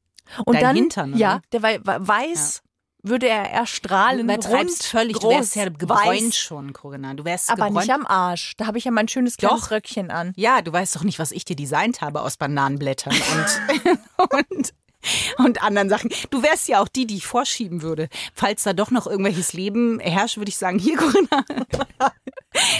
Und 0.45 0.55
Dein 0.55 0.63
dann, 0.63 0.75
Hintern, 0.75 1.09
oder? 1.11 1.19
ja, 1.19 1.41
der 1.53 1.61
wei- 1.63 1.79
wei- 1.83 1.97
weiß 1.99 2.61
würde 3.09 3.27
er 3.27 3.49
erstrahlen, 3.51 4.27
Du 4.27 4.33
übertreibst 4.33 4.85
völlig, 4.87 5.13
du 5.13 5.19
groß, 5.27 5.33
wärst 5.35 5.55
ja 5.55 5.69
gebräunt 5.69 6.05
weiß, 6.27 6.35
schon, 6.37 6.73
Corinna. 6.73 7.13
Du 7.13 7.25
wärst 7.25 7.49
aber 7.49 7.67
gebräunt. 7.67 7.87
nicht 7.87 7.93
am 7.95 8.05
Arsch. 8.05 8.53
Da 8.57 8.67
habe 8.67 8.77
ich 8.77 8.85
ja 8.85 8.91
mein 8.91 9.07
schönes 9.07 9.37
kleines. 9.37 9.71
Röckchen 9.71 10.11
an. 10.11 10.33
Ja, 10.35 10.61
du 10.61 10.71
weißt 10.71 10.95
doch 10.95 11.03
nicht, 11.03 11.19
was 11.19 11.31
ich 11.31 11.45
dir 11.45 11.55
designt 11.55 12.01
habe 12.01 12.21
aus 12.21 12.37
Bananenblättern 12.37 13.13
und, 14.19 14.29
und, 14.47 14.73
und 15.37 15.61
anderen 15.63 15.89
Sachen. 15.89 16.11
Du 16.29 16.43
wärst 16.43 16.67
ja 16.67 16.81
auch 16.81 16.87
die, 16.87 17.05
die 17.07 17.17
ich 17.17 17.25
vorschieben 17.27 17.81
würde. 17.81 18.09
Falls 18.33 18.63
da 18.63 18.73
doch 18.73 18.91
noch 18.91 19.07
irgendwelches 19.07 19.53
Leben 19.53 19.99
herrscht, 19.99 20.37
würde 20.37 20.49
ich 20.49 20.57
sagen, 20.57 20.79
hier, 20.79 20.97
Corinna, 20.97 21.43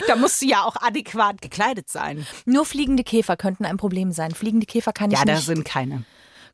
da 0.07 0.15
musst 0.15 0.41
du 0.41 0.47
ja 0.47 0.63
auch 0.63 0.75
adäquat 0.81 1.41
gekleidet 1.41 1.89
sein. 1.89 2.25
Nur 2.45 2.65
fliegende 2.65 3.03
Käfer 3.03 3.37
könnten 3.37 3.65
ein 3.65 3.77
Problem 3.77 4.11
sein. 4.11 4.31
Fliegende 4.33 4.65
Käfer 4.65 4.93
kann 4.93 5.11
ich 5.11 5.19
Ja, 5.19 5.25
da 5.25 5.35
nicht. 5.35 5.45
sind 5.45 5.63
keine. 5.65 6.03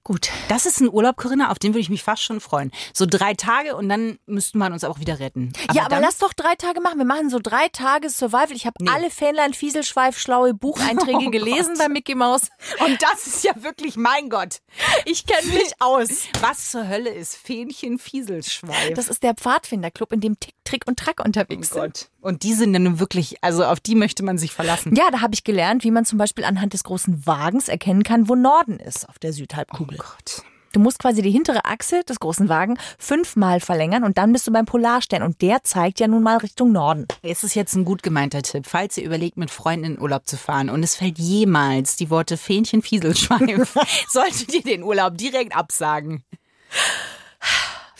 Gut. 0.05 0.29
Das 0.49 0.65
ist 0.65 0.81
ein 0.81 0.89
Urlaub, 0.91 1.15
Corinna, 1.15 1.49
auf 1.49 1.59
den 1.59 1.71
würde 1.73 1.79
ich 1.79 1.89
mich 1.89 2.03
fast 2.03 2.23
schon 2.23 2.41
freuen. 2.41 2.71
So 2.93 3.05
drei 3.05 3.33
Tage 3.35 3.75
und 3.77 3.87
dann 3.87 4.19
müsste 4.25 4.57
man 4.57 4.73
uns 4.73 4.83
auch 4.83 4.99
wieder 4.99 5.19
retten. 5.19 5.53
ja, 5.73 5.85
aber 5.85 6.01
lass 6.01 6.17
doch 6.17 6.33
drei 6.33 6.55
Tage 6.55 6.81
machen. 6.81 6.97
Wir 6.97 7.05
machen 7.05 7.29
so 7.29 7.39
drei 7.41 7.69
Tage 7.69 8.09
Survival. 8.09 8.51
Ich 8.51 8.65
habe 8.65 8.75
alle 8.91 9.09
Fähnlein, 9.09 9.53
Fieselschweif, 9.53 10.19
schlaue 10.19 10.53
Bucheinträge 10.53 11.17
Oh 11.27 11.31
gelesen 11.31 11.75
Gott. 11.75 11.77
bei 11.77 11.89
Mickey 11.89 12.15
Mouse. 12.15 12.49
Und 12.85 13.01
das 13.01 13.27
ist 13.27 13.43
ja 13.45 13.53
wirklich, 13.63 13.95
mein 13.95 14.29
Gott. 14.29 14.57
Ich 15.05 15.25
kenne 15.25 15.47
mich 15.53 15.71
aus. 15.79 16.09
Was 16.41 16.71
zur 16.71 16.87
Hölle 16.89 17.09
ist 17.09 17.37
Fähnchen 17.37 17.97
Fieselschweif? 17.97 18.93
Das 18.95 19.07
ist 19.07 19.23
der 19.23 19.35
Pfadfinderclub, 19.35 20.11
in 20.11 20.19
dem 20.19 20.37
Tick, 20.37 20.53
Trick 20.63 20.87
und 20.87 20.97
Track 20.97 21.23
unterwegs 21.23 21.71
oh 21.73 21.81
sind. 21.81 22.09
Und 22.21 22.43
die 22.43 22.53
sind 22.53 22.73
dann 22.73 22.99
wirklich, 22.99 23.37
also 23.41 23.65
auf 23.65 23.79
die 23.79 23.95
möchte 23.95 24.23
man 24.23 24.37
sich 24.37 24.51
verlassen. 24.51 24.95
Ja, 24.95 25.09
da 25.11 25.21
habe 25.21 25.33
ich 25.33 25.43
gelernt, 25.43 25.83
wie 25.83 25.91
man 25.91 26.05
zum 26.05 26.17
Beispiel 26.17 26.45
anhand 26.45 26.73
des 26.73 26.83
großen 26.83 27.25
Wagens 27.25 27.67
erkennen 27.67 28.03
kann, 28.03 28.29
wo 28.29 28.35
Norden 28.35 28.79
ist 28.79 29.07
auf 29.09 29.19
der 29.19 29.33
Südhalbkugel. 29.33 29.97
Oh 29.99 30.03
Gott. 30.03 30.43
Du 30.73 30.79
musst 30.79 30.97
quasi 30.97 31.21
die 31.21 31.29
hintere 31.29 31.65
Achse 31.65 32.03
des 32.03 32.19
großen 32.19 32.49
Wagen 32.49 32.79
fünfmal 32.97 33.59
verlängern 33.59 34.03
und 34.03 34.17
dann 34.17 34.33
bist 34.33 34.47
du 34.47 34.51
beim 34.51 34.65
Polarstern 34.65 35.21
und 35.21 35.43
der 35.43 35.63
zeigt 35.63 35.99
ja 35.99 36.07
nun 36.07 36.23
mal 36.23 36.37
Richtung 36.37 36.71
Norden. 36.71 37.05
Es 37.21 37.43
ist 37.43 37.53
jetzt 37.53 37.75
ein 37.75 37.85
gut 37.85 38.01
gemeinter 38.01 38.41
Tipp. 38.41 38.65
Falls 38.67 38.97
ihr 38.97 39.05
überlegt, 39.05 39.37
mit 39.37 39.51
Freunden 39.51 39.85
in 39.85 40.01
Urlaub 40.01 40.25
zu 40.25 40.35
fahren 40.35 40.71
und 40.71 40.81
es 40.81 40.95
fällt 40.95 41.19
jemals 41.19 41.95
die 41.95 42.09
Worte 42.09 42.37
Fähnchen 42.37 42.81
Fieselschweif, 42.81 43.75
solltet 44.09 44.51
ihr 44.51 44.63
den 44.63 44.81
Urlaub 44.81 45.15
direkt 45.15 45.55
absagen. 45.55 46.23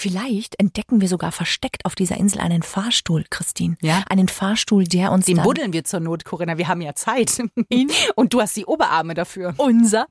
Vielleicht 0.04 0.60
entdecken 0.60 1.00
wir 1.00 1.08
sogar 1.08 1.32
versteckt 1.32 1.86
auf 1.86 1.96
dieser 1.96 2.18
Insel 2.18 2.42
einen 2.42 2.62
Fahrstuhl, 2.62 3.24
Christine. 3.30 3.78
Ja. 3.80 4.04
Einen 4.10 4.28
Fahrstuhl, 4.28 4.84
der 4.84 5.14
uns 5.14 5.28
Den 5.28 5.38
buddeln 5.38 5.72
wir 5.72 5.86
zur 5.86 6.02
Not, 6.02 6.26
Corinna. 6.26 6.58
Wir 6.58 6.68
haben 6.68 6.82
ja 6.82 6.94
Zeit. 6.94 7.42
Und 8.16 8.34
du 8.34 8.42
hast 8.42 8.58
die 8.58 8.66
Oberarme 8.66 9.14
dafür. 9.14 9.54
unser 9.56 10.08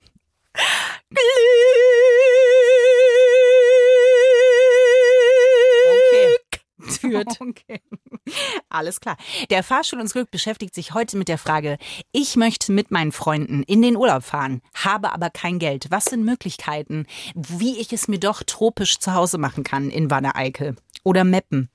Okay. 1.11 1.21
führt. 7.01 7.41
Okay. 7.41 7.81
Alles 8.69 9.01
klar. 9.01 9.17
Der 9.51 9.63
Fahrstuhl 9.63 10.01
uns 10.01 10.13
Glück 10.13 10.31
beschäftigt 10.31 10.75
sich 10.75 10.95
heute 10.95 11.17
mit 11.17 11.29
der 11.29 11.39
Frage, 11.39 11.79
ich 12.13 12.37
möchte 12.37 12.73
mit 12.73 12.91
meinen 12.91 13.13
Freunden 13.13 13.63
in 13.63 13.83
den 13.83 13.97
Urlaub 13.97 14.23
fahren, 14.23 14.63
habe 14.75 15.13
aber 15.13 15.31
kein 15.31 15.59
Geld. 15.59 15.87
Was 15.91 16.07
sind 16.07 16.25
Möglichkeiten, 16.25 17.07
wie 17.35 17.79
ich 17.79 17.93
es 17.93 18.09
mir 18.09 18.19
doch 18.19 18.43
tropisch 18.43 18.99
zu 18.99 19.15
Hause 19.15 19.39
machen 19.39 19.65
kann 19.65 19.91
in 19.91 20.11
Wanne-Eickel 20.11 20.77
oder 21.05 21.25
Meppen? 21.25 21.71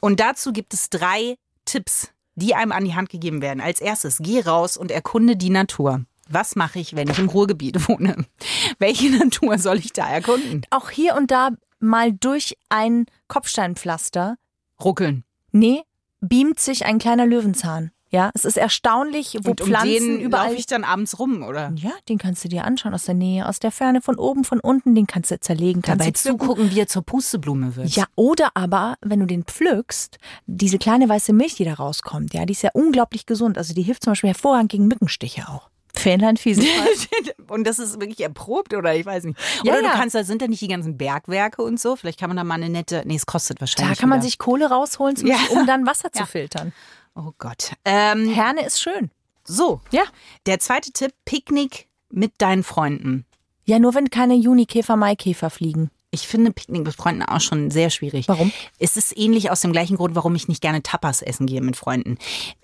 Und 0.00 0.20
dazu 0.20 0.52
gibt 0.52 0.74
es 0.74 0.90
drei 0.90 1.36
Tipps, 1.64 2.10
die 2.34 2.54
einem 2.54 2.72
an 2.72 2.84
die 2.84 2.94
Hand 2.94 3.10
gegeben 3.10 3.42
werden. 3.42 3.60
Als 3.60 3.80
erstes, 3.80 4.18
geh 4.20 4.40
raus 4.40 4.76
und 4.76 4.90
erkunde 4.90 5.36
die 5.36 5.50
Natur. 5.50 6.04
Was 6.28 6.56
mache 6.56 6.78
ich, 6.78 6.96
wenn 6.96 7.08
ich 7.08 7.18
im 7.18 7.28
Ruhrgebiet 7.28 7.88
wohne? 7.88 8.16
Welche 8.78 9.10
Natur 9.10 9.58
soll 9.58 9.78
ich 9.78 9.92
da 9.92 10.08
erkunden? 10.08 10.62
Auch 10.70 10.90
hier 10.90 11.14
und 11.14 11.30
da 11.30 11.50
mal 11.82 12.12
durch 12.12 12.56
ein 12.68 13.06
Kopfsteinpflaster. 13.28 14.36
Ruckeln. 14.82 15.24
Nee, 15.50 15.82
beamt 16.20 16.60
sich 16.60 16.86
ein 16.86 16.98
kleiner 16.98 17.26
Löwenzahn. 17.26 17.90
Ja, 18.10 18.30
es 18.34 18.44
ist 18.44 18.58
erstaunlich, 18.58 19.38
wo 19.42 19.52
Und 19.52 19.62
um 19.62 19.68
Pflanzen 19.68 20.18
den 20.18 20.20
überall. 20.20 20.48
laufe 20.48 20.58
ich 20.58 20.66
dann 20.66 20.84
abends 20.84 21.18
rum, 21.18 21.42
oder? 21.42 21.72
ja, 21.76 21.92
den 22.10 22.18
kannst 22.18 22.44
du 22.44 22.48
dir 22.48 22.64
anschauen 22.64 22.92
aus 22.92 23.06
der 23.06 23.14
Nähe, 23.14 23.48
aus 23.48 23.58
der 23.58 23.72
Ferne, 23.72 24.02
von 24.02 24.16
oben, 24.16 24.44
von 24.44 24.60
unten, 24.60 24.94
den 24.94 25.06
kannst 25.06 25.30
du 25.30 25.40
zerlegen, 25.40 25.80
kannst 25.80 26.02
Dabei 26.06 26.10
zugucken, 26.10 26.70
wie 26.70 26.80
er 26.80 26.86
zur 26.88 27.02
Pusteblume 27.02 27.74
wird. 27.74 27.88
Ja, 27.96 28.04
oder 28.14 28.50
aber, 28.52 28.96
wenn 29.00 29.20
du 29.20 29.26
den 29.26 29.44
pflückst, 29.44 30.18
diese 30.44 30.76
kleine 30.76 31.08
weiße 31.08 31.32
Milch, 31.32 31.54
die 31.54 31.64
da 31.64 31.72
rauskommt, 31.72 32.34
ja, 32.34 32.44
die 32.44 32.52
ist 32.52 32.60
ja 32.60 32.70
unglaublich 32.74 33.24
gesund. 33.24 33.56
Also 33.56 33.72
die 33.72 33.82
hilft 33.82 34.04
zum 34.04 34.10
Beispiel 34.10 34.28
hervorragend 34.28 34.70
gegen 34.70 34.88
Mückenstiche 34.88 35.48
auch. 35.48 35.70
Fähnlein. 35.94 36.36
Und 37.48 37.64
das 37.66 37.78
ist 37.78 38.00
wirklich 38.00 38.20
erprobt 38.20 38.74
oder 38.74 38.94
ich 38.94 39.04
weiß 39.04 39.24
nicht. 39.24 39.38
Ja, 39.62 39.72
Oder 39.74 39.82
du 39.82 39.88
ja. 39.88 39.94
kannst, 39.94 40.14
da 40.14 40.24
sind 40.24 40.40
da 40.42 40.48
nicht 40.48 40.62
die 40.62 40.68
ganzen 40.68 40.96
Bergwerke 40.96 41.62
und 41.62 41.78
so. 41.78 41.96
Vielleicht 41.96 42.18
kann 42.18 42.30
man 42.30 42.36
da 42.38 42.44
mal 42.44 42.54
eine 42.54 42.70
nette. 42.70 43.02
Nee, 43.04 43.16
es 43.16 43.26
kostet 43.26 43.58
Da 43.58 43.60
wahrscheinlich. 43.62 43.98
kann 43.98 44.08
man 44.08 44.18
wieder. 44.20 44.28
sich 44.28 44.38
Kohle 44.38 44.70
rausholen, 44.70 45.16
zum 45.16 45.28
Ja. 45.28 45.36
Beispiel, 45.36 45.58
um 45.58 45.66
dann 45.66 45.86
Wasser 45.86 46.10
zu 46.12 46.24
filtern. 46.26 46.72
Oh 47.14 47.32
Gott. 47.38 47.72
Ähm, 47.84 48.26
Herne 48.32 48.64
ist 48.64 48.80
schön. 48.80 49.10
so, 49.44 49.80
Ja. 49.90 50.02
der 50.46 50.58
zweite 50.60 50.92
Tipp: 50.92 51.12
Picknick 51.26 51.88
mit 52.10 52.32
deinen 52.38 52.62
Freunden. 52.62 53.26
Ja, 53.64 53.78
nur 53.78 53.94
wenn 53.94 54.08
keine 54.10 54.34
Junikäfer, 54.34 54.96
Maikäfer 54.96 55.50
fliegen. 55.50 55.90
Ich 56.14 56.28
finde 56.28 56.52
Picknick 56.52 56.84
mit 56.84 56.94
Freunden 56.94 57.22
auch 57.22 57.40
schon 57.40 57.70
sehr 57.70 57.88
schwierig. 57.88 58.28
Warum? 58.28 58.52
Es 58.78 58.98
ist 58.98 59.16
ähnlich 59.16 59.50
aus 59.50 59.62
dem 59.62 59.72
gleichen 59.72 59.96
Grund, 59.96 60.14
warum 60.14 60.34
ich 60.34 60.46
nicht 60.46 60.60
gerne 60.60 60.82
Tapas 60.82 61.22
essen 61.22 61.46
gehe 61.46 61.62
mit 61.62 61.74
Freunden. 61.74 62.18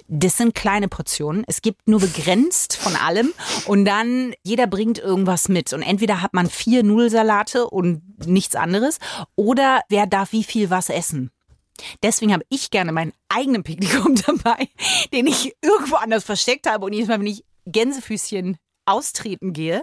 Das 0.06 0.36
sind 0.36 0.54
kleine 0.54 0.86
Portionen. 0.86 1.44
Es 1.46 1.62
gibt 1.62 1.88
nur 1.88 2.00
begrenzt 2.00 2.76
von 2.76 2.94
allem 2.94 3.32
und 3.66 3.86
dann 3.86 4.34
jeder 4.42 4.66
bringt 4.66 4.98
irgendwas 4.98 5.48
mit 5.48 5.72
und 5.72 5.80
entweder 5.80 6.20
hat 6.20 6.34
man 6.34 6.50
vier 6.50 6.82
Nudelsalate 6.82 7.70
und 7.70 8.02
nichts 8.26 8.54
anderes 8.54 8.98
oder 9.34 9.80
wer 9.88 10.06
darf 10.06 10.32
wie 10.32 10.44
viel 10.44 10.68
was 10.68 10.90
essen. 10.90 11.30
Deswegen 12.02 12.34
habe 12.34 12.44
ich 12.50 12.70
gerne 12.70 12.92
meinen 12.92 13.14
eigenen 13.30 13.62
Picknickraum 13.62 14.14
dabei, 14.26 14.68
den 15.12 15.26
ich 15.26 15.56
irgendwo 15.62 15.96
anders 15.96 16.24
versteckt 16.24 16.68
habe 16.68 16.84
und 16.84 16.92
jedes 16.92 17.08
Mal, 17.08 17.20
wenn 17.20 17.26
ich 17.26 17.44
Gänsefüßchen 17.64 18.58
austreten 18.88 19.52
gehe, 19.52 19.82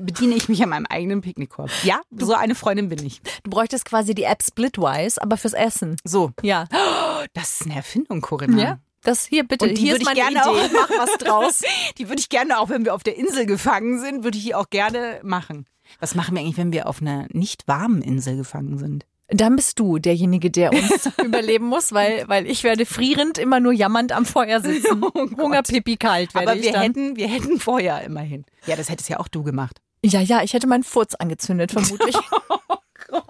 bediene 0.00 0.34
ich 0.34 0.48
mich 0.48 0.62
an 0.62 0.68
meinem 0.70 0.86
eigenen 0.86 1.20
Picknickkorb. 1.20 1.70
Ja, 1.82 2.00
so 2.16 2.34
eine 2.34 2.54
Freundin 2.54 2.88
bin 2.88 3.04
ich. 3.04 3.20
Du 3.42 3.50
bräuchtest 3.50 3.84
quasi 3.84 4.14
die 4.14 4.24
App 4.24 4.42
Splitwise, 4.42 5.20
aber 5.20 5.36
fürs 5.36 5.52
Essen. 5.54 5.96
So, 6.04 6.30
Ja. 6.42 6.66
das 7.34 7.60
ist 7.60 7.66
eine 7.66 7.76
Erfindung, 7.76 8.20
Corinna. 8.20 8.62
Ja. 8.62 8.78
Das 9.02 9.26
hier 9.26 9.44
bitte, 9.44 9.66
Und 9.66 9.76
die 9.76 9.82
hier 9.82 9.92
würde 9.92 10.02
ich 10.02 10.06
meine 10.06 10.18
gerne 10.20 10.38
Idee. 10.38 10.48
auch- 10.48 10.72
Mach 10.88 10.90
was 11.06 11.12
draus. 11.18 11.62
Die 11.98 12.08
würde 12.08 12.20
ich 12.20 12.30
gerne, 12.30 12.58
auch 12.58 12.70
wenn 12.70 12.84
wir 12.86 12.94
auf 12.94 13.02
der 13.02 13.16
Insel 13.18 13.44
gefangen 13.44 14.00
sind, 14.00 14.24
würde 14.24 14.38
ich 14.38 14.44
die 14.44 14.54
auch 14.54 14.70
gerne 14.70 15.20
machen. 15.22 15.66
Was 16.00 16.14
machen 16.14 16.34
wir 16.34 16.40
eigentlich, 16.40 16.56
wenn 16.56 16.72
wir 16.72 16.88
auf 16.88 17.02
einer 17.02 17.26
nicht 17.30 17.68
warmen 17.68 18.00
Insel 18.00 18.36
gefangen 18.36 18.78
sind? 18.78 19.04
Dann 19.28 19.56
bist 19.56 19.78
du 19.78 19.98
derjenige, 19.98 20.50
der 20.50 20.72
uns 20.72 21.08
überleben 21.24 21.66
muss, 21.66 21.92
weil, 21.92 22.28
weil 22.28 22.46
ich 22.46 22.62
werde 22.64 22.86
frierend 22.86 23.38
immer 23.38 23.60
nur 23.60 23.72
jammernd 23.72 24.12
am 24.12 24.26
Feuer 24.26 24.60
sitzen. 24.60 25.02
Hungerpipi 25.36 25.96
kalt 25.96 26.34
werde 26.34 26.50
Aber 26.50 26.60
ich 26.60 26.66
wir 26.66 26.78
hätten, 26.78 27.16
wir 27.16 27.28
hätten 27.28 27.58
Feuer 27.58 28.00
immerhin. 28.00 28.44
Ja, 28.66 28.76
das 28.76 28.90
hättest 28.90 29.08
ja 29.08 29.20
auch 29.20 29.28
du 29.28 29.42
gemacht. 29.42 29.80
Ja, 30.04 30.20
ja, 30.20 30.42
ich 30.42 30.52
hätte 30.52 30.66
meinen 30.66 30.84
Furz 30.84 31.14
angezündet, 31.14 31.72
vermutlich. 31.72 32.14
Oh 32.48 33.22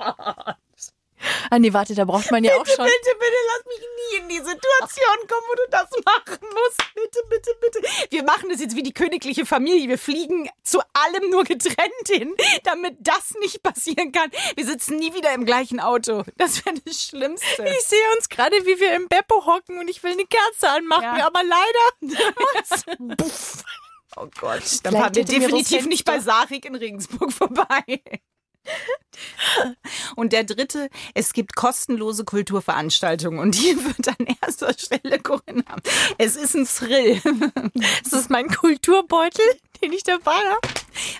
Ah, 1.51 1.59
nee, 1.59 1.73
warte, 1.73 1.95
da 1.95 2.05
braucht 2.05 2.31
man 2.31 2.43
ja 2.45 2.53
auch 2.57 2.67
schon. 2.67 2.85
Bitte, 2.85 3.17
bitte, 3.19 3.37
lass 3.47 3.65
mich 3.67 3.81
nie 3.81 4.19
in 4.23 4.29
die 4.29 4.37
Situation 4.39 5.29
kommen, 5.29 5.47
wo 5.49 5.55
du 5.55 5.71
das 5.71 5.89
machen 6.05 6.49
musst. 6.55 6.95
Bitte, 6.95 7.21
bitte, 7.29 7.51
bitte. 7.61 7.81
Wir 8.11 8.23
machen 8.25 8.49
das 8.51 8.61
jetzt 8.61 8.77
wie 8.77 8.83
die 8.83 8.93
königliche 8.95 9.45
Familie. 9.47 9.89
Wir 9.89 9.99
fliegen 9.99 10.49
zu 10.63 10.81
allem 10.93 11.31
nur 11.31 11.45
getrennt 11.45 12.09
hin, 12.09 12.35
damit 12.65 12.97
das 13.01 13.35
nicht 13.41 13.63
passieren 13.63 14.13
kann. 14.13 14.31
Wir 14.57 14.65
sitzen 14.67 14.97
nie 14.97 15.15
wieder 15.15 15.33
im 15.33 15.45
gleichen 15.45 15.81
Auto. 15.81 16.25
Das 16.37 16.65
wäre 16.65 16.77
das 16.85 17.03
Schlimmste. 17.03 17.65
Ich 17.67 17.85
sehe 17.87 18.11
uns 18.17 18.29
gerade, 18.29 18.57
wie 18.67 18.81
wir 18.81 18.95
im 18.95 19.09
Beppo 19.09 19.45
hocken 19.47 19.79
und 19.79 19.89
ich 19.89 20.03
will 20.03 20.13
eine 20.13 20.27
Kerze 20.27 20.69
anmachen, 20.71 21.19
Ja. 21.19 21.27
aber 21.27 21.41
leider. 21.43 23.15
Oh 24.17 24.29
Gott, 24.39 24.63
dann 24.85 24.93
fahren 24.93 25.15
wir 25.17 25.25
definitiv 25.25 25.87
nicht 25.87 26.05
bei 26.05 26.21
Sarik 26.21 26.67
in 26.67 26.77
Regensburg 26.77 27.33
vorbei. 27.33 28.01
Und 30.17 30.33
der 30.33 30.45
dritte, 30.45 30.89
es 31.15 31.33
gibt 31.33 31.55
kostenlose 31.55 32.25
Kulturveranstaltungen 32.25 33.39
und 33.39 33.55
die 33.55 33.77
wird 33.85 34.09
an 34.09 34.27
erster 34.43 34.73
Stelle 34.77 35.19
Corinna. 35.21 35.77
Es 36.19 36.37
ist 36.37 36.55
ein 36.55 36.67
Thrill 36.67 37.21
Das 38.03 38.13
ist 38.13 38.31
mein 38.31 38.49
Kulturbeutel, 38.49 39.45
den 39.83 39.93
ich 39.93 40.03
dabei 40.03 40.33
habe. 40.33 40.69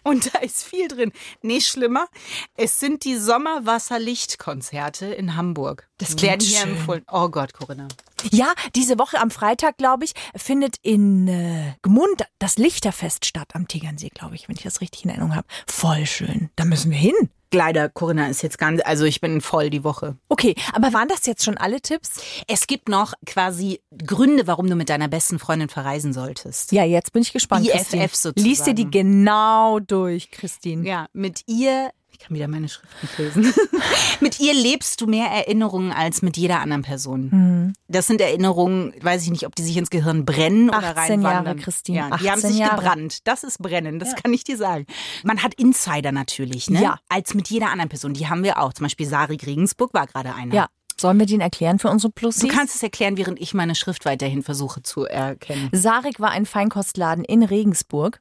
und 0.03 0.35
da 0.35 0.39
ist 0.41 0.65
viel 0.65 0.89
drin. 0.89 1.13
Nee, 1.43 1.61
schlimmer, 1.61 2.09
es 2.57 2.81
sind 2.81 3.05
die 3.05 3.17
Sommerwasserlichtkonzerte 3.17 5.07
in 5.07 5.37
Hamburg. 5.37 5.89
Das 5.99 6.21
werden 6.23 6.41
hier 6.41 6.63
empfohlen. 6.63 7.05
Oh 7.11 7.29
Gott, 7.29 7.53
Corinna. 7.53 7.89
Ja, 8.31 8.53
diese 8.75 8.99
Woche 8.99 9.21
am 9.21 9.31
Freitag, 9.31 9.77
glaube 9.77 10.05
ich, 10.05 10.13
findet 10.37 10.77
in 10.83 11.29
äh, 11.29 11.75
Gmund 11.83 12.25
das 12.39 12.59
Lichterfest 12.59 13.25
statt 13.27 13.49
am 13.55 13.69
Tegernsee, 13.69 14.09
glaube 14.09 14.35
ich, 14.35 14.49
wenn 14.49 14.57
ich 14.57 14.63
das 14.63 14.81
richtig 14.81 15.05
in 15.05 15.11
Erinnerung 15.11 15.35
habe. 15.37 15.47
Voll 15.67 16.07
schön. 16.07 16.51
Da 16.57 16.65
müssen 16.65 16.91
wir 16.91 16.99
hin. 16.99 17.15
Leider, 17.53 17.89
Corinna 17.89 18.27
ist 18.29 18.43
jetzt 18.43 18.59
ganz, 18.59 18.81
also 18.85 19.05
ich 19.05 19.21
bin 19.21 19.41
voll 19.41 19.71
die 19.71 19.85
Woche. 19.85 20.17
Okay, 20.29 20.57
aber 20.73 20.93
waren 20.93 21.07
das 21.07 21.25
jetzt 21.25 21.45
schon 21.45 21.57
alle 21.57 21.81
Tipps? 21.81 22.21
Es 22.49 22.67
gibt 22.67 22.89
noch 22.89 23.15
quasi 23.27 23.81
Gründe, 23.97 24.49
warum 24.49 24.69
du 24.69 24.75
mit 24.75 24.89
deiner 24.89 25.07
besten 25.07 25.39
Freundin 25.39 25.69
verreisen 25.69 26.13
solltest. 26.13 26.73
Ja, 26.73 26.83
jetzt 26.85 27.13
bin 27.13 27.23
ich 27.23 27.33
gespannt. 27.33 27.65
BFF 27.65 27.79
Christine. 27.79 28.09
sozusagen. 28.13 28.49
Lies 28.49 28.63
dir 28.65 28.75
die 28.75 28.91
genau 28.91 29.79
durch, 29.79 30.33
Christine. 30.33 30.85
Ja, 30.87 31.07
mit 31.13 31.43
ihr, 31.47 31.91
ich 32.15 32.21
kann 32.21 32.37
wieder 32.37 32.47
meine 32.47 32.69
Schrift 32.69 32.93
nicht 33.03 33.19
lesen. 33.19 33.53
mit 34.21 34.39
ihr 34.39 34.55
lebst 34.55 35.01
du 35.01 35.07
mehr 35.07 35.27
Erinnerungen 35.27 35.93
als 35.93 36.23
mit 36.23 36.37
jeder 36.37 36.61
anderen 36.61 36.83
Person. 36.83 37.31
Hm. 37.33 37.73
Das 37.89 38.07
sind 38.07 38.21
Erinnerungen, 38.21 38.95
weiß 39.03 39.25
ich 39.25 39.31
nicht, 39.31 39.47
ob 39.47 39.57
die 39.57 39.63
sich 39.63 39.77
ins 39.77 39.91
Gehirn 39.91 40.25
brennen 40.25 40.69
oder 40.69 40.97
18 40.97 41.23
Jahre, 41.23 41.37
reinwandern. 41.39 41.59
Christine, 41.59 41.99
Ja, 41.99 42.17
die 42.17 42.31
haben 42.31 42.39
18 42.39 42.51
sich 42.51 42.61
Jahre. 42.61 42.77
gebrannt. 42.77 43.19
Das 43.25 43.43
ist 43.43 43.59
brennen, 43.59 43.99
das 43.99 44.15
kann 44.15 44.33
ich 44.33 44.45
dir 44.45 44.57
sagen. 44.57 44.87
Man 45.25 45.43
hat 45.43 45.55
Insider 45.55 46.13
natürlich, 46.13 46.71
ne? 46.71 46.81
Ja. 46.83 46.99
Als 47.09 47.35
mit 47.35 47.49
jeder 47.51 47.71
anderen 47.71 47.89
Person. 47.89 48.15
Die 48.15 48.29
haben 48.29 48.45
wir 48.45 48.61
auch. 48.63 48.73
Zum 48.73 48.85
Beispiel 48.85 49.07
Sari 49.07 49.39
Regensburg 49.45 49.93
war 49.93 50.07
gerade 50.07 50.35
einer. 50.35 50.55
Ja. 50.55 50.67
Sollen 51.01 51.19
wir 51.19 51.27
den 51.27 51.41
erklären 51.41 51.81
für 51.81 51.89
unsere 51.91 52.13
Plussis? 52.13 52.43
Du 52.43 52.49
kannst 52.49 52.77
es 52.77 52.83
erklären, 52.85 53.17
während 53.17 53.41
ich 53.41 53.53
meine 53.55 53.75
Schrift 53.75 54.05
weiterhin 54.05 54.45
versuche 54.45 54.83
zu 54.85 55.05
erkennen. 55.05 55.69
Sarik 55.73 56.21
war 56.21 56.31
ein 56.31 56.47
Feinkostladen 56.47 57.25
in 57.25 57.43
Regensburg. 57.43 58.21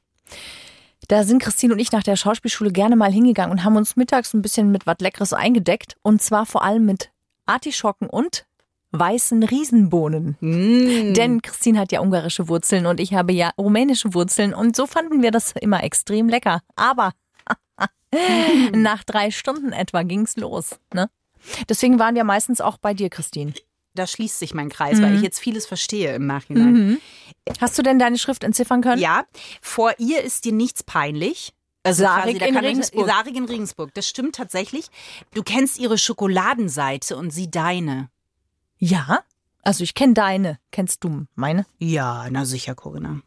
Da 1.08 1.24
sind 1.24 1.42
Christine 1.42 1.74
und 1.74 1.80
ich 1.80 1.92
nach 1.92 2.04
der 2.04 2.16
Schauspielschule 2.16 2.72
gerne 2.72 2.96
mal 2.96 3.12
hingegangen 3.12 3.52
und 3.52 3.64
haben 3.64 3.76
uns 3.76 3.96
mittags 3.96 4.34
ein 4.34 4.42
bisschen 4.42 4.72
mit 4.72 4.86
was 4.86 4.98
Leckeres 5.00 5.34
eingedeckt. 5.34 5.98
Und 6.02 6.22
zwar 6.22 6.46
vor 6.46 6.64
allem 6.64 6.86
mit 6.86 7.12
Artischocken 7.46 8.10
und 8.10 8.46
weißen 8.92 9.44
Riesenbohnen. 9.44 10.38
Mm. 10.40 11.14
Denn 11.14 11.42
Christine 11.42 11.80
hat 11.80 11.92
ja 11.92 12.00
ungarische 12.00 12.48
Wurzeln 12.48 12.86
und 12.86 13.00
ich 13.00 13.14
habe 13.14 13.34
ja 13.34 13.52
rumänische 13.58 14.14
Wurzeln. 14.14 14.54
Und 14.54 14.76
so 14.76 14.86
fanden 14.86 15.22
wir 15.22 15.32
das 15.32 15.54
immer 15.60 15.84
extrem 15.84 16.30
lecker. 16.30 16.62
Aber 16.76 17.12
nach 18.74 19.04
drei 19.04 19.32
Stunden 19.32 19.74
etwa 19.74 20.04
ging's 20.04 20.38
los. 20.38 20.80
Ne? 20.94 21.10
Deswegen 21.68 22.00
waren 22.00 22.16
wir 22.16 22.24
meistens 22.24 22.62
auch 22.62 22.78
bei 22.78 22.94
dir, 22.94 23.10
Christine. 23.10 23.54
Da 23.96 24.08
schließt 24.08 24.40
sich 24.40 24.54
mein 24.54 24.70
Kreis, 24.70 24.98
Mhm. 24.98 25.04
weil 25.04 25.16
ich 25.16 25.22
jetzt 25.22 25.40
vieles 25.40 25.66
verstehe 25.66 26.16
im 26.16 26.26
Nachhinein. 26.26 27.00
Hast 27.62 27.78
du 27.78 27.84
denn 27.84 28.00
deine 28.00 28.18
Schrift 28.18 28.44
entziffern 28.44 28.82
können? 28.82 29.02
Ja, 29.02 29.26
vor 29.62 29.94
ihr 30.00 30.22
ist 30.24 30.46
dir 30.46 30.54
nichts 30.54 30.84
peinlich. 30.84 31.54
Also 31.84 32.04
Sarik 32.04 32.40
da 32.40 32.46
in 32.46 32.56
Regensburg. 32.58 33.08
Sarik 33.08 33.36
in 33.36 33.46
Regensburg, 33.46 33.94
das 33.94 34.08
stimmt 34.08 34.36
tatsächlich. 34.36 34.88
Du 35.34 35.44
kennst 35.44 35.78
ihre 35.80 35.98
Schokoladenseite 35.98 37.18
und 37.18 37.32
sie 37.32 37.52
deine. 37.52 38.10
Ja. 38.78 39.20
Also 39.66 39.84
ich 39.84 39.94
kenne 39.94 40.14
deine. 40.14 40.60
Kennst 40.72 41.04
du 41.04 41.26
meine? 41.36 41.66
Ja, 41.80 42.28
na 42.30 42.46
sicher, 42.46 42.76
Corinna. 42.76 43.22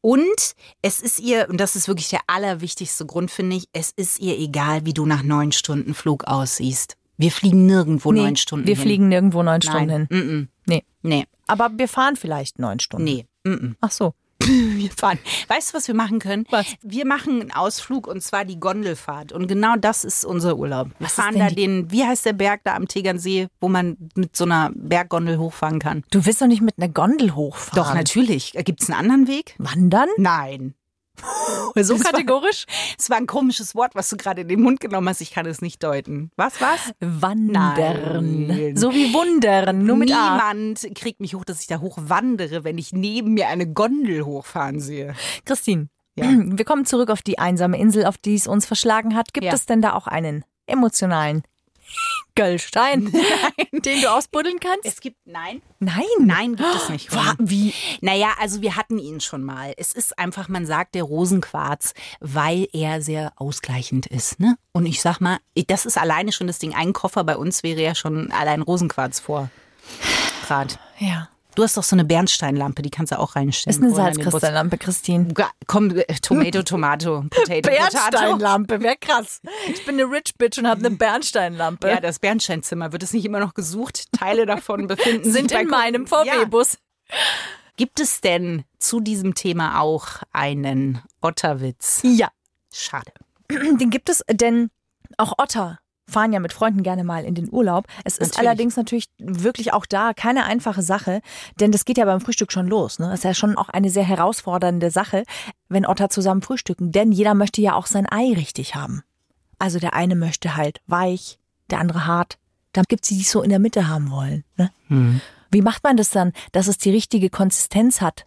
Und 0.00 0.54
es 0.82 1.00
ist 1.00 1.20
ihr, 1.20 1.48
und 1.48 1.58
das 1.58 1.76
ist 1.76 1.88
wirklich 1.88 2.08
der 2.08 2.20
allerwichtigste 2.26 3.06
Grund, 3.06 3.30
finde 3.30 3.56
ich, 3.56 3.68
es 3.72 3.90
ist 3.90 4.18
ihr 4.18 4.38
egal, 4.38 4.84
wie 4.84 4.92
du 4.92 5.06
nach 5.06 5.22
neun 5.22 5.52
Stunden 5.52 5.94
Flug 5.94 6.24
aussiehst. 6.24 6.96
Wir 7.20 7.30
fliegen 7.30 7.66
nirgendwo 7.66 8.12
neun 8.12 8.36
Stunden 8.36 8.66
wir 8.66 8.74
hin. 8.74 8.82
fliegen 8.82 9.08
nirgendwo 9.08 9.42
neun 9.42 9.60
Stunden 9.62 9.90
hin. 9.90 10.06
Nein. 10.10 10.26
Mm 10.26 10.48
Nee. 10.66 10.84
Nee, 11.02 11.24
Aber 11.46 11.70
wir 11.76 11.88
fahren 11.88 12.16
vielleicht 12.16 12.58
neun 12.58 12.80
Stunden. 12.80 13.04
nee. 13.04 13.26
Mm 13.44 13.72
Ach 13.80 13.90
so. 13.90 14.14
Wir 14.42 14.90
fahren. 14.90 15.18
Weißt 15.48 15.70
du, 15.70 15.76
was 15.76 15.86
wir 15.86 15.94
machen 15.94 16.18
können? 16.18 16.46
Was? 16.48 16.64
Wir 16.82 17.04
machen 17.06 17.42
einen 17.42 17.52
Ausflug 17.52 18.06
und 18.06 18.22
zwar 18.22 18.46
die 18.46 18.58
Gondelfahrt. 18.58 19.32
Und 19.32 19.48
genau 19.48 19.74
das 19.76 20.02
ist 20.02 20.24
unser 20.24 20.56
Urlaub. 20.56 20.88
Wir 20.88 20.94
Was 21.00 21.10
ist 21.10 21.14
fahren 21.16 21.38
da 21.38 21.48
den, 21.50 21.90
wie 21.92 22.04
heißt 22.04 22.24
der 22.24 22.32
Berg 22.32 22.62
da 22.64 22.74
am 22.74 22.88
Tegernsee, 22.88 23.48
wo 23.60 23.68
man 23.68 23.98
mit 24.14 24.34
so 24.34 24.44
einer 24.46 24.70
Berggondel 24.74 25.36
hochfahren 25.38 25.78
kann? 25.78 26.04
Du 26.10 26.24
willst 26.24 26.40
doch 26.40 26.46
nicht 26.46 26.62
mit 26.62 26.74
einer 26.78 26.88
Gondel 26.88 27.34
hochfahren. 27.34 27.84
Doch, 27.84 27.92
natürlich. 27.94 28.52
Gibt 28.64 28.80
es 28.82 28.88
einen 28.88 28.98
anderen 28.98 29.28
Weg? 29.28 29.54
Wandern? 29.58 30.08
Nein. 30.16 30.74
So 31.76 31.94
Das 31.94 32.02
kategorisch? 32.02 32.64
Es 32.98 33.10
war 33.10 33.16
ein 33.16 33.26
komisches 33.26 33.74
Wort, 33.74 33.94
was 33.94 34.08
du 34.08 34.16
gerade 34.16 34.40
in 34.42 34.48
den 34.48 34.60
Mund 34.60 34.80
genommen 34.80 35.08
hast. 35.08 35.20
Ich 35.20 35.30
kann 35.32 35.46
es 35.46 35.62
nicht 35.62 35.82
deuten. 35.82 36.30
Was, 36.36 36.60
was? 36.60 36.92
Wandern. 37.00 38.46
Nein. 38.46 38.76
So 38.76 38.92
wie 38.92 39.12
wundern, 39.14 39.84
nur 39.84 39.96
mit 39.96 40.12
A. 40.12 40.32
Niemand 40.34 40.94
kriegt 40.94 41.20
mich 41.20 41.34
hoch, 41.34 41.44
dass 41.44 41.60
ich 41.60 41.66
da 41.66 41.80
hochwandere, 41.80 42.64
wenn 42.64 42.78
ich 42.78 42.92
neben 42.92 43.34
mir 43.34 43.48
eine 43.48 43.66
Gondel 43.72 44.24
hochfahren 44.24 44.80
sehe. 44.80 45.14
Christine, 45.44 45.88
Ja. 46.16 46.26
wir 46.44 46.64
kommen 46.64 46.86
zurück 46.86 47.10
auf 47.10 47.22
die 47.22 47.38
einsame 47.38 47.78
Insel, 47.78 48.04
auf 48.06 48.18
die 48.18 48.34
es 48.34 48.46
uns 48.46 48.66
verschlagen 48.66 49.14
hat. 49.14 49.32
Gibt 49.32 49.46
Ja. 49.46 49.52
es 49.52 49.66
denn 49.66 49.80
da 49.82 49.94
auch 49.94 50.06
einen 50.06 50.44
emotionalen 50.66 51.42
Göllstein, 52.34 53.12
den 53.72 54.00
du 54.00 54.10
ausbuddeln 54.10 54.60
kannst? 54.60 54.84
Es 54.84 55.00
gibt, 55.00 55.16
nein, 55.26 55.60
Nein. 55.78 56.04
nein, 56.20 56.56
gibt 56.56 56.74
es 56.74 56.88
nicht. 56.88 57.14
Wa- 57.14 57.34
Wie? 57.38 57.74
Naja, 58.00 58.28
also 58.38 58.62
wir 58.62 58.76
hatten 58.76 58.98
ihn 58.98 59.20
schon 59.20 59.42
mal. 59.42 59.74
Es 59.76 59.92
ist 59.92 60.18
einfach, 60.18 60.48
man 60.48 60.66
sagt 60.66 60.94
der 60.94 61.02
Rosenquarz, 61.04 61.94
weil 62.20 62.68
er 62.72 63.02
sehr 63.02 63.32
ausgleichend 63.36 64.06
ist. 64.06 64.40
Ne? 64.40 64.56
Und 64.72 64.86
ich 64.86 65.00
sag 65.00 65.20
mal, 65.20 65.38
das 65.66 65.86
ist 65.86 65.98
alleine 65.98 66.32
schon 66.32 66.46
das 66.46 66.58
Ding. 66.58 66.74
Ein 66.74 66.92
Koffer 66.92 67.24
bei 67.24 67.36
uns 67.36 67.62
wäre 67.62 67.80
ja 67.82 67.94
schon 67.94 68.30
allein 68.32 68.62
Rosenquarz 68.62 69.20
vor. 69.20 69.50
Grad. 70.46 70.78
Ja. 70.98 71.28
Du 71.60 71.64
hast 71.64 71.76
doch 71.76 71.82
so 71.82 71.94
eine 71.94 72.06
Bernsteinlampe, 72.06 72.80
die 72.80 72.88
kannst 72.88 73.12
du 73.12 73.18
auch 73.18 73.36
reinstellen. 73.36 73.76
Ist 73.76 73.84
eine. 73.84 73.94
Salzkristalllampe, 73.94 74.78
Christine. 74.78 75.34
Komm, 75.66 75.90
äh, 75.90 76.04
Tomato, 76.22 76.62
Tomato, 76.62 77.20
Potato, 77.30 77.60
Potato. 77.60 77.90
Bernsteinlampe, 77.90 78.80
wäre 78.80 78.96
krass. 78.98 79.42
Ich 79.68 79.84
bin 79.84 80.00
eine 80.00 80.10
Rich 80.10 80.36
Bitch 80.38 80.56
und 80.56 80.66
habe 80.66 80.80
eine 80.80 80.96
Bernsteinlampe. 80.96 81.86
Ja, 81.86 82.00
das 82.00 82.18
Bernsteinzimmer. 82.18 82.92
Wird 82.92 83.02
es 83.02 83.12
nicht 83.12 83.26
immer 83.26 83.40
noch 83.40 83.52
gesucht? 83.52 84.10
Teile 84.12 84.46
davon 84.46 84.86
befinden 84.86 85.24
sich 85.30 85.34
sind 85.34 85.52
in 85.52 85.68
meinem 85.68 86.06
Ja. 86.06 86.24
VW-Bus. 86.24 86.78
Gibt 87.76 88.00
es 88.00 88.22
denn 88.22 88.64
zu 88.78 89.00
diesem 89.00 89.34
Thema 89.34 89.80
auch 89.82 90.06
einen 90.32 91.02
Otterwitz? 91.20 92.00
Ja. 92.04 92.30
Schade. 92.72 93.12
Den 93.50 93.90
gibt 93.90 94.08
es, 94.08 94.24
denn 94.30 94.70
auch 95.18 95.34
Otter 95.36 95.78
fahren 96.10 96.32
ja 96.32 96.40
mit 96.40 96.52
Freunden 96.52 96.82
gerne 96.82 97.04
mal 97.04 97.24
in 97.24 97.34
den 97.34 97.48
Urlaub. 97.50 97.86
Es 98.04 98.18
ist 98.18 98.32
Natürlich. 98.32 98.48
allerdings 98.48 98.76
natürlich 98.76 99.04
wirklich 99.18 99.72
auch 99.72 99.86
da 99.86 100.12
keine 100.12 100.44
einfache 100.44 100.82
Sache, 100.82 101.22
denn 101.60 101.72
das 101.72 101.84
geht 101.84 101.96
ja 101.98 102.04
beim 102.04 102.20
Frühstück 102.20 102.52
schon 102.52 102.66
los. 102.66 102.98
Ne? 102.98 103.06
Das 103.08 103.20
ist 103.20 103.24
ja 103.24 103.34
schon 103.34 103.56
auch 103.56 103.68
eine 103.70 103.88
sehr 103.90 104.04
herausfordernde 104.04 104.90
Sache, 104.90 105.24
wenn 105.68 105.86
Otter 105.86 106.10
zusammen 106.10 106.42
frühstücken, 106.42 106.92
denn 106.92 107.12
jeder 107.12 107.34
möchte 107.34 107.60
ja 107.62 107.74
auch 107.74 107.86
sein 107.86 108.06
Ei 108.10 108.32
richtig 108.34 108.74
haben. 108.74 109.02
Also 109.58 109.78
der 109.78 109.94
eine 109.94 110.16
möchte 110.16 110.56
halt 110.56 110.80
weich, 110.86 111.38
der 111.70 111.78
andere 111.80 112.06
hart. 112.06 112.38
Dann 112.72 112.84
gibt 112.88 113.04
sie 113.04 113.16
die 113.16 113.24
so 113.24 113.42
in 113.42 113.50
der 113.50 113.58
Mitte 113.58 113.88
haben 113.88 114.10
wollen. 114.10 114.44
Ne? 114.56 114.70
Wie 115.50 115.62
macht 115.62 115.82
man 115.84 115.96
das 115.96 116.10
dann, 116.10 116.32
dass 116.52 116.66
es 116.68 116.78
die 116.78 116.90
richtige 116.90 117.30
Konsistenz 117.30 118.00
hat? 118.00 118.26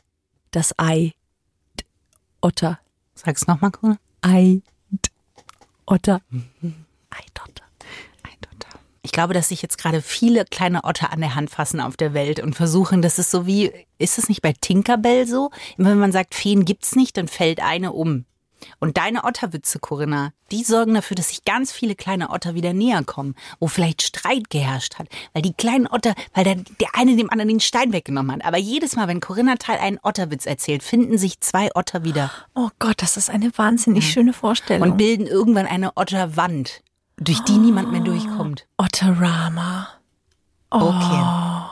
Das 0.52 0.78
Ei. 0.78 1.14
D- 1.80 1.86
Otter. 2.42 2.80
Sag's 3.16 3.48
nochmal, 3.48 3.72
cool. 3.82 3.98
Ei. 4.22 4.62
D- 4.90 5.10
Otter. 5.86 6.22
Eidotter. 7.10 7.53
Ich 9.06 9.12
glaube, 9.12 9.34
dass 9.34 9.50
sich 9.50 9.62
jetzt 9.62 9.78
gerade 9.78 10.02
viele 10.02 10.46
kleine 10.46 10.86
Otter 10.86 11.12
an 11.12 11.20
der 11.20 11.36
Hand 11.36 11.50
fassen 11.50 11.82
auf 11.82 11.98
der 11.98 12.14
Welt 12.14 12.40
und 12.40 12.56
versuchen, 12.56 13.02
das 13.02 13.20
ist 13.20 13.32
so 13.32 13.46
wie, 13.46 13.72
ist 13.98 14.18
es 14.18 14.30
nicht 14.30 14.42
bei 14.42 14.54
Tinkerbell 14.60 15.28
so? 15.28 15.52
Immer 15.78 15.92
wenn 15.92 16.00
man 16.00 16.14
sagt, 16.14 16.34
Feen 16.34 16.64
gibt's 16.64 16.96
nicht, 16.96 17.18
dann 17.18 17.28
fällt 17.28 17.62
eine 17.62 17.92
um. 17.92 18.26
Und 18.80 18.98
deine 18.98 19.26
Otterwitze, 19.26 19.80
Corinna, 19.80 20.32
die 20.52 20.64
sorgen 20.64 20.94
dafür, 20.94 21.16
dass 21.16 21.30
sich 21.30 21.44
ganz 21.44 21.72
viele 21.72 21.96
kleine 21.96 22.30
Otter 22.30 22.56
wieder 22.56 22.72
näher 22.72 23.04
kommen, 23.04 23.36
wo 23.60 23.68
vielleicht 23.68 24.02
Streit 24.02 24.50
geherrscht 24.50 25.00
hat. 25.00 25.08
Weil 25.34 25.42
die 25.42 25.54
kleinen 25.54 25.86
Otter, 25.88 26.14
weil 26.34 26.46
dann 26.46 26.64
der 26.80 26.90
eine 26.94 27.18
dem 27.18 27.30
anderen 27.30 27.50
den 27.50 27.60
Stein 27.60 27.92
weggenommen 27.92 28.32
hat. 28.32 28.46
Aber 28.46 28.58
jedes 28.58 28.96
Mal, 28.96 29.10
wenn 29.10 29.20
Corinna 29.20 29.56
Teil 29.56 29.80
einen 29.80 30.00
Otterwitz 30.02 30.46
erzählt, 30.46 30.82
finden 30.82 31.18
sich 31.18 31.42
zwei 31.42 31.70
Otter 31.76 32.04
wieder 32.04 32.32
Oh 32.56 32.70
Gott, 32.80 33.02
das 33.02 33.18
ist 33.18 33.30
eine 33.30 33.52
wahnsinnig 33.58 34.10
schöne 34.10 34.34
Vorstellung. 34.34 34.92
und 34.92 34.98
bilden 34.98 35.28
irgendwann 35.28 35.66
eine 35.66 35.98
Otterwand, 35.98 36.84
durch 37.18 37.40
die 37.42 37.58
niemand 37.58 37.92
mehr 37.92 38.02
durchkommt. 38.02 38.66
Otterama. 38.78 39.88
Okay. 40.70 41.70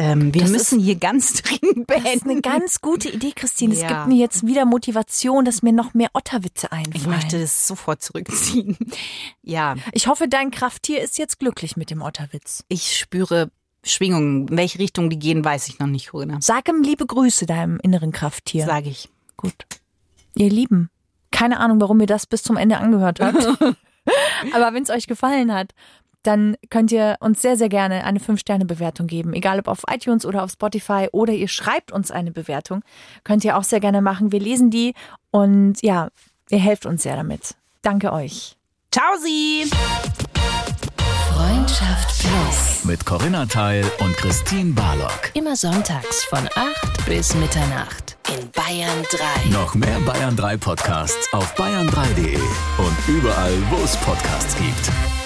Ähm, 0.00 0.32
wir 0.32 0.42
Das 0.42 0.50
müssen 0.50 0.78
hier 0.80 0.94
ganz 0.96 1.34
dringend 1.42 1.90
Das 1.90 1.98
ist 1.98 2.06
eine 2.06 2.20
beenden. 2.34 2.42
ganz 2.42 2.80
gute 2.80 3.08
Idee, 3.10 3.32
Christine. 3.34 3.74
Es 3.74 3.80
Ja. 3.82 3.88
gibt 3.88 4.06
mir 4.06 4.16
jetzt 4.16 4.46
wieder 4.46 4.64
Motivation, 4.64 5.44
dass 5.44 5.62
mir 5.62 5.72
noch 5.72 5.92
mehr 5.92 6.08
Otterwitze 6.14 6.70
einfallen. 6.70 6.94
Ich 6.96 7.06
möchte 7.06 7.40
das 7.40 7.66
sofort 7.66 8.00
zurückziehen. 8.02 8.76
Ja, 9.42 9.76
Ich 9.92 10.06
hoffe, 10.06 10.28
dein 10.28 10.50
Krafttier 10.50 11.00
ist 11.02 11.18
jetzt 11.18 11.38
glücklich 11.38 11.76
mit 11.76 11.90
dem 11.90 12.02
Otterwitz. 12.02 12.64
ich 12.68 12.96
spüre 12.96 13.50
Schwingungen. 13.84 14.48
In 14.48 14.56
welche 14.56 14.78
Richtung 14.78 15.08
die 15.10 15.18
gehen, 15.18 15.44
weiß 15.44 15.68
ich 15.68 15.78
noch 15.78 15.86
nicht, 15.86 16.10
Corinna. 16.10 16.38
Sag 16.40 16.68
ihm 16.68 16.82
liebe 16.82 17.06
Grüße 17.06 17.46
deinem 17.46 17.78
inneren 17.80 18.12
Krafttier. 18.12 18.66
Sage 18.66 18.90
ich. 18.90 19.08
Gut. 19.36 19.54
Ihr 20.34 20.50
Lieben, 20.50 20.90
keine 21.30 21.58
Ahnung, 21.60 21.80
warum 21.80 21.98
ihr 22.00 22.06
das 22.06 22.26
bis 22.26 22.42
zum 22.42 22.56
Ende 22.56 22.78
angehört 22.78 23.20
habt. 23.20 23.48
Aber 24.52 24.74
wenn 24.74 24.82
es 24.82 24.90
euch 24.90 25.06
gefallen 25.06 25.52
hat, 25.52 25.72
dann 26.22 26.56
könnt 26.70 26.92
ihr 26.92 27.16
uns 27.20 27.40
sehr, 27.40 27.56
sehr 27.56 27.68
gerne 27.68 28.04
eine 28.04 28.18
5-Sterne-Bewertung 28.18 29.06
geben. 29.06 29.32
Egal 29.32 29.58
ob 29.60 29.68
auf 29.68 29.82
iTunes 29.88 30.26
oder 30.26 30.42
auf 30.42 30.50
Spotify 30.50 31.08
oder 31.12 31.32
ihr 31.32 31.48
schreibt 31.48 31.92
uns 31.92 32.10
eine 32.10 32.32
Bewertung. 32.32 32.82
Könnt 33.24 33.44
ihr 33.44 33.56
auch 33.56 33.64
sehr 33.64 33.80
gerne 33.80 34.02
machen. 34.02 34.32
Wir 34.32 34.40
lesen 34.40 34.70
die 34.70 34.94
und 35.30 35.82
ja, 35.82 36.08
ihr 36.50 36.58
helft 36.58 36.86
uns 36.86 37.04
sehr 37.04 37.16
damit. 37.16 37.54
Danke 37.82 38.12
euch. 38.12 38.56
Ciao, 38.90 39.16
Sie! 39.22 39.70
Freundschaft 41.32 42.20
Plus. 42.20 42.84
Mit 42.84 43.06
Corinna 43.06 43.46
Teil 43.46 43.84
und 44.00 44.16
Christine 44.16 44.72
Barlock. 44.72 45.30
Immer 45.34 45.56
sonntags 45.56 46.24
von 46.24 46.48
8 46.54 47.06
bis 47.06 47.34
Mitternacht 47.36 48.17
in 48.36 48.50
Bayern 48.50 49.02
3. 49.10 49.50
Noch 49.50 49.74
mehr 49.74 49.98
Bayern 50.00 50.36
3 50.36 50.56
Podcasts 50.56 51.32
auf 51.32 51.54
bayern3.de 51.56 52.36
und 52.36 52.96
überall, 53.08 53.54
wo 53.70 53.76
es 53.84 53.96
Podcasts 53.98 54.56
gibt. 54.56 55.17